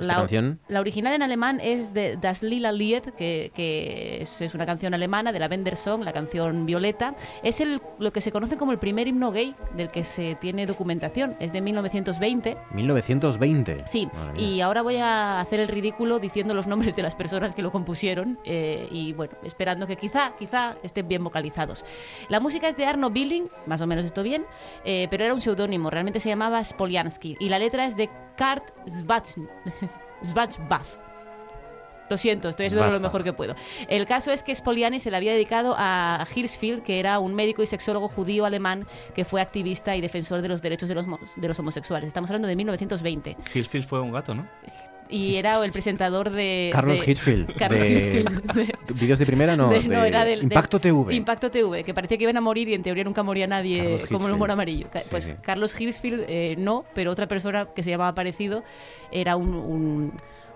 [0.00, 0.60] Esta canción.
[0.68, 4.94] la original en alemán es de Das Lila Lied, que, que es, es una canción
[4.94, 7.14] alemana de la Wender Song, la canción Violeta.
[7.42, 10.66] Es el, lo que se conoce como el primer himno gay del que se tiene
[10.66, 11.36] documentación.
[11.40, 12.56] Es de 1920.
[12.72, 13.86] 1920.
[13.86, 17.62] Sí, y ahora voy a hacer el ridículo diciendo los nombres de las personas que
[17.62, 21.84] lo compusieron eh, y bueno, esperando que quizá, quizá estén bien vocalizados.
[22.28, 24.44] La música es de Arno Billing, más o menos esto bien,
[24.84, 28.08] eh, pero era un seudónimo, realmente se llamaba Spoliansky y la letra es de
[28.38, 29.48] Kurt Svach-
[30.22, 30.96] Svachbaf.
[32.10, 33.54] Lo siento, estoy haciendo lo mejor que puedo.
[33.88, 37.62] El caso es que Spoliani se le había dedicado a Hirschfeld, que era un médico
[37.62, 41.06] y sexólogo judío alemán que fue activista y defensor de los derechos de los,
[41.36, 42.08] de los homosexuales.
[42.08, 44.48] Estamos hablando de 1920 Hillsfield fue un gato, ¿no?
[45.10, 47.54] Y era el presentador de Carlos de- Hitchfield.
[47.58, 47.90] Carlos de...
[47.92, 49.56] Hitchfield, de- ¿Vídeos de primera?
[49.56, 51.14] No, no, era del- Impacto del- TV.
[51.14, 53.90] Impacto TV, que parecía que iban a morir y en teoría nunca moría nadie Carlos
[53.90, 54.34] como el Hitchfield.
[54.34, 54.86] humor amarillo.
[55.10, 55.32] Pues sí.
[55.42, 58.62] Carlos Hirschfield eh, no, pero otra persona que se llamaba parecido
[59.12, 60.12] era un, un,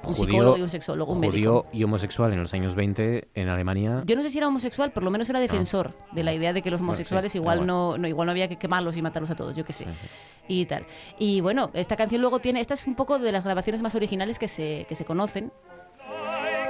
[0.07, 1.33] un psicólogo y un sexólogo, un médico.
[1.63, 4.03] judío y homosexual en los años 20 en Alemania.
[4.07, 6.63] Yo no sé si era homosexual, por lo menos era defensor de la idea de
[6.63, 7.67] que los Bueno, sí, homosexuales igual.
[7.67, 9.87] no, no, igual no había que quemarlos y matarlos a todos, yo qué sé.
[10.49, 10.87] Y tal.
[11.19, 14.39] Y bueno, esta canción luego tiene, esta es un poco de las grabaciones más originales
[14.39, 15.53] que se, que se conocen,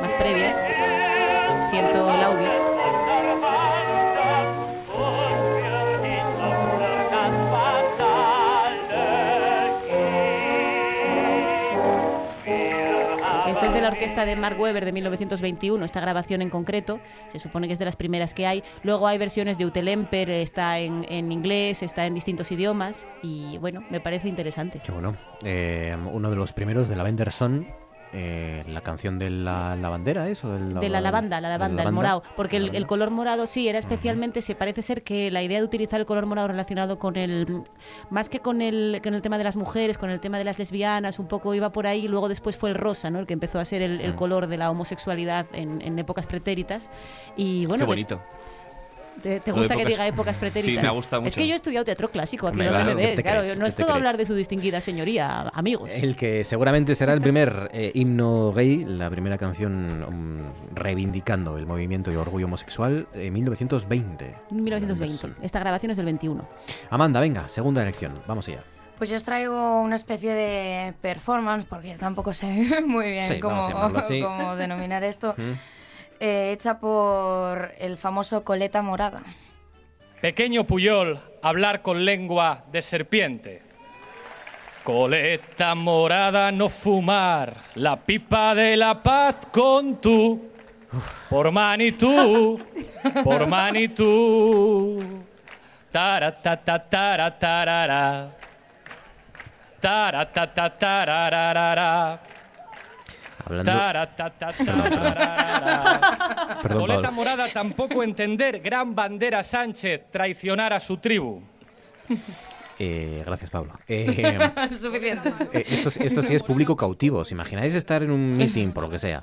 [0.00, 0.56] más previas.
[1.70, 2.73] Siento el audio.
[14.04, 17.00] Orquesta de Mark Webber de 1921, esta grabación en concreto.
[17.28, 18.62] Se supone que es de las primeras que hay.
[18.82, 23.06] Luego hay versiones de Utelemper, está en, en inglés, está en distintos idiomas.
[23.22, 24.82] Y bueno, me parece interesante.
[24.84, 25.16] Qué bueno.
[25.42, 27.66] Eh, uno de los primeros de la Venderson
[28.14, 30.50] eh, la canción de la, la bandera, ¿eso?
[30.56, 31.90] De la lavanda, la lavanda, el lavanda.
[31.90, 32.22] morado.
[32.36, 35.64] Porque el, el color morado sí era especialmente, se parece ser que la idea de
[35.64, 37.62] utilizar el color morado relacionado con el,
[38.10, 40.58] más que con el, con el tema de las mujeres, con el tema de las
[40.58, 43.18] lesbianas, un poco iba por ahí, y luego después fue el rosa, ¿no?
[43.18, 44.16] El que empezó a ser el, el Mm.
[44.16, 46.90] color de la homosexualidad en, en épocas pretéritas.
[47.36, 48.20] Y bueno, Qué bonito.
[49.22, 50.74] ¿Te, te gusta que épocas- diga épocas pretéritas?
[50.74, 51.36] Sí, me ha gustado Es mucho.
[51.36, 53.22] que yo he estudiado teatro clásico, aquí Hombre, donde claro, me ¿qué ves.
[53.22, 53.58] Claro, crees?
[53.58, 53.96] no ¿Qué es todo crees?
[53.96, 55.90] hablar de su distinguida señoría, amigos.
[55.92, 61.66] El que seguramente será el primer eh, himno gay, la primera canción mm, reivindicando el
[61.66, 64.34] movimiento y orgullo homosexual en 1920.
[64.50, 65.44] 1920.
[65.44, 66.46] Esta grabación es del 21.
[66.90, 68.12] Amanda, venga, segunda elección.
[68.26, 68.62] Vamos allá.
[68.98, 72.46] Pues yo os traigo una especie de performance, porque tampoco sé
[72.86, 75.52] muy bien Sí, cómo, cómo denominar esto, Mm.
[76.24, 79.20] Eh, hecha por el famoso Coleta Morada.
[80.22, 83.62] Pequeño Puyol, hablar con lengua de serpiente.
[84.84, 90.50] Coleta morada, no fumar la pipa de la paz con tú.
[91.28, 92.58] Por Manitú,
[93.22, 94.98] por Manitú.
[95.90, 96.84] Tara, ta, ta.
[103.46, 106.58] Hablando- Tara, ta, ta, tararara.
[106.62, 107.12] Perdón, Coleta Pablo.
[107.12, 111.42] Morada tampoco entender gran bandera Sánchez traicionar a su tribu.
[112.78, 113.72] Eh, gracias, Pablo.
[113.88, 114.40] Eh,
[114.78, 115.32] Suficiente.
[115.52, 117.18] eh, esto, sí- esto sí es público cautivo.
[117.20, 119.20] ¿Os imagináis estar en un meeting, por lo que sea,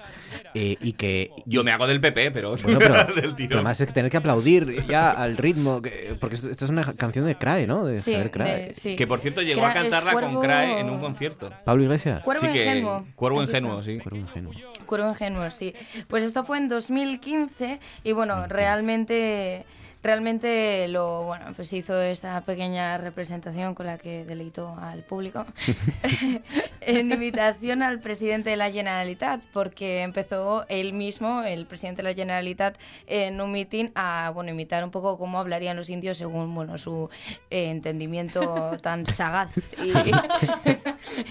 [0.54, 1.32] eh, y que...
[1.46, 3.54] Yo me hago del PP, pero, Bueno, pero, del pero tirón.
[3.60, 6.94] además es que tener que aplaudir ya al ritmo, que- porque esto, esto es una
[6.94, 7.86] canción de Crae, ¿no?
[7.86, 8.68] De Sí, Javier Crae.
[8.68, 8.96] de- sí.
[8.96, 11.52] Que por cierto llegó a Cra- cantarla con Crae en un concierto.
[11.66, 12.24] Pablo Iglesias.
[12.24, 13.06] Cuervo sí que, ingenuo.
[13.16, 13.98] Cuervo ingenuo, sí.
[14.00, 14.54] Cuervo ingenuo.
[14.86, 15.74] Cuervo ingenuo, sí.
[16.08, 19.66] Pues esto fue en 2015 y bueno, realmente
[20.04, 25.46] realmente lo bueno, pues se hizo esta pequeña representación con la que deleitó al público
[26.82, 32.16] en invitación al presidente de la Generalitat, porque empezó él mismo, el presidente de la
[32.16, 36.78] Generalitat, en un mitin a bueno, imitar un poco cómo hablarían los indios según bueno,
[36.78, 37.10] su
[37.50, 39.52] eh, entendimiento tan sagaz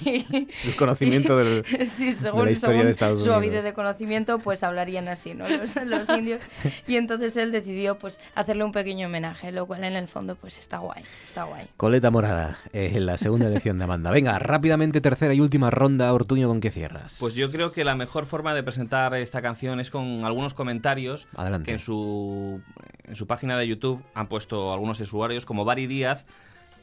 [0.04, 3.64] y, y- Su conocimiento del- sí, de según, la historia según de Estados su avidez
[3.64, 5.48] de conocimiento, pues hablarían así, ¿no?
[5.48, 6.42] Los, los indios.
[6.86, 8.20] Y entonces él decidió, pues,
[8.60, 11.66] hacerle un pequeño homenaje, lo cual en el fondo, pues, está guay, está guay.
[11.76, 14.10] Coleta Morada, eh, la segunda elección de Amanda.
[14.10, 17.16] Venga, rápidamente tercera y última ronda, Ortuño, ¿con qué cierras?
[17.20, 21.26] Pues yo creo que la mejor forma de presentar esta canción es con algunos comentarios
[21.36, 21.66] Adelante.
[21.66, 22.60] que en su,
[23.04, 26.26] en su página de YouTube han puesto algunos usuarios, como Bari Díaz,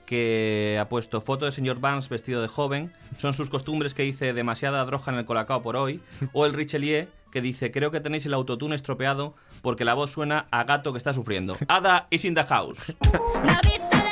[0.06, 4.34] que ha puesto foto de señor Vance vestido de joven, son sus costumbres que dice
[4.34, 6.02] demasiada droga en el colacao por hoy,
[6.34, 10.48] o el Richelieu que dice creo que tenéis el autotune estropeado porque la voz suena
[10.52, 11.56] a gato que está sufriendo.
[11.68, 12.94] Ada is in the house.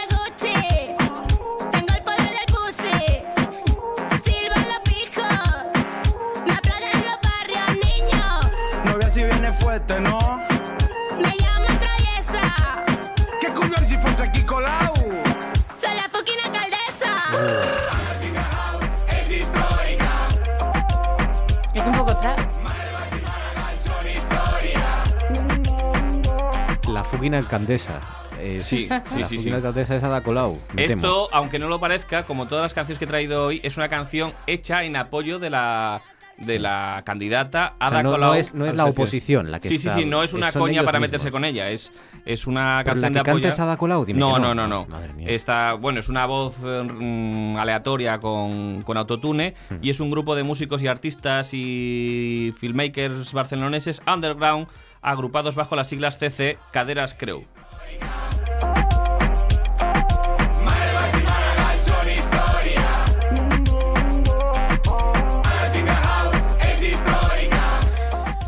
[0.10, 0.76] Gucci,
[27.06, 28.00] fucking alcaldesa.
[28.42, 29.50] Es, Sí, sí, la sí, sí.
[29.50, 30.60] alcaldesa es Ada Colau.
[30.76, 30.94] temo.
[30.96, 33.88] Esto, aunque no lo parezca, como todas las canciones que he traído hoy, es una
[33.90, 36.02] canción hecha en apoyo de la
[36.38, 38.34] de la candidata O sea, Ada no- no Colau.
[38.34, 40.84] es- no es la oposición la que Sí, está- sí, sí, no es una coña
[40.84, 41.12] para mismos.
[41.14, 41.94] meterse con ella, es,
[42.26, 43.48] es una Pero la canción que de apoyo.
[43.48, 44.68] es Ada Colau, dime no, no, no.
[44.68, 44.86] no, no.
[44.86, 45.28] Madre mía.
[45.30, 49.76] Está, bueno, es una voz eh, mm, aleatoria con, con autotune Hmm.
[49.82, 54.68] y es un grupo de músicos y artistas y filmmakers barceloneses underground
[55.06, 57.44] agrupados bajo las siglas CC Caderas Crew.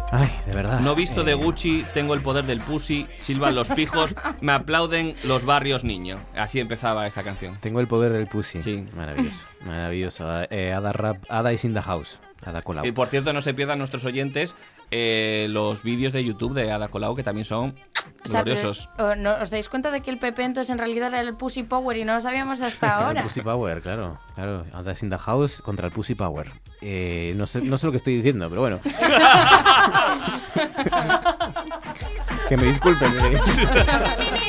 [0.09, 0.79] Ay, de verdad.
[0.79, 5.15] No visto de Eh, Gucci, tengo el poder del pussy, silban los pijos, me aplauden
[5.23, 6.19] los barrios niño.
[6.35, 7.57] Así empezaba esta canción.
[7.59, 8.63] Tengo el poder del pussy.
[8.63, 8.85] Sí.
[8.95, 10.25] Maravilloso, maravilloso.
[10.49, 12.19] Eh, Ada, Rap, Ada is in the house.
[12.45, 12.63] Ada.
[12.83, 14.55] Y por cierto, no se pierdan nuestros oyentes
[14.91, 17.75] eh, los vídeos de YouTube de Ada Colau, que también son
[18.23, 18.89] O sea, pero, gloriosos.
[18.97, 21.63] ¿o no, ¿Os dais cuenta de que el PP entonces en realidad era el Pussy
[21.63, 23.23] Power y no lo sabíamos hasta El ahora?
[23.23, 24.19] Pussy Power, claro.
[24.35, 24.65] claro.
[24.73, 26.51] Ada in the house contra el Pussy Power.
[26.81, 28.79] Eh, no, sé, no sé lo que estoy diciendo, pero bueno.
[32.49, 33.13] que me disculpen.
[33.19, 33.39] eh.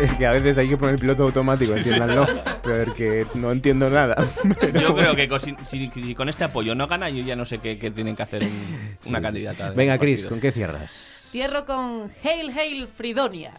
[0.00, 2.26] Es que a veces hay que poner piloto automático, entiéndanlo.
[2.62, 4.24] Pero es que no entiendo nada.
[4.80, 7.44] Yo creo que con- si, si- si con este apoyo no gana, yo ya no
[7.44, 9.70] sé qué, qué tienen que hacer un- una candidata.
[9.70, 10.26] Venga, Chris.
[10.26, 10.90] ¿con qué cierras?
[11.30, 13.52] Cierro con Hail Hail Fridonia.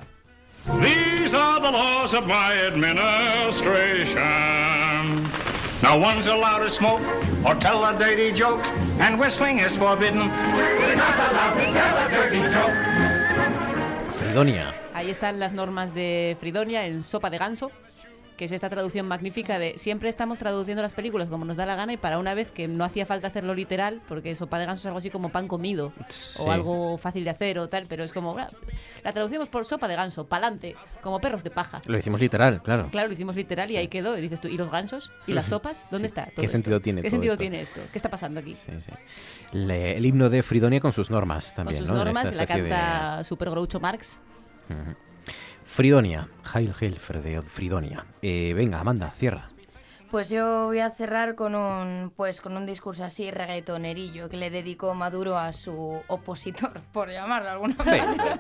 [0.82, 5.32] These are the laws of my administration.
[5.84, 7.02] No one's allowed to smoke
[7.46, 8.62] or tell a dirty joke,
[9.00, 10.28] and whistling is forbidden.
[10.28, 12.74] We're not allowed to tell a dirty joke.
[14.18, 14.74] Fridonia.
[14.98, 17.72] Ahí están las normas de Fridonia en Sopa de Ganso,
[18.36, 21.76] que es esta traducción magnífica de siempre estamos traduciendo las películas como nos da la
[21.76, 24.82] gana y para una vez que no hacía falta hacerlo literal, porque Sopa de Ganso
[24.82, 26.40] es algo así como pan comido Sí.
[26.44, 28.50] o algo fácil de hacer o tal, pero es como, "Bueno,
[29.04, 31.80] la traducimos por Sopa de Ganso, pa'lante, como perros de paja.
[31.86, 32.90] Lo hicimos literal, claro.
[32.92, 34.18] Claro, lo hicimos literal y ahí quedó.
[34.18, 35.12] Y dices tú, ¿y los gansos?
[35.28, 35.86] ¿Y las sopas?
[35.92, 36.12] ¿Dónde Sí.
[36.12, 36.26] está?
[36.26, 36.52] todo ¿Qué esto?
[36.54, 37.42] sentido tiene ¿Qué todo sentido esto?
[37.42, 37.82] tiene esto?
[37.92, 38.56] ¿Qué está pasando aquí?
[39.52, 41.98] Le- el himno de Fridonia con sus normas Con también, sus ¿no?
[41.98, 44.20] En normas, la de- canta Super Groucho Marx.
[45.66, 46.28] Fridonia.
[46.54, 48.06] Hail, hail, Fridonia.
[48.22, 49.50] Eh, venga, Amanda, cierra.
[50.12, 54.50] Pues yo voy a cerrar con un pues con un discurso así reggaetonerillo que le
[54.50, 58.40] dedicó Maduro a su opositor, por llamarlo de alguna manera.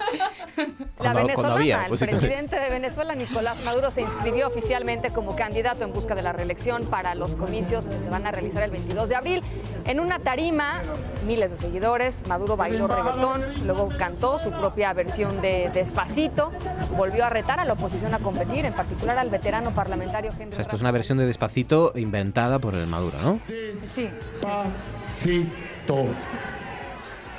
[0.99, 2.19] La venezolana, el opositores.
[2.19, 6.85] presidente de Venezuela, Nicolás Maduro, se inscribió oficialmente como candidato en busca de la reelección
[6.85, 9.43] para los comicios que se van a realizar el 22 de abril.
[9.85, 10.81] En una tarima,
[11.25, 16.51] miles de seguidores, Maduro bailó reggaetón, luego cantó su propia versión de Despacito,
[16.95, 20.51] volvió a retar a la oposición a competir, en particular al veterano parlamentario Henry O
[20.53, 21.56] sea, esto es una versión de Despacito
[21.95, 23.39] inventada por el Maduro, ¿no?
[23.73, 24.09] Sí.
[24.33, 26.07] Despacito.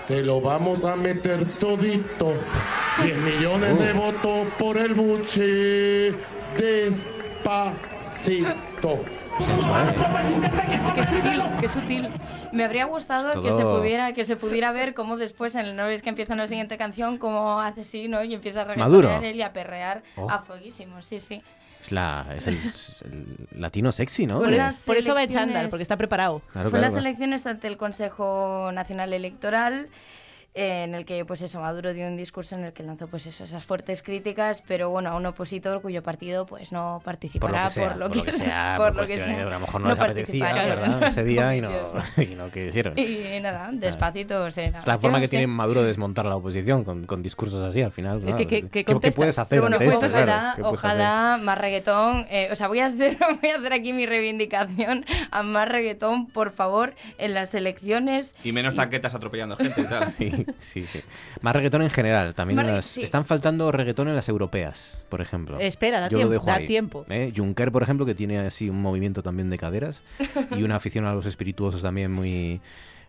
[0.06, 2.32] Te lo vamos a meter todito.
[3.02, 6.12] 10 millones de votos por el buche.
[6.58, 7.78] Despacito.
[10.94, 12.08] Qué sutil, qué sutil.
[12.52, 15.76] Me habría gustado Todo- que se pudiera que se pudiera ver cómo después en el
[15.76, 18.24] no es que empieza una siguiente canción como hace así, ¿no?
[18.24, 19.02] Y empieza a Maduro.
[19.08, 20.28] reggaetonear él y a perrear Oh.
[20.28, 21.40] a fueguísimo, sí, sí.
[21.80, 22.58] Es, la, es el,
[23.52, 24.44] latino sexy, ¿no?
[24.44, 26.40] Las Por eso va en elecciones- chándal, porque está preparado.
[26.52, 27.06] Claro, Fue claro, las claro.
[27.06, 29.88] elecciones ante el Consejo Nacional Electoral
[30.54, 33.26] eh, en el que pues eso Maduro dio un discurso en el que lanzó pues
[33.26, 37.96] eso, esas fuertes críticas, pero bueno, a un opositor cuyo partido pues no participará por
[37.96, 39.42] lo que sea, por lo que sea.
[39.42, 41.70] a lo mejor no, les apetecía, Ese día y no,
[42.16, 42.98] y no quisieron.
[42.98, 45.36] Y nada, despacito, o sea, Es la forma no que sé.
[45.36, 48.20] tiene Maduro de desmontar la oposición con, con discursos así al final.
[48.20, 48.36] claro.
[48.38, 50.06] que- que- ¿Qué, puedes hacer bueno, pues esto?
[50.06, 52.26] ojalá, Claro, ¿qué puedes ojalá más reggaetón.
[52.30, 56.26] eh, o sea, voy a, hacer, voy a hacer aquí mi reivindicación a más reggaetón,
[56.26, 58.34] por favor, en las elecciones.
[58.44, 59.98] Y menos tanquetas atropellando gente y tal.
[60.18, 60.84] Sí, sí.
[61.42, 62.34] Más reggaetón en general.
[62.34, 63.02] También en las- sí.
[63.02, 65.58] Están faltando reggaetón en las europeas, por ejemplo.
[65.60, 66.66] Espera, da Yo lo tiempo, dejo da ahí.
[66.66, 67.06] tiempo.
[67.08, 67.32] ¿Eh?
[67.36, 70.02] Juncker, por ejemplo, que tiene así un movimiento también de caderas
[70.56, 72.60] y una afición a los espirituosos también muy,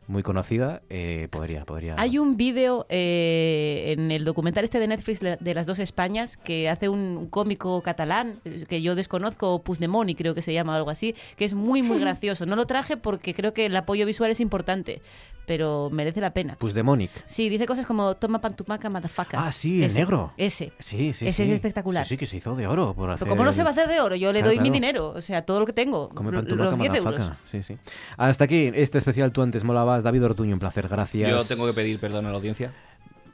[0.09, 1.93] muy conocida, eh, podría, podría.
[1.99, 6.67] Hay un vídeo eh, en el documental este de Netflix de las dos Españas que
[6.67, 10.89] hace un, cómico catalán eh, que yo desconozco, Puigdemont, creo que se llama o algo
[10.89, 12.47] así, que es muy, muy gracioso.
[12.47, 15.01] No lo traje porque creo que el apoyo visual es importante,
[15.45, 16.55] pero merece la pena.
[16.55, 17.11] Puigdemonic.
[17.27, 19.39] Sí, dice cosas como toma pantumaca, motherfucker.
[19.39, 20.31] Ah, sí, el Ese, negro.
[20.37, 20.71] Ese.
[20.79, 21.49] Sí, sí, Ese sí.
[21.49, 22.03] es espectacular.
[22.05, 23.25] Sí, sí, que se hizo de oro por hacer.
[23.25, 24.69] Pero como no se el- va a hacer de oro, yo le Claro, doy mi
[24.69, 24.73] claro.
[24.73, 27.05] dinero, o sea, todo lo que tengo, Come pantumaca, los 10 euros.
[27.05, 27.37] motherfucker.
[27.45, 27.77] Sí, sí.
[28.17, 29.63] Hasta aquí este especial Tú antes
[30.03, 31.29] David Ortuño, un placer, gracias.
[31.29, 32.71] Yo tengo que pedir perdón a la audiencia.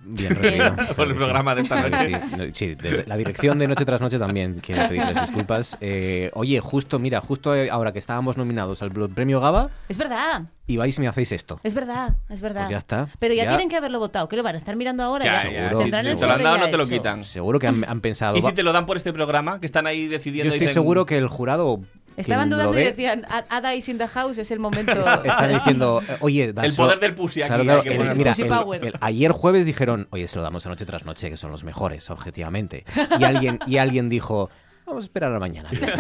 [0.08, 0.76] Bien recibido.
[0.96, 2.06] Por el programa de esta noche.
[2.06, 5.78] Sí, No, sí, desde la dirección de Noche tras Noche también quiero pedirles disculpas.
[5.82, 10.78] Eh, oye, justo, mira, justo ahora que estábamos nominados al premio GABA, Es verdad, y
[10.78, 11.60] vais y me hacéis esto.
[11.64, 12.62] es verdad, es verdad.
[12.62, 13.08] Pues ya está.
[13.18, 13.50] Pero ya, Ya.
[13.50, 15.26] tienen que haberlo votado, que lo van a estar mirando ahora.
[15.26, 15.82] Ya, Seguro.
[15.86, 15.90] si-
[16.20, 17.24] te lo han dado, no te lo quitan.
[17.24, 18.38] Seguro que han, han pensado.
[18.38, 19.60] ¿Y si te lo dan por este programa?
[19.60, 20.50] Que están ahí Yo decidiendo.
[20.54, 21.82] estoy dicen, seguro que el jurado.
[22.18, 24.92] Estaban dudando y decían, "A- Ada is in the house, es el momento.
[25.24, 28.18] Están diciendo, oye, El poder del pussy aquí, Claro, hay claro, que el- ponerlo.
[28.18, 28.86] mira, Pussy el- power.
[28.86, 31.64] el- ayer jueves dijeron, oye, se lo damos a noche tras noche, que son los
[31.64, 32.86] mejores, objetivamente.
[33.20, 34.50] Y alguien, y alguien dijo,
[34.86, 35.70] vamos a esperar a mañana.
[35.70, 36.00] viernes".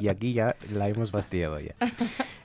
[0.00, 1.74] y aquí ya la hemos fastidiado ya.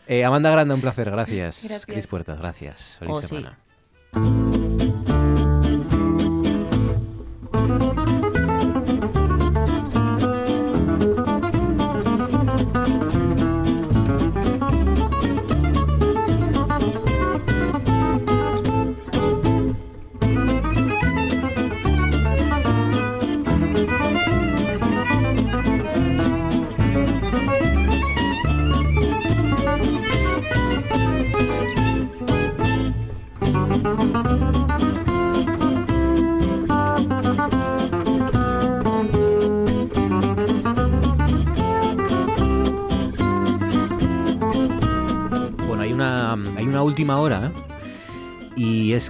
[0.08, 1.62] Eh, Amanda Granda, un placer, gracias.
[1.64, 1.86] Gracias.
[1.86, 2.98] Cris Puertas, gracias.
[3.00, 3.58] Feliz Oh, semana.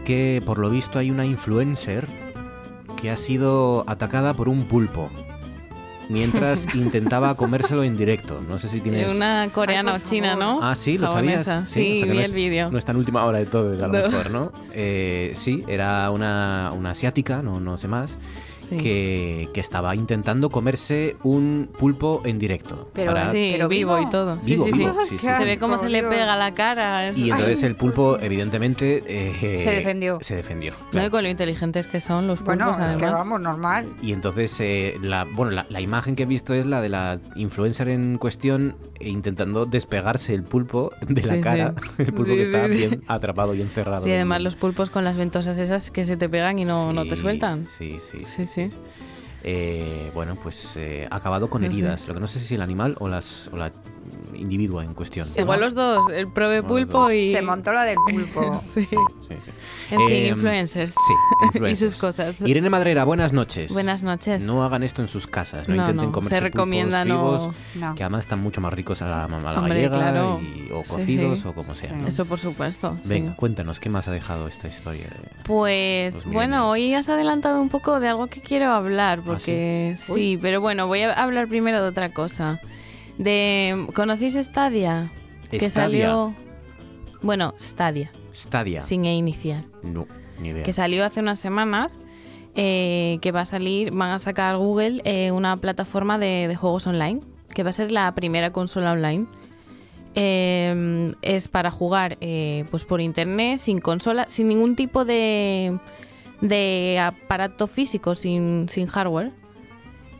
[0.08, 2.08] Que por lo visto hay una influencer
[2.96, 5.10] que ha sido atacada por un pulpo
[6.08, 8.42] mientras intentaba comérselo en directo.
[8.48, 9.14] No sé si tienes...
[9.14, 10.60] Una coreana o china, ¿no?
[10.64, 11.44] Ah, sí, lo Japonesa.
[11.66, 11.70] sabías.
[11.70, 12.72] Sí, o sea que vi no el es- vídeo.
[12.72, 14.10] No está en última hora de todo, a lo No.
[14.10, 14.52] mejor, ¿no?
[14.72, 18.18] Eh, sí, era una, una asiática, no, no sé más.
[18.70, 22.90] Que, que estaba intentando comerse un pulpo en directo.
[22.94, 24.38] Pero para- sí, pero vivo, y todo.
[24.44, 25.10] Vivo, sí, sí, vivo, sí.
[25.10, 27.12] sí, sí, Se ve cómo se le pega la cara.
[27.12, 30.18] Y entonces el pulpo, evidentemente, eh, Se defendió.
[30.22, 30.74] Se defendió.
[30.74, 31.08] No, claro.
[31.08, 33.12] y con lo inteligentes que son los pulpos, Bueno, es que además.
[33.14, 33.86] vamos, normal.
[34.02, 37.20] Y entonces, eh, la, bueno, la, la imagen que he visto es la de la
[37.36, 41.74] influencer en cuestión eh, intentando despegarse el pulpo de la Sí, cara.
[41.82, 41.90] sí.
[42.04, 42.78] El pulpo Sí, que sí, está sí.
[42.78, 44.04] bien atrapado y encerrado.
[44.04, 47.04] Sí, además los pulpos con las ventosas esas que se te pegan y no, no
[47.06, 47.66] te Sí, sueltan.
[47.66, 48.76] Sí, sí, Sí, sí.
[49.44, 52.08] Eh, bueno, pues eh, ha acabado con heridas.
[52.08, 53.72] Lo que no sé si el animal o, las, o la
[54.36, 55.28] individua en cuestión.
[55.38, 57.32] Igual los dos, el prove pulpo y...
[57.32, 58.56] Se montó la del pulpo.
[58.64, 58.88] sí.
[59.28, 59.52] Sí, sí.
[59.92, 60.92] En fin, Eh, influencers.
[60.92, 60.98] Sí,
[61.42, 61.92] y influencers.
[61.94, 62.42] sus cosas.
[62.42, 63.72] Irene Madrera, buenas noches.
[63.74, 64.44] Buenas noches.
[64.44, 67.56] No hagan esto en sus casas, no, No, intenten no, comerse se recomienda no- vivos,
[67.76, 67.96] No.
[67.96, 70.40] que además están mucho más ricos a la, a la Hombre, gallega claro.
[70.42, 71.48] y- o cocidos sí.
[71.48, 71.92] o como sea.
[71.94, 72.08] ¿no?
[72.08, 72.98] Eso por supuesto.
[73.04, 73.10] sí.
[73.10, 75.06] Venga, cuéntanos, ¿qué más ha dejado esta historia?
[75.08, 80.14] de- Pues bueno, hoy has adelantado un poco de algo que quiero hablar, porque sí?
[80.14, 82.60] sí, pero bueno, voy a hablar primero de otra cosa.
[83.18, 85.12] De ¿conocéis Stadia?
[85.50, 85.70] Que Stadia.
[85.72, 86.36] salió
[87.22, 88.82] bueno, Stadia, Stadia.
[88.82, 90.06] sin E inicial, No,
[90.40, 90.64] ni idea.
[90.64, 92.00] que salió hace unas semanas.
[92.60, 96.88] eh, que va a salir, van a sacar Google eh, una plataforma de, de juegos
[96.88, 97.22] online,
[97.54, 99.28] que va a ser la primera consola online.
[100.16, 105.78] Eh, es para jugar eh, pues por internet, sin consola, sin ningún tipo de,
[106.42, 109.32] de aparato físico, sin, sin hardware.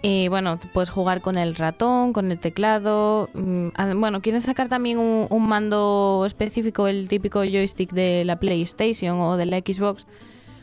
[0.08, 3.30] Y bueno, puedes jugar con el ratón, con el teclado.
[3.34, 3.70] mm,
[4.00, 9.36] Bueno, quieren sacar también un, un mando específico, el típico joystick de la PlayStation o
[9.38, 10.06] de la Xbox.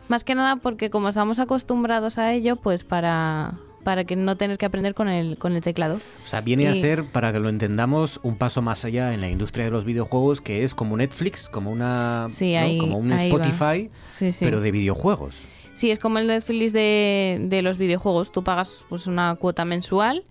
[0.09, 3.55] Más que nada porque como estamos acostumbrados a ello, pues para,
[3.85, 5.97] para que no tener que aprender con el, con el teclado.
[6.25, 9.29] O sea, viene a ser, para que lo entendamos, un paso más allá en la
[9.31, 12.61] industria de los videojuegos, que es como Netflix, como una Sí, ¿no?
[12.61, 13.12] ahí- como un.
[13.12, 14.45] Spotify, Sí, sí.
[14.45, 15.37] pero de videojuegos.
[15.85, 18.32] Sí, es como el Netflix de, de los videojuegos.
[18.32, 20.24] Tú pagas pues una cuota mensual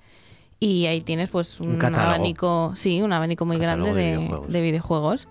[0.59, 4.51] y ahí tienes pues Un abanico, sí, un abanico muy Catálogo grande de de, videojuegos.
[4.51, 5.27] de videojuegos.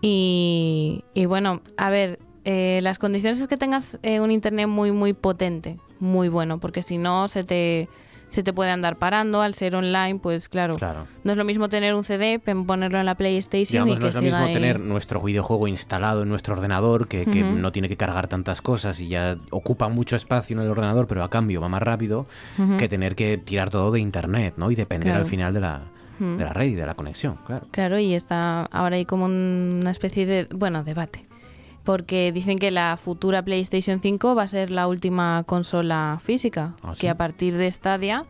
[0.00, 4.92] Y, y bueno, a ver, eh, las condiciones es que tengas eh, un internet muy
[4.92, 7.88] muy potente, muy bueno, porque si no se te
[8.32, 11.06] se te puede andar parando al ser online, pues claro, Claro.
[11.22, 14.08] no es lo mismo tener un CD, ponerlo en la PlayStation Digamos, y no que
[14.08, 14.52] es lo siga mismo ahí.
[14.54, 19.08] tener nuestro videojuego instalado en nuestro ordenador, que, no tiene que cargar tantas cosas y
[19.08, 22.26] ya ocupa mucho espacio en el ordenador, pero a cambio va más rápido,
[22.78, 24.70] que tener que tirar todo de internet, ¿no?
[24.70, 25.20] Y depender Claro.
[25.24, 25.82] al final de la,
[26.18, 27.66] de la red y de la conexión, claro.
[27.70, 31.26] Claro, y está ahora hay como un- una especie de, bueno, debate.
[31.84, 36.74] Porque dicen que la futura PlayStation 5 va a ser la última consola física.
[36.82, 37.00] ¿Ah, sí?
[37.00, 38.24] Que a partir de Stadia,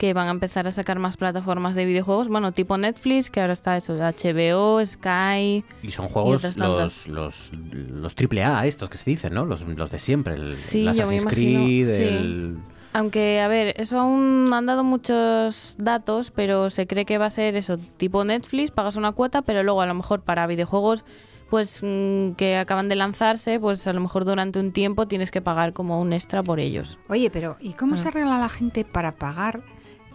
[0.00, 3.52] que van a empezar a sacar más plataformas de videojuegos, bueno, tipo Netflix, que ahora
[3.52, 5.62] está eso, HBO, Sky.
[5.82, 7.06] Y son juegos tantas.
[7.06, 9.44] los, los, los triple A estos que se dicen, ¿no?
[9.44, 12.02] Los, los de siempre, el, Sí, Assassin's imagino, Creed, sí.
[12.02, 12.56] el...
[12.94, 17.30] Aunque, a ver, eso aún han dado muchos datos, pero se cree que va a
[17.30, 21.04] ser eso, tipo Netflix, pagas una cuota, pero luego a lo mejor para videojuegos
[21.50, 25.42] pues mm, que acaban de lanzarse, pues a lo mejor durante un tiempo tienes que
[25.42, 26.98] pagar como un extra por ellos.
[27.08, 27.96] Oye, pero ¿y cómo Ah.
[27.98, 29.60] se arregla la gente para pagar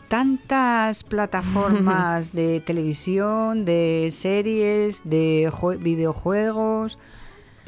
[0.07, 6.97] tantas plataformas de televisión, de series, de jue- videojuegos?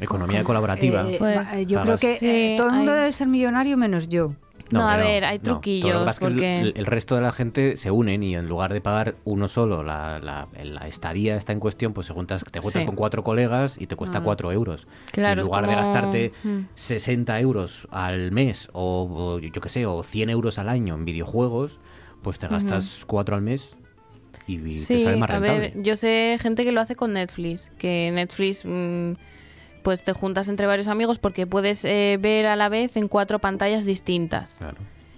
[0.00, 1.02] Economía colaborativa.
[1.10, 3.76] Eh, Pues, ma- yo creo que eh, Sí, todo el mundo hay- debe ser millonario
[3.76, 4.34] menos yo.
[4.70, 7.14] No, a hombre, ver, hay Todo lo que truquillos, es que el- porque- el, resto
[7.14, 10.86] de la gente se unen y en lugar de pagar uno solo, la, la, la
[10.88, 12.86] estadía está en cuestión, pues se juntas, te juntas Sí.
[12.86, 14.22] con cuatro colegas y te cuesta Ah.
[14.22, 14.86] cuatro euros.
[15.10, 16.58] Claro, Y en lugar de gastarte Mm.
[16.74, 21.04] 60 euros al mes o, o yo qué sé, o 100 euros al año en
[21.04, 21.78] videojuegos,
[22.22, 23.74] pues te gastas cuatro al mes
[24.46, 25.60] y, y te Sí, sale más a rentable.
[25.74, 29.12] ver, yo sé gente que lo hace con Netflix, que Netflix mm,
[29.82, 33.38] pues te juntas entre varios amigos porque puedes eh, ver a la vez en cuatro
[33.38, 34.56] pantallas distintas.
[34.58, 34.76] Claro.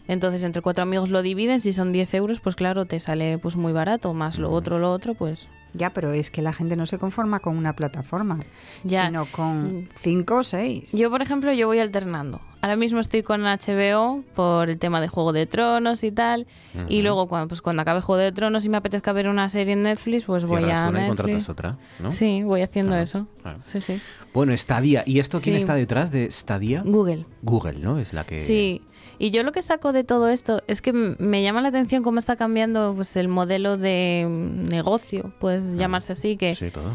[0.09, 3.57] Entonces entre cuatro amigos lo dividen, si son 10 euros, pues claro, te sale pues
[3.57, 5.47] muy barato, más lo otro, lo otro, pues...
[5.73, 8.41] Ya, pero es que la gente no se conforma con una plataforma,
[8.83, 9.07] Ya.
[9.07, 9.29] sino Mm.
[9.31, 10.91] con cinco o seis.
[10.93, 12.41] Yo, por ejemplo, yo voy alternando.
[12.63, 16.47] Ahora mismo estoy con HBO por el tema de Juego de Tronos y tal.
[16.89, 19.73] Y luego, cuando, pues, cuando acabe Juego de Tronos y me apetezca ver una serie
[19.73, 21.17] en Netflix, pues voy Cierras a una y Netflix.
[21.17, 22.11] contratas otra, ¿no?
[22.11, 23.27] Sí, voy haciendo eso.
[23.43, 23.61] claro.
[23.65, 23.99] Sí, sí.
[24.35, 25.03] Bueno, Stadia.
[25.07, 25.63] ¿Y esto quién Sí.
[25.63, 26.83] está detrás de Stadia?
[26.85, 27.25] Google.
[27.43, 27.99] Google, ¿no?
[27.99, 28.41] Es la que...
[28.41, 28.83] Sí.
[29.19, 32.19] Y yo lo que saco de todo esto es que me llama la atención cómo
[32.19, 36.95] está cambiando pues, el modelo de mm, negocio, puede llamarse así, que Sí, todo.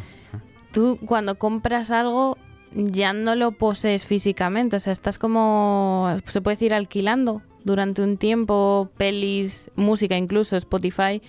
[0.71, 2.37] tú cuando compras algo
[2.75, 8.17] ya no lo posees físicamente, o sea, estás como, se puede decir, alquilando durante un
[8.17, 11.21] tiempo, pelis, música incluso, Spotify,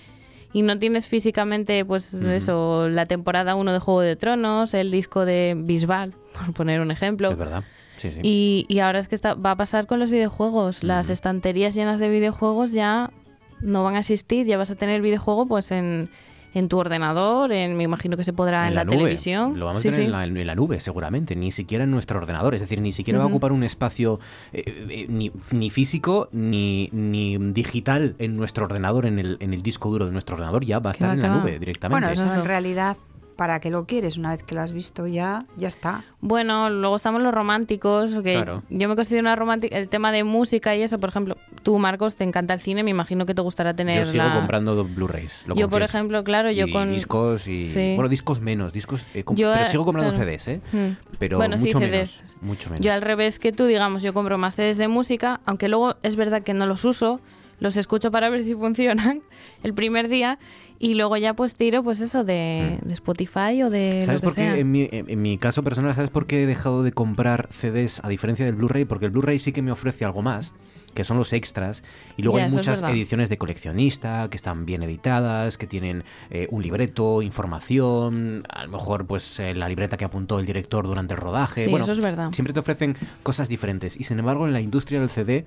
[0.53, 5.25] y no tienes físicamente, pues eso, la temporada 1 de Juego de Tronos, el disco
[5.25, 7.31] de Bisbal, por poner un ejemplo.
[7.31, 7.63] Es verdad.
[7.97, 8.19] Sí, sí.
[8.21, 10.83] Y, y ahora es que está, va a pasar con los videojuegos.
[10.83, 13.11] Las estanterías llenas de videojuegos ya
[13.59, 16.09] no van a existir, ya vas a tener videojuego pues en,
[16.57, 18.97] en tu ordenador, en, me imagino que se podrá en, la, nube.
[18.97, 19.59] televisión.
[19.59, 20.05] Lo vamos Sí, a tener sí.
[20.07, 21.35] En, la, en la nube, seguramente.
[21.35, 22.55] Ni siquiera en nuestro ordenador.
[22.55, 24.19] Es decir, ni siquiera va a ocupar un espacio
[24.53, 29.61] eh, eh, ni, ni físico ni, ni digital en nuestro ordenador, en el, en el
[29.61, 30.65] disco duro de nuestro ordenador.
[30.65, 32.05] Ya va a estar en la nube directamente.
[32.07, 32.97] Bueno, eso en realidad,
[33.37, 34.17] ¿para qué lo quieres?
[34.17, 36.03] Una vez que lo has visto ya, ya está.
[36.19, 38.63] Bueno, luego estamos los románticos, que Claro.
[38.69, 42.15] yo me considero una romántica, el tema de música y eso, por ejemplo, tú Marcos,
[42.15, 44.33] te encanta el cine, me imagino que te gustará tener Yo sigo la...
[44.33, 45.43] comprando Blu-rays.
[45.47, 45.85] Yo, por confieso.
[45.85, 46.91] ejemplo, claro, yo Y con...
[46.91, 47.65] discos y...
[47.65, 47.93] Sí.
[47.95, 48.73] Bueno, discos menos.
[48.73, 50.29] discos eh, Yo, Pero sigo comprando claro.
[50.31, 50.61] CDs, ¿eh?
[50.73, 51.15] Mm.
[51.19, 52.15] Pero Bueno, sí, mucho CDs.
[52.17, 52.37] menos.
[52.41, 52.83] Mucho menos.
[52.85, 56.15] Yo al revés que tú, digamos, yo compro más CDs de música, aunque luego es
[56.15, 57.21] verdad que no los uso,
[57.59, 59.21] los escucho para ver si funcionan
[59.63, 60.37] el primer día
[60.79, 64.33] y luego ya pues tiro pues eso de, de Spotify o de ¿Sabes lo que
[64.33, 64.53] por sea.
[64.53, 64.59] qué?
[64.61, 68.09] En mi, en mi caso personal, ¿sabes por qué he dejado de comprar CDs a
[68.09, 68.85] diferencia del Blu-ray?
[68.85, 70.53] Porque el Blu-ray sí que me ofrece algo más,
[70.93, 71.83] que son los extras.
[72.15, 76.47] Y luego Ya, hay muchas ediciones de coleccionista que están bien editadas, que tienen eh,
[76.51, 81.13] un libreto, información, a lo mejor pues eh, la libreta que apuntó el director durante
[81.13, 81.65] el rodaje.
[81.65, 82.31] Sí, bueno, eso es verdad.
[82.33, 83.99] Siempre te ofrecen cosas diferentes.
[83.99, 85.45] Y sin embargo, en la industria del CD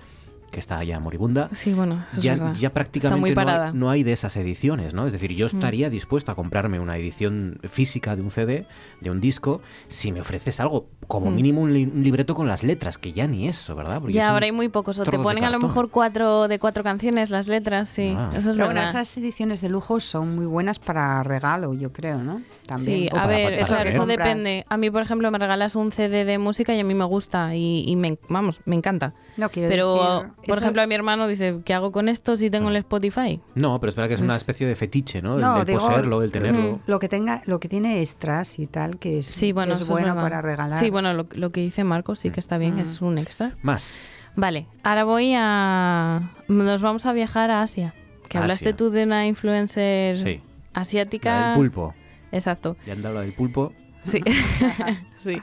[0.50, 2.54] que está ya moribunda, Sí, bueno, eso ya, es verdad.
[2.54, 3.72] ya Está prácticamente no hay, parada.
[3.72, 5.06] no hay de esas ediciones, ¿no?
[5.06, 5.54] Es decir, yo Mm.
[5.56, 8.66] estaría dispuesto a comprarme una edición física de un CD,
[9.00, 11.34] de un disco, si me ofreces algo, como Mm.
[11.34, 14.00] mínimo un, li- un libreto con las letras, que ya ni eso, ¿verdad?
[14.00, 16.82] Porque Ya ahora hay muy pocos, o te ponen a lo mejor cuatro de cuatro
[16.82, 18.30] canciones las letras, sí, Ah.
[18.36, 22.18] eso es Pero bueno, esas ediciones de lujo son muy buenas para regalo, yo creo,
[22.18, 22.42] ¿no?
[22.66, 23.08] También.
[23.08, 24.64] Sí, O a ver, eso depende.
[24.68, 27.54] A mí, por ejemplo, me regalas un CD de música y a mí me gusta
[27.54, 29.12] y, y me, vamos, me encanta.
[29.40, 32.36] No, quiero Pero, decir, por eso- ejemplo, a mi hermano dice, ¿qué hago con esto
[32.36, 33.40] si tengo el Spotify?
[33.54, 35.34] No, pero espera que es una Pues- especie de fetiche, ¿no?
[35.36, 36.80] El, No, el digo, poseerlo, el tenerlo.
[36.86, 40.14] Lo que tenga, lo que tiene extras y tal, que es, Sí, bueno, es bueno
[40.14, 40.78] para regalar.
[40.78, 42.80] Sí, bueno, lo, lo que dice Marcos sí que está bien, Mm.
[42.80, 43.56] es un extra.
[43.62, 43.96] Más.
[44.36, 46.30] Vale, ahora voy a...
[46.46, 47.94] Nos vamos a viajar a Asia.
[48.28, 48.40] Que Asia.
[48.42, 50.40] hablaste tú de una influencer Sí.
[50.72, 51.40] asiática.
[51.40, 51.94] La del pulpo.
[52.30, 52.76] Exacto.
[52.86, 53.72] Ya han dado la del pulpo.
[54.04, 54.20] Sí.
[55.18, 55.38] sí.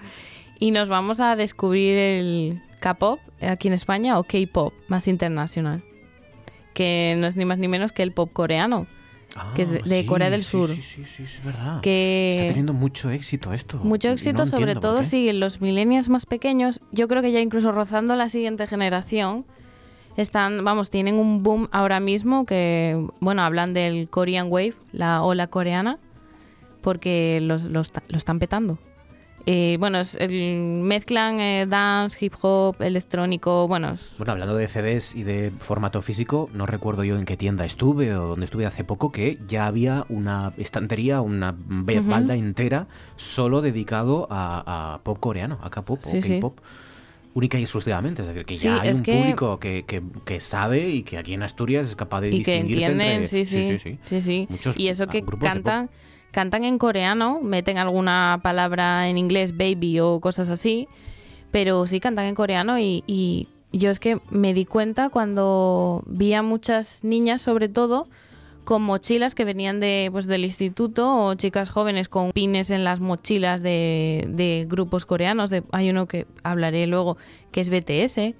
[0.60, 5.84] Y nos vamos a descubrir el K-pop aquí en España o K-pop más internacional.
[6.74, 8.86] Que no es ni más ni menos que el pop coreano.
[9.56, 10.70] que es de, de Ah, sí, Corea del Sur.
[10.70, 11.82] Sí, sí, sí, es verdad.
[11.82, 13.78] Que Está teniendo mucho éxito esto.
[13.80, 17.72] mucho no éxito, sobre todo si los millennials más pequeños, yo creo que ya incluso
[17.72, 19.45] rozando la siguiente generación,
[20.18, 25.45] están, vamos, tienen un boom ahora mismo que, bueno, hablan del Korean Wave, la ola
[25.48, 25.99] coreana,
[26.82, 28.80] porque los, los ta- lo están petando.
[29.49, 34.68] Eh, bueno, es el- mezclan eh, dance, hip hop, electrónico, bueno, es- Bueno, hablando de
[34.68, 38.65] CDs y de formato físico, no recuerdo yo en qué tienda estuve o dónde estuve
[38.65, 45.18] hace poco que ya había una estantería, una balda entera solo dedicado a, a pop
[45.18, 46.34] coreano, a K-pop Sí, o sí.
[46.36, 46.60] K-pop.
[47.34, 50.41] Única y exclusivamente, es decir, que Sí, ya hay un que- público que, que- que
[50.41, 53.28] sabe y que aquí en Asturias es capaz de y que distinguirte entienden, entre...
[53.28, 53.99] sí, sí, sí, sí.
[54.03, 54.48] sí, sí.
[54.49, 55.90] Muchos y eso que grupos de cantan,
[56.38, 60.88] cantan en coreano, meten alguna palabra en inglés, baby o cosas así,
[61.49, 66.34] pero sí cantan en coreano y, y yo es que me di cuenta cuando vi
[66.34, 68.07] a muchas niñas, sobre todo,
[68.65, 72.99] con mochilas que venían de, pues, del instituto o chicas jóvenes con pines en las
[72.99, 75.49] mochilas de, grupos coreanos.
[75.49, 77.18] De, hay uno que hablaré luego
[77.51, 78.35] que es BTS.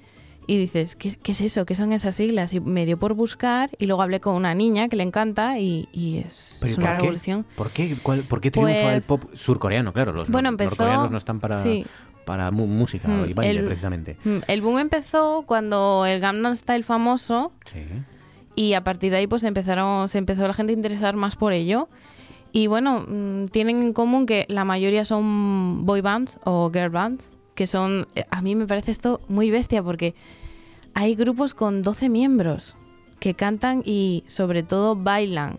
[0.50, 1.66] Y dices, ¿qué, qué es eso?
[1.66, 2.54] ¿Qué son esas siglas?
[2.54, 5.90] Y me dio por buscar y luego hablé con una niña que le encanta y,
[5.92, 7.02] y es, Pero ¿y es una qué?
[7.02, 7.46] revolución.
[7.58, 9.92] ¿Por qué, ¿Cuál- por qué triunfa el Pues- pop surcoreano?
[9.92, 11.86] Claro, los Bueno, empezó- norcoreanos no están para, sí.
[12.26, 14.16] para música Mm, y baile, el- precisamente.
[14.24, 17.84] Mm, El boom empezó cuando el Gangnam Style famoso Sí.
[18.56, 21.52] y a partir de ahí pues empezaron se empezó la gente a interesar más por
[21.52, 21.90] ello
[22.54, 27.30] y bueno mm, tienen en común que la mayoría son boy bands o girl bands
[27.58, 30.14] que son eh, a mí me parece esto muy bestia porque
[30.94, 32.76] hay grupos con 12 miembros
[33.20, 35.58] que cantan y sobre todo bailan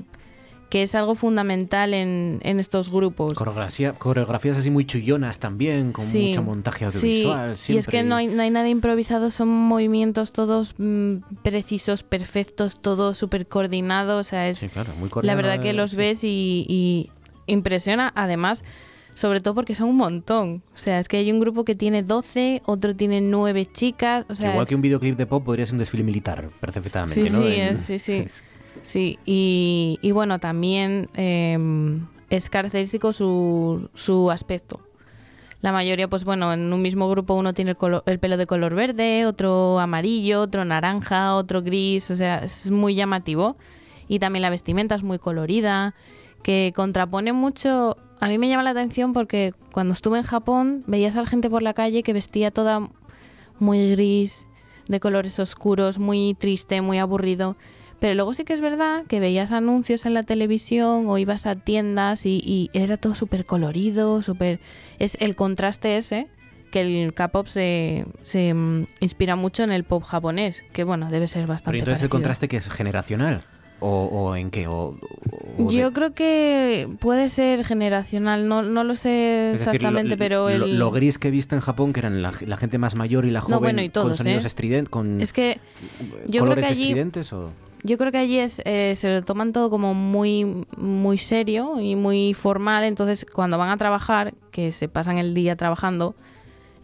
[0.71, 6.05] que es algo fundamental en, en estos grupos Coreografía, coreografías así muy chullonas también, con
[6.05, 7.57] Sí, mucho montaje sí, audiovisual.
[7.69, 12.81] Y es que no hay, no hay nada improvisado, son movimientos todos mm, precisos, perfectos,
[12.83, 14.19] todo súper coordinado.
[14.19, 17.11] O sea, es Sí, claro, muy la coreano, verdad que los ves y, y
[17.47, 18.13] impresiona.
[18.15, 18.63] Además,
[19.19, 20.63] sobre todo porque son un montón.
[20.77, 24.25] O sea, es que hay un grupo que tiene 12, otro tiene 9 chicas.
[24.29, 27.15] O sea, Igual es- que un videoclip de pop podría ser un desfile militar, perfectamente.
[27.15, 27.39] Sí, ¿no?
[27.39, 28.25] sí, En- es- sí, sí.
[28.83, 31.59] Sí, y, y bueno, también eh,
[32.31, 34.79] es característico su, su aspecto.
[35.63, 37.75] La mayoría, pues bueno, en un mismo grupo uno tiene
[38.07, 42.95] el pelo de color verde, otro amarillo, otro naranja, otro gris, o sea, es muy
[42.95, 43.57] llamativo.
[44.07, 45.97] Y también la vestimenta es muy colorida,
[46.45, 47.97] que contrapone mucho...
[48.21, 51.49] A mí me llama la atención porque cuando estuve en Japón veías a la gente
[51.49, 52.89] por la calle que vestía toda
[53.59, 54.49] muy gris,
[54.89, 57.57] de colores oscuros, muy triste, muy aburrido.
[58.01, 61.57] Pero luego sí que es verdad que veías anuncios en la televisión o ibas a
[61.57, 64.61] tiendas y, y era todo súper colorido, súper...
[64.99, 66.29] Es el contraste ese
[66.71, 71.29] que el K-pop se, se mm, inspira mucho en el pop japonés, que bueno, debe
[71.29, 73.45] ser bastante Pero entonces el contraste que es generacional.
[73.81, 74.67] ¿O, o en qué?
[74.67, 74.97] O,
[75.59, 80.11] o de- Yo creo que puede ser generacional, no, no lo sé es decir, exactamente,
[80.17, 80.79] lo, pero el...
[80.79, 83.31] lo gris que he visto en Japón, que eran la, la gente más mayor y
[83.31, 84.47] la joven No, bueno, y con todos, sonidos ¿eh?
[84.49, 85.61] estridentes, con Es que
[86.27, 87.53] yo creo colores que allí estridentes o...
[87.85, 91.95] Yo creo que allí es, eh, se lo toman todo como muy, muy serio y
[91.95, 92.83] muy formal.
[92.83, 96.17] Entonces, cuando van a trabajar, que se pasan el día trabajando,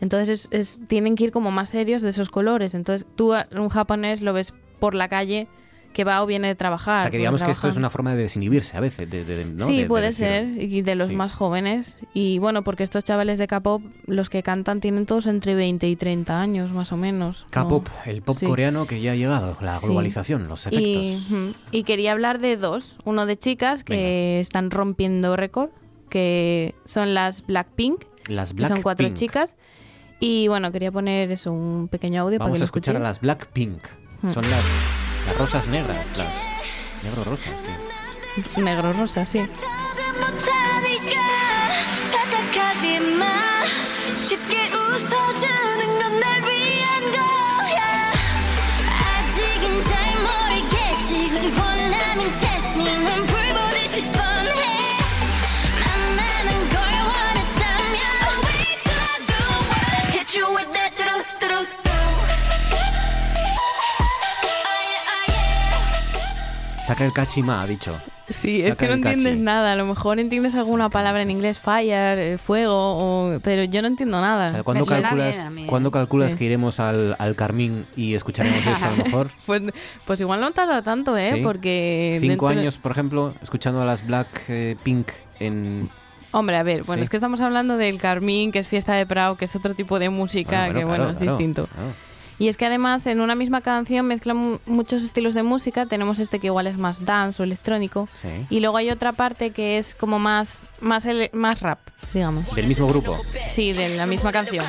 [0.01, 2.77] entonces es, es- tienen que ir como más serios de esos colores.
[2.77, 5.49] Entonces, tú un japonés lo ves por la calle
[5.95, 6.99] que va o viene de trabajar.
[6.99, 9.09] O sea, que digamos que esto es una forma de desinhibirse a veces.
[9.09, 9.65] De, de- de- ¿no?
[9.65, 11.17] Sí, De- de puede ser, y de los sí.
[11.17, 11.99] más jóvenes.
[12.13, 15.97] Y bueno, porque estos chavales de K-pop, los que cantan, tienen todos entre 20 y
[15.97, 17.45] 30 años, más o menos.
[17.45, 17.51] ¿no?
[17.51, 18.45] K-pop, el pop Sí.
[18.45, 19.87] coreano que ya ha llegado, la Sí.
[19.87, 21.55] globalización, los efectos.
[21.71, 22.99] Y, quería hablar de dos.
[23.05, 25.71] Uno de chicas que están rompiendo récord,
[26.11, 28.05] que son las Blackpink.
[28.29, 29.55] Las que son cuatro chicas.
[30.21, 33.21] Y bueno, quería poner eso, un pequeño audio para Vamos que a escuchar a las
[33.21, 33.83] Blackpink.
[34.23, 34.31] Mm.
[34.31, 34.65] Son las,
[35.27, 36.29] las rosas negras, las
[37.03, 37.55] negro rosas.
[37.63, 38.45] tío.
[38.45, 39.47] Es negro rosa, sí.
[66.87, 67.97] Saca el kachima, ha dicho.
[68.29, 69.15] Sí, es Saca que no el cachi.
[69.15, 69.73] entiendes nada.
[69.73, 73.89] A lo mejor entiendes alguna palabra en inglés, fire, eh, fuego, o- pero yo no
[73.89, 74.49] entiendo nada.
[74.49, 76.39] O sea, ¿Cuándo calculas, ¿cuándo calculas Sí.
[76.39, 79.31] que iremos al, al Carmín y escucharemos esto a lo mejor?
[79.47, 79.63] Pues,
[80.05, 81.33] pues igual no tarda tanto, ¿eh?
[81.37, 81.41] Sí.
[81.43, 82.19] Porque...
[82.21, 85.09] Cinco dentro- años, por ejemplo, escuchando a las Black eh, Pink
[85.41, 85.89] en...
[86.33, 87.05] Hombre, a ver, bueno, Sí.
[87.05, 89.99] es que estamos hablando del Carmín, que es fiesta de Prado, que es otro tipo
[90.01, 91.67] de música, Bueno, que bueno, bueno, claro, es claro, distinto.
[91.73, 91.95] claro.
[92.39, 95.87] Y es que además en una misma canción mezclan mu- muchos estilos de música.
[95.87, 98.09] Tenemos este que igual es más dance o electrónico.
[98.21, 98.29] Sí.
[98.51, 100.51] Y luego hay otra parte que es como más,
[100.81, 101.79] más, ele- más rap,
[102.13, 102.53] digamos.
[102.55, 103.17] Del mismo grupo.
[103.51, 104.65] Sí, de la misma canción.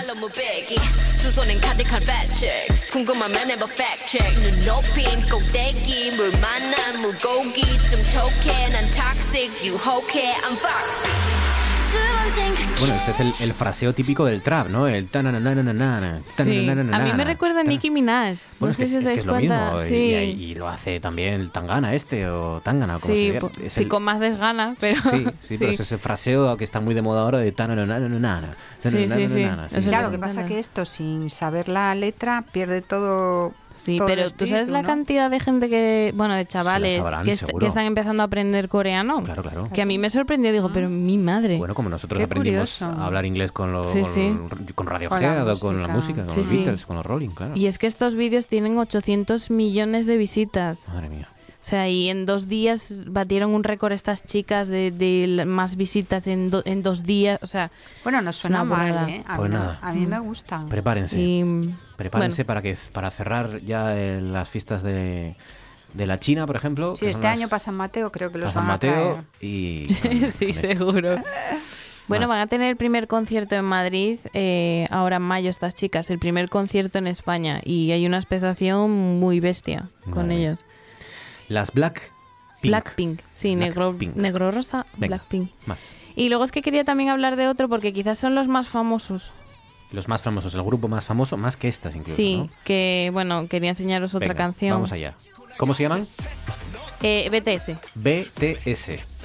[12.80, 14.88] Bueno, este es el, el, fraseo típico del trap, ¿no?
[14.88, 16.20] El tananananana.
[16.38, 18.38] A mí me recuerda a Nicki Minaj.
[18.60, 19.72] Bueno, no sé es, si es que es cuenta.
[19.72, 19.88] Lo mismo.
[19.88, 19.96] Sí.
[19.96, 23.88] Y, y, lo hace también el Tangana este o Tangana, como sí, se Sí, el...
[23.88, 25.02] con más desgana, pero.
[25.16, 28.52] Sí, sí, pero es ese fraseo que está muy de moda ahora de tananananana.
[28.82, 29.46] Sí, sí, sí.
[29.84, 34.08] Claro, lo que pasa es que esto, sin saber la letra, pierde todo Sí, todo
[34.08, 34.88] pero tú sabes espíritu, la ¿no?
[34.88, 37.60] cantidad de gente que, bueno, de chavales sabrán, que, est- seguro.
[37.60, 39.22] que están empezando a aprender coreano.
[39.24, 39.70] Claro, claro.
[39.74, 41.58] Que a mí me sorprendió, digo, pero mi madre.
[41.58, 42.86] Bueno, como nosotros Qué aprendimos curioso.
[43.02, 44.38] a hablar inglés con, lo, Sí, con, sí.
[44.50, 46.24] con Con Radiohead o con la música.
[46.26, 46.52] con Sí, los.
[46.52, 47.56] Beatles, con los Rolling, claro.
[47.56, 50.88] Y es que estos vídeos tienen 800 millones de visitas.
[50.90, 51.30] Madre mía.
[51.66, 56.52] O sea, y en dos días batieron un récord estas chicas de, más visitas en,
[56.52, 57.40] do- en dos días.
[57.42, 57.72] O sea,
[58.04, 59.10] Bueno, no suena mal.
[59.10, 59.24] ¿eh?
[59.28, 59.80] A, Pues mí, nada.
[59.82, 60.64] a mí me gusta.
[60.70, 61.20] Prepárense.
[61.20, 62.48] Y, Prepárense bueno.
[62.48, 65.36] para que para cerrar ya eh, las fiestas de,
[65.96, 66.96] de la China, por ejemplo.
[66.98, 69.24] Sí, este las- año para San Mateo creo que los para San van a Mateo
[69.40, 69.52] traer.
[69.52, 69.88] y...
[70.30, 71.16] sí, seguro.
[72.08, 72.36] Bueno, Más.
[72.38, 76.20] van a tener el primer concierto en Madrid eh, ahora en mayo estas chicas, el
[76.20, 80.66] primer concierto en España y hay una expectación muy bestia con Madre ellos.
[81.48, 82.12] Las Black
[82.70, 85.52] Blackpink, sí, negro, negro rosa, Venga, Blackpink.
[85.66, 85.96] Más.
[86.16, 89.32] Y luego es que quería también hablar de otro porque quizás son los más famosos.
[89.92, 92.50] Los más famosos, el grupo más famoso, más que estas incluso, sí, ¿no?
[92.64, 94.72] que bueno, quería enseñaros otra Venga, canción.
[94.74, 95.16] Vamos allá.
[95.58, 96.02] ¿Cómo se llaman?
[97.02, 97.78] Eh, BTS.
[97.96, 99.16] BTS.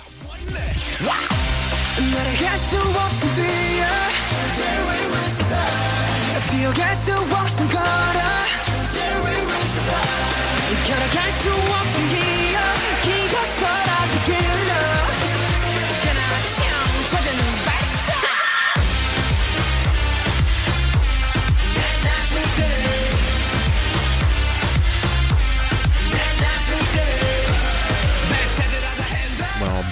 [10.87, 12.30] gotta get you off of here?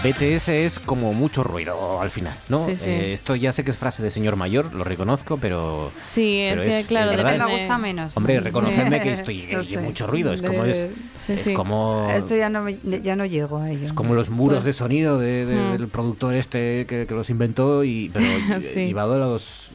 [0.02, 2.66] BTS es como mucho ruido al final, ¿no?
[2.66, 2.88] Sí, sí.
[2.88, 5.90] Eh, esto ya sé que es frase de señor mayor, lo reconozco, pero...
[6.02, 7.32] Sí, es que claro, ¿verdad?
[7.32, 8.16] depende- me gusta menos.
[8.16, 9.78] Hombre, reconocerme que estoy No sé.
[9.78, 10.86] mucho ruido, es como es,
[11.26, 11.52] Sí, es sí.
[11.54, 13.92] como Esto ya no, me- ya no llego a ello.
[13.94, 15.72] como los muros Pues- de sonido de- de- Hmm.
[15.72, 18.24] del productor este que, que los inventó y pero
[18.72, 18.86] Sí.
[18.86, 19.68] llevado a los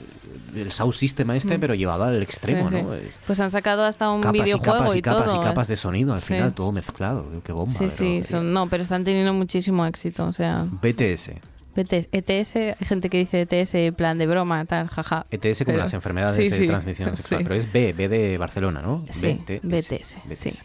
[0.55, 1.61] el sound system este, Mm.
[1.61, 2.75] pero llevado al extremo, Sí.
[2.81, 2.93] ¿no?
[2.95, 5.41] Eh, Pues han sacado hasta un Capas y videojuego capas y, y capas todo.
[5.41, 5.71] y capas ¿eh?
[5.73, 7.27] de sonido al final, todo mezclado.
[7.43, 7.77] Qué bomba.
[7.77, 10.25] Sí, sí, son- no, pero están teniendo muchísimo éxito.
[10.25, 11.31] O sea, BTS.
[11.75, 15.25] BT ETS, hay gente que dice ETS en plan de broma, tal, jaja.
[15.31, 18.83] ETS como Pero- las enfermedades Sí, de transmisión sexual, pero es B, B de Barcelona,
[18.83, 19.03] ¿no?
[19.09, 20.17] Sí, BTS.
[20.27, 20.63] BTS,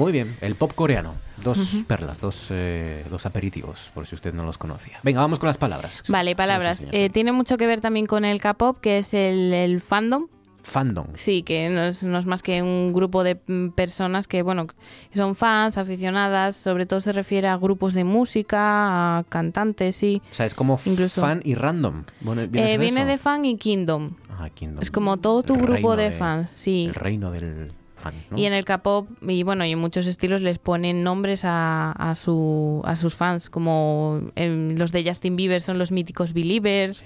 [0.00, 1.12] Muy bien, el pop coreano.
[1.44, 4.98] Dos perlas, dos, eh, dos aperitivos, por si usted no los conocía.
[5.02, 6.02] Venga, vamos con las palabras.
[6.08, 6.86] Vale, palabras.
[6.90, 10.26] Eh, tiene mucho que ver también con el K-pop, que es el, el fandom.
[10.62, 11.06] Fandom.
[11.14, 14.68] Sí, que no es, no es más que un grupo de mm, personas que, bueno,
[15.14, 20.22] son fans, aficionadas, sobre todo se refiere a grupos de música, a cantantes, sí.
[20.30, 22.04] O sea, es como Incluso- fan y random.
[22.22, 23.08] Bueno, ¿viene Eh, ser viene eso?
[23.10, 24.12] de fan y kingdom.
[24.38, 24.82] Ah, Kingdom.
[24.82, 26.86] Es como todo tu El grupo reino de fans, sí.
[26.88, 28.38] El reino del fan, ¿no?
[28.38, 32.14] Y en el K-pop, y bueno, y en muchos estilos les ponen nombres a, a,
[32.14, 37.02] su, a sus fans, como em, los de Justin Bieber son los míticos Believers.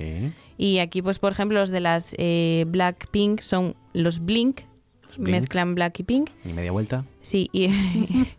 [0.56, 4.60] Y aquí, pues, por ejemplo, los de las eh, Blackpink son los Blink,
[5.18, 5.28] Blink.
[5.40, 6.30] mezclan Black y Pink.
[6.44, 7.04] Ni media vuelta.
[7.20, 7.68] Sí, y,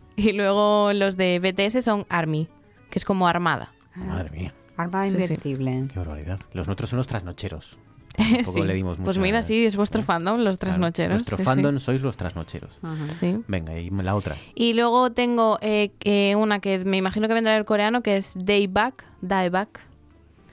[0.16, 2.48] y luego los de BTS son Army,
[2.90, 3.72] que es como Armada.
[3.94, 4.54] Madre mía.
[4.78, 5.22] Arma Sí, sí.
[5.22, 5.88] invencible.
[5.92, 6.40] Qué barbaridad.
[6.52, 7.78] Los nuestros son los trasnocheros.
[8.32, 8.62] Tampoco Sí.
[8.62, 11.10] le dimos Pues mira, sí, es vuestro fandom, los Claro, trasnocheros.
[11.12, 11.44] Nuestro sí, sí.
[11.44, 12.78] fandom sois los trasnocheros.
[13.08, 13.38] Sí.
[13.46, 14.36] Venga, y la otra.
[14.54, 18.32] Y luego tengo eh, eh, una que me imagino que vendrá del coreano, que es
[18.36, 19.80] Dayback, Dayback,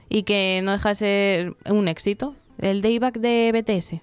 [0.10, 2.36] y que no deja de ser un éxito.
[2.60, 4.02] El Dayback de BTS.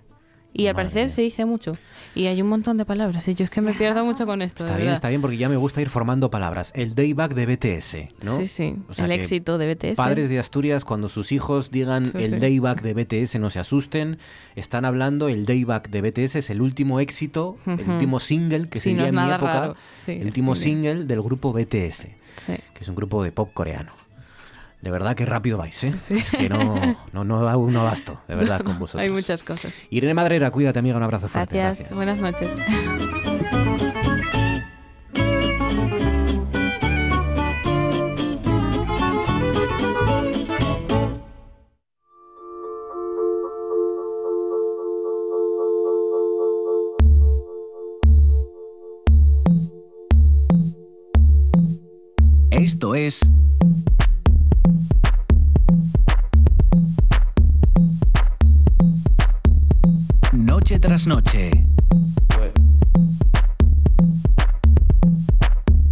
[0.53, 1.79] Y al parecer se dice mucho.
[2.15, 3.29] Y hay un montón de palabras.
[3.29, 4.65] Y yo es que me pierdo mucho con esto.
[4.65, 4.95] Está bien, verdad.
[4.97, 6.73] está bien, porque ya me gusta ir formando palabras.
[6.75, 8.37] El dayback de BTS, ¿no?
[8.37, 8.75] Sí, sí.
[8.89, 9.97] O sea el éxito de BTS.
[9.97, 12.41] Padres de Asturias, cuando sus hijos digan Sí, el sí.
[12.41, 14.19] dayback de BTS, no se asusten.
[14.57, 18.91] Están hablando, el dayback de BTS es el último éxito, el último single que Sí,
[18.91, 19.75] se no diría es en mi época.
[20.09, 22.09] el último single del grupo BTS,
[22.47, 23.93] que es un grupo de pop coreano.
[24.83, 25.93] De verdad que rápido vais, ¿eh?
[26.09, 29.03] Es que no, no, no da un abasto, de verdad, con vosotros.
[29.03, 29.75] Hay muchas cosas.
[29.91, 31.57] Irene Madrera, cuídate, amiga, un abrazo fuerte.
[31.57, 31.93] Gracias.
[31.93, 32.49] Buenas noches.
[52.51, 53.31] Esto es
[60.81, 61.51] tras noche.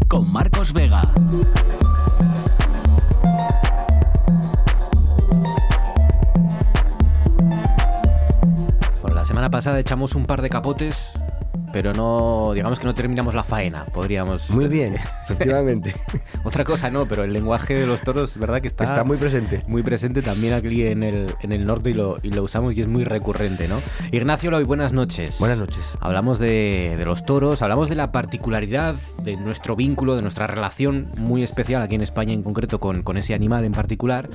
[0.08, 1.02] Con Marcos Vega.
[9.02, 11.12] Bueno, la semana pasada echamos un par de capotes,
[11.78, 14.50] pero no, digamos que no terminamos la faena, podríamos.
[14.50, 15.94] Muy bien, efectivamente.
[16.42, 19.62] Otra cosa no, pero el lenguaje de los toros, verdad que está, Está muy presente.
[19.68, 22.80] Muy presente también aquí en el, en el norte y lo, y lo usamos y
[22.80, 23.76] es muy recurrente, ¿no?
[24.10, 25.38] Ignacio Loy, buenas noches.
[25.38, 25.84] Buenas noches.
[26.00, 31.12] Hablamos de, de los toros, hablamos de la particularidad de nuestro vínculo, de nuestra relación
[31.16, 34.30] muy especial aquí en España en concreto con, con ese animal en particular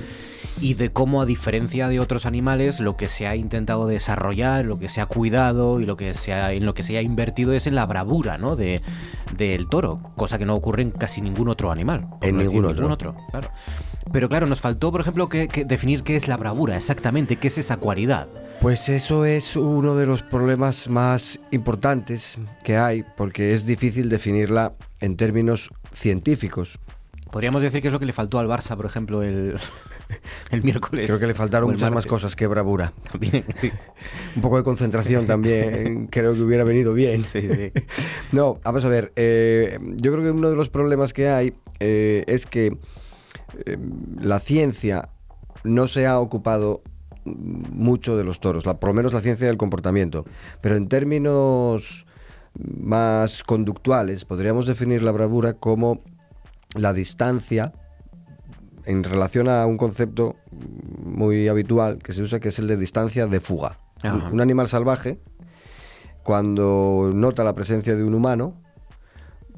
[0.62, 4.78] y de cómo a diferencia de otros animales lo que se ha intentado desarrollar, lo
[4.78, 7.33] que se ha cuidado y lo que se ha, en lo que se ha invertido
[7.36, 8.56] es en la bravura ¿no?
[8.56, 8.82] de,
[9.36, 12.08] del toro, cosa que no ocurre en casi ningún otro animal.
[12.20, 13.10] En no ningún ningún otro.
[13.10, 13.26] otro.
[13.30, 13.50] Claro.
[14.12, 17.48] Pero claro, nos faltó, por ejemplo, que, que definir qué es la bravura, exactamente, qué
[17.48, 18.28] es esa cualidad.
[18.60, 24.74] Pues eso es uno de los problemas más importantes que hay, porque es difícil definirla
[25.00, 26.78] en términos científicos.
[27.30, 29.58] Podríamos decir que es lo que le faltó al Barça, por ejemplo, el,
[30.50, 31.06] el miércoles.
[31.06, 32.92] Creo que le faltaron muchas más cosas que bravura.
[33.10, 33.70] También, sí.
[34.36, 37.24] Un poco de concentración también creo que hubiera venido bien.
[37.24, 37.72] Sí, sí.
[38.32, 39.12] No, vamos a ver.
[39.16, 42.76] eh, yo creo que uno de los problemas que hay eh, es que
[43.66, 43.78] eh,
[44.20, 45.08] la ciencia
[45.62, 46.82] no se ha ocupado
[47.24, 50.24] mucho de los toros, la- por lo menos la ciencia del comportamiento.
[50.60, 52.06] Pero en términos
[52.58, 56.02] más conductuales, podríamos definir la bravura como
[56.74, 57.72] la distancia
[58.86, 60.36] en relación a un concepto
[61.02, 63.78] muy habitual que se usa, que es el de distancia de fuga.
[64.02, 64.28] Un, Ajá.
[64.30, 65.18] un animal salvaje,
[66.22, 68.54] cuando nota la presencia de un humano,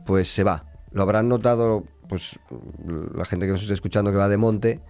[0.04, 0.64] pues se va.
[0.92, 2.38] Lo habrán notado, pues,
[3.14, 4.80] la gente que nos esté escuchando que va de monte,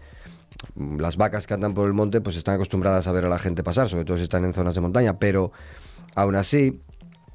[0.77, 3.63] las vacas que andan por el monte, pues están acostumbradas a ver a la gente
[3.63, 5.53] pasar, sobre todo si están en zonas de montaña, pero
[6.15, 6.81] aún así,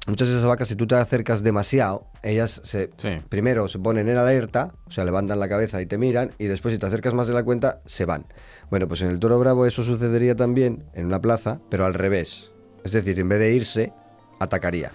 [0.06, 2.90] muchas de esas vacas, si tú te acercas demasiado, ellas se,
[3.28, 6.72] primero se ponen en alerta, o sea, levantan la cabeza y te miran, y después
[6.74, 8.26] si te acercas más de la cuenta, se van.
[8.70, 12.50] Bueno, pues en el toro bravo eso sucedería también en una plaza, pero al revés.
[12.84, 13.92] Es decir, en vez de irse,
[14.40, 14.92] atacaría.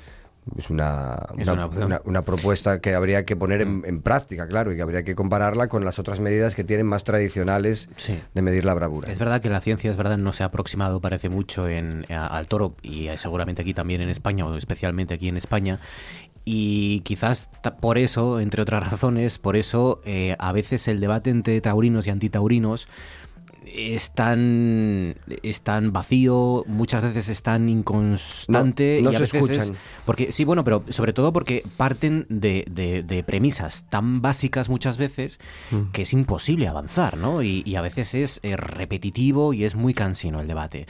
[0.56, 4.76] Es una, Es una, una propuesta que habría que poner en, en práctica, claro, y
[4.76, 8.20] que habría que compararla con las otras medidas que tienen más tradicionales Sí.
[8.34, 9.12] de medir la bravura.
[9.12, 12.28] Es verdad que la ciencia, es verdad, no se ha aproximado, parece mucho en, a-
[12.28, 15.80] al toro y eh, seguramente aquí también en España, o especialmente aquí en España.
[16.46, 17.50] Y quizás
[17.82, 22.10] por eso, entre otras razones, por eso eh, a veces el debate entre taurinos y
[22.10, 22.88] antitaurinos
[23.78, 29.00] es tan, es tan vacío, muchas veces es tan inconstante.
[29.02, 29.78] No- no y a se veces es- escuchan.
[30.06, 34.98] porque, sí, bueno, pero sobre todo porque parten de, de- de premisas tan básicas muchas
[34.98, 35.40] veces
[35.72, 35.92] Mm.
[35.92, 37.42] que es imposible avanzar, ¿no?
[37.42, 40.88] Y, y a veces es eh, repetitivo y es muy cansino el debate.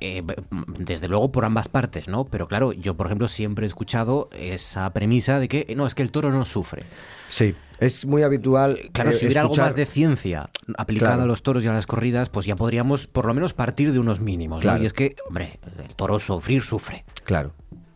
[0.00, 0.36] Eh, b-
[0.78, 2.24] desde luego por ambas partes, ¿no?
[2.24, 5.94] Pero claro, yo por ejemplo siempre he escuchado esa premisa de que eh, no, es
[5.96, 6.84] que el toro no sufre.
[7.28, 8.78] Sí, es muy habitual.
[8.92, 11.22] Claro, eh, si hubiera algo más de ciencia aplicada Claro.
[11.24, 13.98] a los toros y a las corridas, pues ya podríamos por lo menos partir de
[13.98, 14.62] unos mínimos, ¿no?
[14.70, 14.82] Claro.
[14.82, 17.04] Y es que, hombre, el toro sufrir sufre.
[17.24, 17.52] Claro,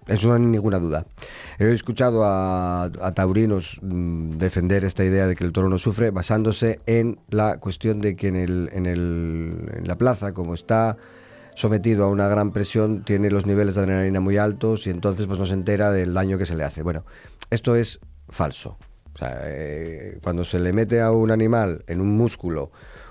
[0.06, 1.06] eso no hay ninguna duda.
[1.58, 6.10] He escuchado a, a taurinos mm, defender esta idea de que el toro no sufre
[6.10, 10.96] basándose en la cuestión de que en, el, en, el, en la plaza, como está
[11.54, 15.38] sometido a una gran presión, tiene los niveles de adrenalina muy altos y entonces pues
[15.38, 16.82] no se entera del daño que se le hace.
[16.82, 17.04] Bueno,
[17.50, 18.76] esto es falso.
[19.14, 22.70] O sea, eh, cuando se le mete a un animal en un músculo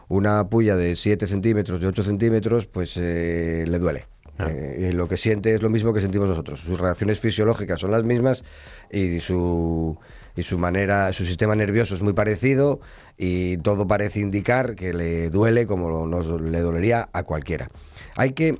[0.09, 4.05] una puya de 7 centímetros, de 8 centímetros, pues eh, le duele.
[4.39, 6.59] Eh, y lo que siente es lo mismo que sentimos nosotros.
[6.59, 8.43] Sus reacciones fisiológicas son las mismas
[8.91, 9.97] y su,
[10.35, 12.79] y su manera, su sistema nervioso es muy parecido
[13.17, 17.69] y todo parece indicar que le duele como nos le dolería a cualquiera.
[18.15, 18.59] Hay que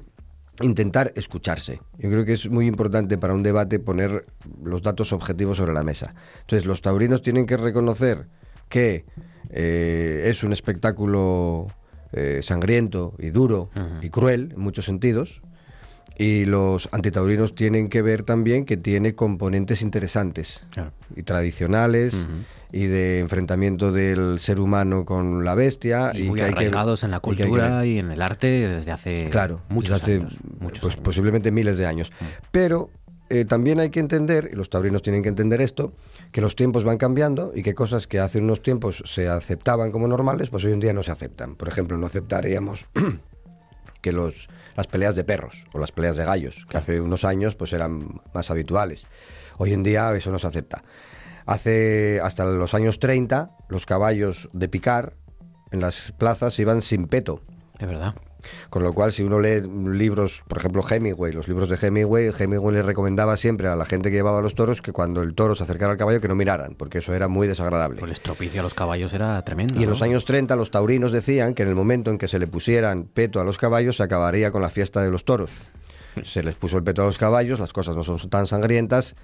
[0.62, 1.82] intentar escucharse.
[1.98, 4.26] Yo creo que es muy importante para un debate poner
[4.64, 6.14] los datos objetivos sobre la mesa.
[6.42, 8.28] Entonces, los taurinos tienen que reconocer
[8.70, 9.06] que
[9.50, 11.68] eh, es un espectáculo
[12.12, 13.70] eh, sangriento y duro
[14.02, 15.42] y cruel en muchos sentidos.
[16.16, 20.64] Y los antitaurinos tienen que ver también que tiene componentes interesantes
[21.16, 22.28] y tradicionales
[22.76, 27.04] y de enfrentamiento del ser humano con la bestia Y, muy que hay que- arraigados
[27.04, 30.04] en la y que que cultura y, en el arte desde hace Claro, muchos desde
[30.04, 30.38] hace, años.
[30.60, 31.00] muchos pues, años.
[31.02, 31.04] Mm.
[31.04, 32.12] posiblemente miles de años.
[32.52, 32.90] Pero
[33.30, 35.94] eh, también hay que entender, y los taurinos tienen que entender esto,
[36.32, 40.08] que los tiempos van cambiando y que cosas que hace unos tiempos se aceptaban como
[40.08, 41.56] normales, pues hoy en día no se aceptan.
[41.56, 42.88] Por ejemplo, no aceptaríamos
[44.02, 47.56] que los, las peleas de perros o las peleas de gallos, que hace unos años
[47.56, 49.08] pues eran más habituales.
[49.58, 50.84] Hoy en día eso no se acepta.
[51.46, 55.14] Hace hasta los años 30 los caballos de picar
[55.72, 57.42] en las plazas iban sin peto.
[57.80, 58.16] Es verdad.
[58.70, 62.76] Con lo cual, si uno lee libros, por ejemplo, Hemingway, los libros de Hemingway, Hemingway
[62.76, 65.64] le recomendaba siempre a la gente que llevaba los toros que cuando el toro se
[65.64, 68.02] acercara al caballo que no miraran, porque eso era muy desagradable.
[68.02, 69.76] El estropicio a los caballos era tremendo.
[69.76, 69.92] Y en ¿no?
[69.92, 73.06] los años 30 los taurinos decían que en el momento en que se le pusieran
[73.06, 75.52] peto a los caballos se acabaría con la fiesta de los toros.
[76.24, 79.16] Se les puso el peto a los caballos, las cosas no son tan sangrientas,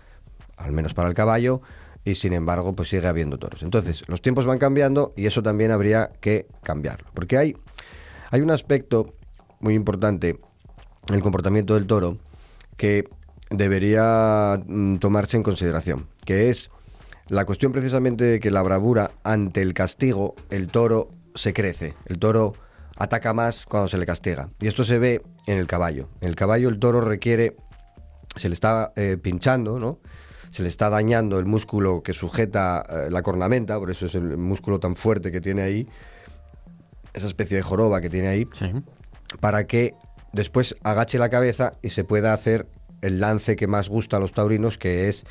[0.57, 1.61] al menos para el caballo,
[2.03, 3.63] y sin embargo pues sigue habiendo toros.
[3.63, 7.09] Entonces, los tiempos van cambiando y eso también habría que cambiarlo.
[7.13, 7.57] Porque hay,
[8.31, 9.13] hay un aspecto
[9.59, 10.39] muy importante
[11.07, 12.17] en el comportamiento del toro
[12.77, 13.09] que
[13.49, 16.69] debería mm, tomarse en consideración, que es
[17.27, 22.19] la cuestión precisamente de que la bravura ante el castigo, el toro se crece, el
[22.19, 22.53] toro
[22.97, 24.49] ataca más cuando se le castiga.
[24.59, 26.09] Y esto se ve en el caballo.
[26.21, 27.55] En el caballo el toro requiere,
[28.35, 29.99] se le está eh, pinchando, ¿no?
[30.51, 34.37] Se le está dañando el músculo que sujeta eh, la cornamenta, por eso es el
[34.37, 35.87] músculo tan fuerte que tiene ahí,
[37.13, 38.47] esa especie de joroba que tiene ahí,
[39.39, 39.93] para que
[40.33, 42.67] después agache la cabeza y se pueda hacer
[43.01, 45.25] el lance que más gusta a los taurinos, que es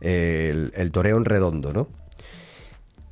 [0.00, 1.88] eh, el, el toreo en redondo, ¿no?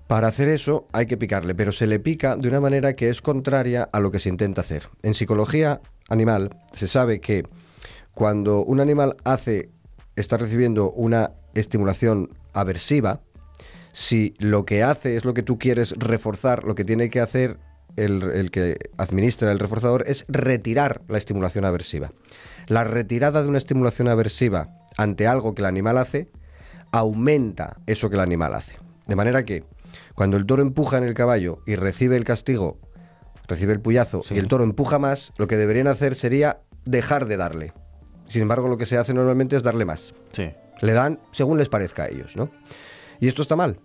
[0.07, 3.23] Para hacer eso hay que picarle, pero se le pica de una manera que es
[3.23, 4.89] contraria a lo que se intenta hacer.
[5.03, 7.45] En psicología animal se sabe que
[8.13, 9.71] cuando un animal hace,
[10.15, 13.21] está recibiendo una estimulación aversiva,
[13.93, 17.59] si lo que hace es lo que tú quieres reforzar, lo que tiene que hacer
[17.97, 22.13] el, el que administra el reforzador es retirar la estimulación aversiva.
[22.67, 26.29] La retirada de una estimulación aversiva ante algo que el animal hace
[26.91, 28.77] aumenta eso que el animal hace.
[29.07, 29.65] De manera que
[30.15, 32.79] cuando el toro empuja en el caballo y recibe el castigo,
[33.49, 37.37] recibe el puyazo y el toro empuja más, lo que deberían hacer sería dejar de
[37.37, 37.73] darle.
[38.27, 40.15] Sin embargo, lo que se hace normalmente es darle más.
[40.33, 40.51] Sí.
[40.83, 42.51] Le dan según les parezca a ellos, ¿no?
[43.21, 43.79] Y esto está mal.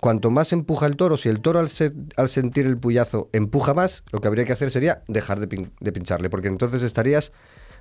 [0.00, 3.72] Cuanto más empuja el toro, si el toro al, se- al sentir el puyazo empuja
[3.74, 7.32] más, lo que habría que hacer sería dejar de, pin- de pincharle, porque entonces estarías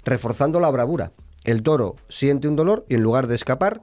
[0.06, 1.11] reforzando la bravura.
[1.43, 3.81] El toro siente un dolor y en lugar de escapar,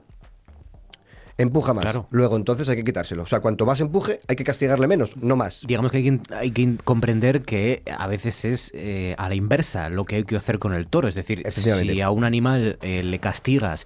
[1.37, 1.83] empuja más.
[2.11, 3.23] Luego entonces hay que quitárselo.
[3.23, 5.61] O sea, cuanto más empuje, hay que castigarle menos, no más.
[5.65, 9.89] Digamos que hay que, hay que comprender que a veces es eh, a la inversa
[9.89, 11.07] lo que hay que hacer con el toro.
[11.07, 11.43] Es decir,
[11.91, 13.85] si a un animal eh, le castigas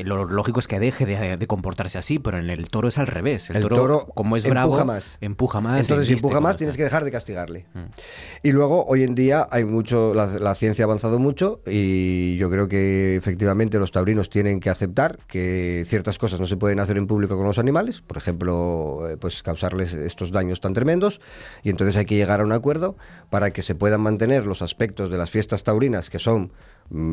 [0.00, 2.98] eh, lo lógico es que deje de, de comportarse así, pero en el toro es
[2.98, 3.50] al revés.
[3.50, 5.18] El, El toro, toro como es empuja bravo, más.
[5.20, 5.80] empuja más.
[5.80, 7.66] Entonces, si empuja más, tienes que dejar de castigarle.
[7.74, 7.84] Mm.
[8.42, 12.50] Y luego, hoy en día, hay mucho, la, la ciencia ha avanzado mucho y yo
[12.50, 16.96] creo que efectivamente los taurinos tienen que aceptar que ciertas cosas no se pueden hacer
[16.96, 21.20] en público con los animales, por ejemplo, eh, pues causarles estos daños tan tremendos,
[21.62, 22.96] y entonces hay que llegar a un acuerdo
[23.30, 26.52] para que se puedan mantener los aspectos de las fiestas taurinas que son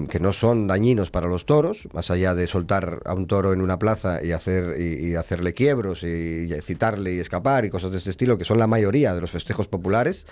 [0.09, 3.61] que no son dañinos para los toros, más allá de soltar a un toro en
[3.61, 7.97] una plaza y hacer y, hacerle quiebros y, y excitarle y escapar y cosas de
[7.97, 10.25] este estilo, que son la mayoría de los festejos populares,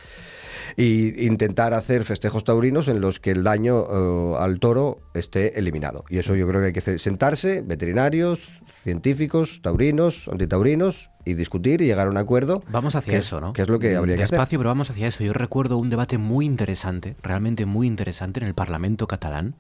[0.78, 6.06] y intentar hacer festejos taurinos en los que el daño eh, al toro esté eliminado.
[6.10, 8.40] Y eso yo creo que hay que sentarse, veterinarios,
[8.82, 12.64] científicos, taurinos, antitaurinos, y discutir y llegar a un acuerdo.
[12.72, 13.54] Vamos hacia es- eso, ¿no?
[13.54, 14.38] Que es lo que habría que hacer.
[14.38, 15.24] Despacio, pero vamos hacia eso.
[15.24, 19.56] Yo recuerdo un debate muy interesante, realmente muy interesante, en el Parlamento catalán.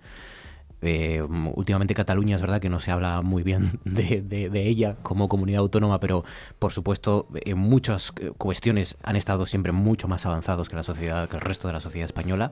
[0.81, 1.21] Eh,
[1.55, 5.27] últimamente Cataluña es verdad que no se habla muy bien de, de- de ella como
[5.29, 6.23] comunidad autónoma, pero
[6.59, 11.29] por supuesto en muchas eh, cuestiones han estado siempre mucho más avanzados que la sociedad,
[11.29, 12.51] que el resto de la sociedad española.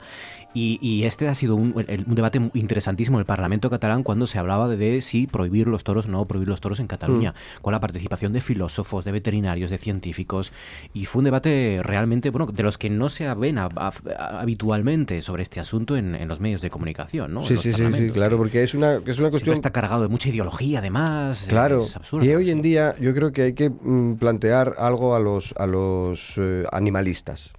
[0.53, 4.27] Y, y este ha sido un, un debate muy interesantísimo en el Parlamento catalán cuando
[4.27, 7.33] se hablaba de, de si prohibir los toros o no prohibir los toros en Cataluña,
[7.61, 10.51] con la participación de filósofos, de veterinarios, de científicos.
[10.93, 15.21] Y fue un debate realmente, bueno, de los que no se ven a- a- habitualmente
[15.21, 17.43] sobre este asunto en, en los medios de comunicación, ¿no?
[17.43, 18.11] Sí, los sí, sí, sí.
[18.19, 19.53] Claro, porque es una, es una Siempre cuestión...
[19.53, 21.45] está cargado de mucha ideología, además.
[21.49, 22.25] Claro, Es absurdo.
[22.25, 25.65] y hoy en día yo creo que hay que mm, plantear algo a los, a
[25.67, 27.51] los eh, animalistas,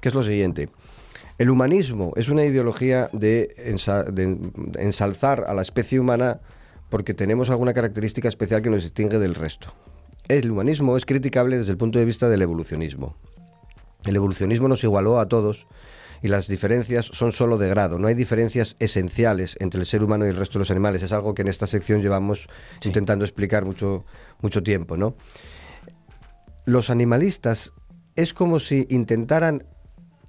[0.00, 0.68] que es lo siguiente.
[1.38, 4.36] El humanismo es una ideología de, ensa- de
[4.78, 6.40] ensalzar a la especie humana
[6.90, 9.68] porque tenemos alguna característica especial que nos distingue del resto.
[10.28, 13.16] El humanismo es criticable desde el punto de vista del evolucionismo.
[14.04, 15.66] El evolucionismo nos igualó a todos
[16.22, 17.98] y las diferencias son solo de grado.
[17.98, 21.02] No hay diferencias esenciales entre el ser humano y el resto de los animales.
[21.02, 22.48] Es algo que en esta sección llevamos
[22.84, 24.04] intentando explicar mucho,
[24.40, 25.16] mucho tiempo, ¿no?
[26.64, 27.72] Los animalistas
[28.14, 29.64] es como si intentaran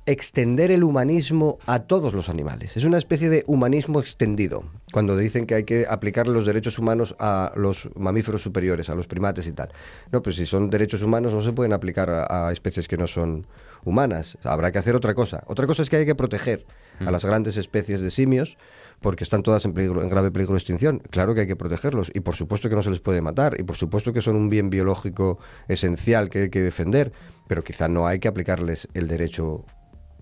[0.05, 2.75] extender el humanismo a todos los animales.
[2.75, 4.63] Es una especie de humanismo extendido,
[4.93, 9.07] cuando dicen que hay que aplicar los derechos humanos a los mamíferos superiores, a los
[9.07, 9.69] primates y tal.
[10.11, 13.47] No, pues si son derechos humanos no se pueden aplicar a, especies que no son
[13.83, 14.37] humanas.
[14.43, 15.43] Habrá que hacer otra cosa.
[15.47, 16.65] Otra cosa es que hay que proteger
[16.99, 18.55] a las grandes especies de simios
[19.01, 20.99] porque están todas en, peligro- en grave peligro de extinción.
[21.09, 23.63] Claro que hay que protegerlos y por supuesto que no se les puede matar y
[23.63, 27.11] por supuesto que son un bien biológico esencial que hay que defender,
[27.47, 29.65] pero quizá no hay que aplicarles el derecho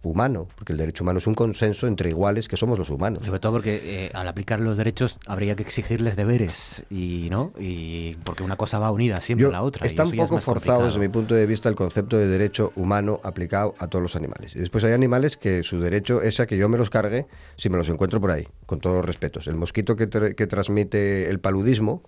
[0.04, 3.26] humano, porque el derecho humano es un consenso entre iguales que somos los humanos.
[3.26, 8.16] Sobre todo porque eh, al aplicar los derechos habría que exigirles deberes y no y
[8.24, 9.86] porque una cosa va unida siempre Yo- a la otra.
[9.86, 10.86] está un es poco forzado complicado.
[10.86, 14.56] desde mi punto de vista el concepto de derecho humano aplicado a todos los animales.
[14.56, 17.70] Y después hay animales que su derecho es a que yo me los cargue si
[17.70, 19.46] me los encuentro por ahí, con todos los respetos.
[19.48, 22.02] El mosquito que, tra- que transmite el paludismo,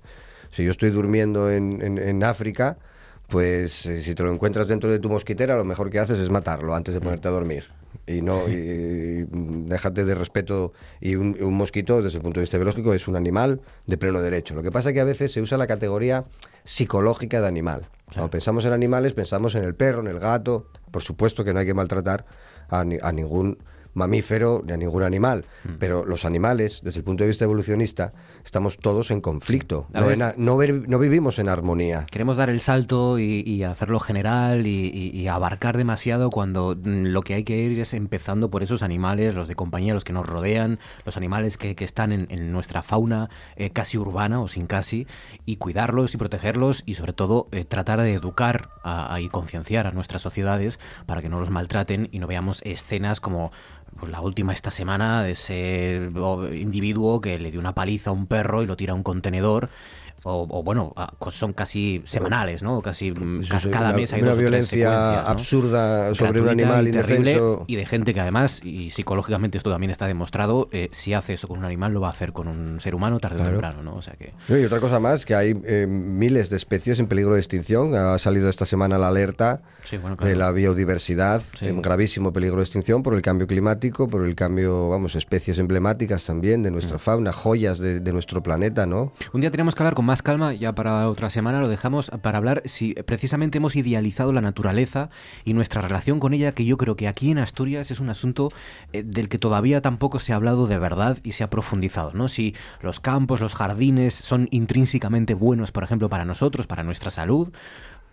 [0.51, 2.77] si yo estoy durmiendo en, en- en África,
[3.27, 6.29] pues eh, si te lo encuentras dentro de tu mosquitera, lo mejor que haces es
[6.29, 7.03] matarlo antes de Mm.
[7.03, 7.65] ponerte a dormir.
[8.07, 10.73] Y no, y- y déjate de respeto.
[10.99, 14.21] Y un, un mosquito, desde el punto de vista biológico, es un animal de pleno
[14.21, 14.55] derecho.
[14.55, 16.25] Lo que pasa es que a veces se usa la categoría
[16.63, 17.87] psicológica de animal.
[18.11, 20.67] Cuando pensamos en animales, pensamos en el perro, en el gato.
[20.91, 22.25] Por supuesto que no hay que maltratar
[22.69, 23.57] a, ni- a ningún
[23.93, 25.45] mamífero ni a ningún animal.
[25.63, 25.69] Mm.
[25.79, 28.13] Pero los animales, desde el punto de vista evolucionista,
[28.43, 29.87] estamos todos en conflicto.
[29.93, 32.05] No, veces- en a- no ver- no vivimos en armonía.
[32.11, 37.05] Queremos dar el salto y, y hacerlo general y, y- y abarcar demasiado cuando mm,
[37.07, 40.13] lo que hay que ir es empezando por esos animales, los de compañía, los que
[40.13, 44.47] nos rodean, los animales que, que están en, en nuestra fauna eh, casi urbana o
[44.47, 45.07] sin casi,
[45.45, 49.87] y cuidarlos y protegerlos y sobre todo eh, tratar de educar a- a- y concienciar
[49.87, 53.51] a nuestras sociedades para que no los maltraten y no veamos escenas como
[53.99, 56.09] pues, la última esta semana de ese
[56.53, 59.69] individuo que le dio una paliza a un perro y lo tira a un contenedor.
[60.25, 60.93] O, o, bueno,
[61.31, 62.81] son casi semanales, ¿no?
[62.81, 67.31] Casi mm, cada una- mes hay una dos violencia absurda sobre un animal y terrible,
[67.31, 67.65] indefenso.
[67.67, 71.49] Y de gente que además, y psicológicamente esto también está demostrado, eh, si hace eso
[71.49, 73.95] con un animal, lo va a hacer con un ser humano tarde o temprano, ¿no?
[73.95, 74.31] O sea que...
[74.47, 77.93] Y otra cosa más, que hay eh, miles de especies en peligro de extinción.
[77.93, 80.29] Ha salido esta semana la alerta Sí, bueno, claro.
[80.29, 81.67] de la biodiversidad Sí.
[81.67, 86.25] en gravísimo peligro de extinción por el cambio climático, por el cambio, vamos, especies emblemáticas
[86.25, 86.73] también de Mm.
[86.73, 89.11] nuestra fauna, joyas de, de nuestro planeta, ¿no?
[89.33, 92.37] Un día tenemos que hablar con más calma, ya para otra semana lo dejamos para
[92.37, 95.09] hablar si precisamente hemos idealizado la naturaleza
[95.45, 98.51] y nuestra relación con ella, que yo creo que aquí en Asturias es un asunto
[98.93, 102.29] eh, del que todavía tampoco se ha hablado de verdad y se ha profundizado, ¿no?
[102.29, 107.51] Si los campos, los jardines son intrínsecamente buenos, por ejemplo, para nosotros, para nuestra salud,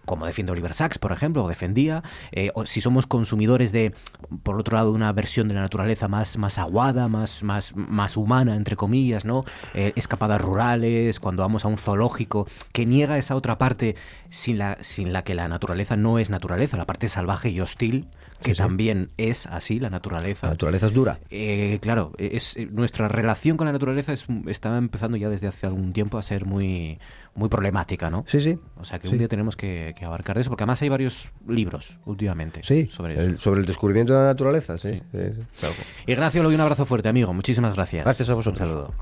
[0.04, 2.02] como defiende Oliver Sacks, por ejemplo, o defendía,
[2.32, 3.94] eh, o si somos consumidores de,
[4.42, 8.56] por otro lado, una versión de la naturaleza más, más aguada, más, más, más humana,
[8.56, 9.44] entre comillas, ¿no?
[9.74, 13.96] Eh, escapadas rurales, cuando vamos a un zoológico, que niega esa otra parte
[14.30, 18.08] sin la, sin la que la naturaleza no es naturaleza, la parte salvaje y hostil,
[18.42, 18.58] que Sí, sí.
[18.58, 20.46] también es así, la naturaleza.
[20.46, 21.18] La naturaleza es dura.
[21.30, 25.66] Eh, claro, es, eh, nuestra relación con la naturaleza es, está empezando ya desde hace
[25.66, 26.98] algún tiempo a ser muy,
[27.34, 28.24] muy problemática, ¿no?
[28.26, 28.58] Sí, sí.
[28.76, 29.12] O sea que Sí.
[29.14, 33.14] un día tenemos que, que abarcar eso, porque además hay varios libros últimamente Sí, sobre
[33.14, 33.22] eso.
[33.22, 34.92] el- sobre el descubrimiento de la naturaleza, sí.
[34.94, 35.74] sí, sí, claro.
[36.06, 37.32] Ignacio, le doy un abrazo fuerte, amigo.
[37.34, 38.04] Muchísimas gracias.
[38.04, 38.60] Gracias a vosotros.
[38.60, 38.94] Un saludo.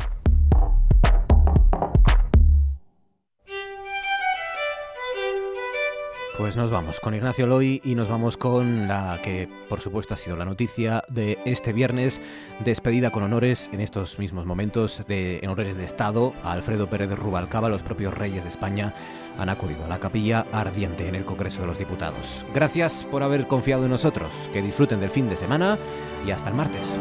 [6.38, 10.16] Pues nos vamos con Ignacio Loy y nos vamos con la que por supuesto ha
[10.16, 12.20] sido la noticia de este viernes,
[12.64, 17.68] despedida con honores en estos mismos momentos de honores de Estado a Alfredo Pérez Rubalcaba,
[17.68, 18.94] los propios reyes de España
[19.36, 22.46] han acudido a la capilla ardiente en el Congreso de los Diputados.
[22.54, 25.76] Gracias por haber confiado en nosotros, que disfruten del fin de semana
[26.24, 27.00] y hasta el martes.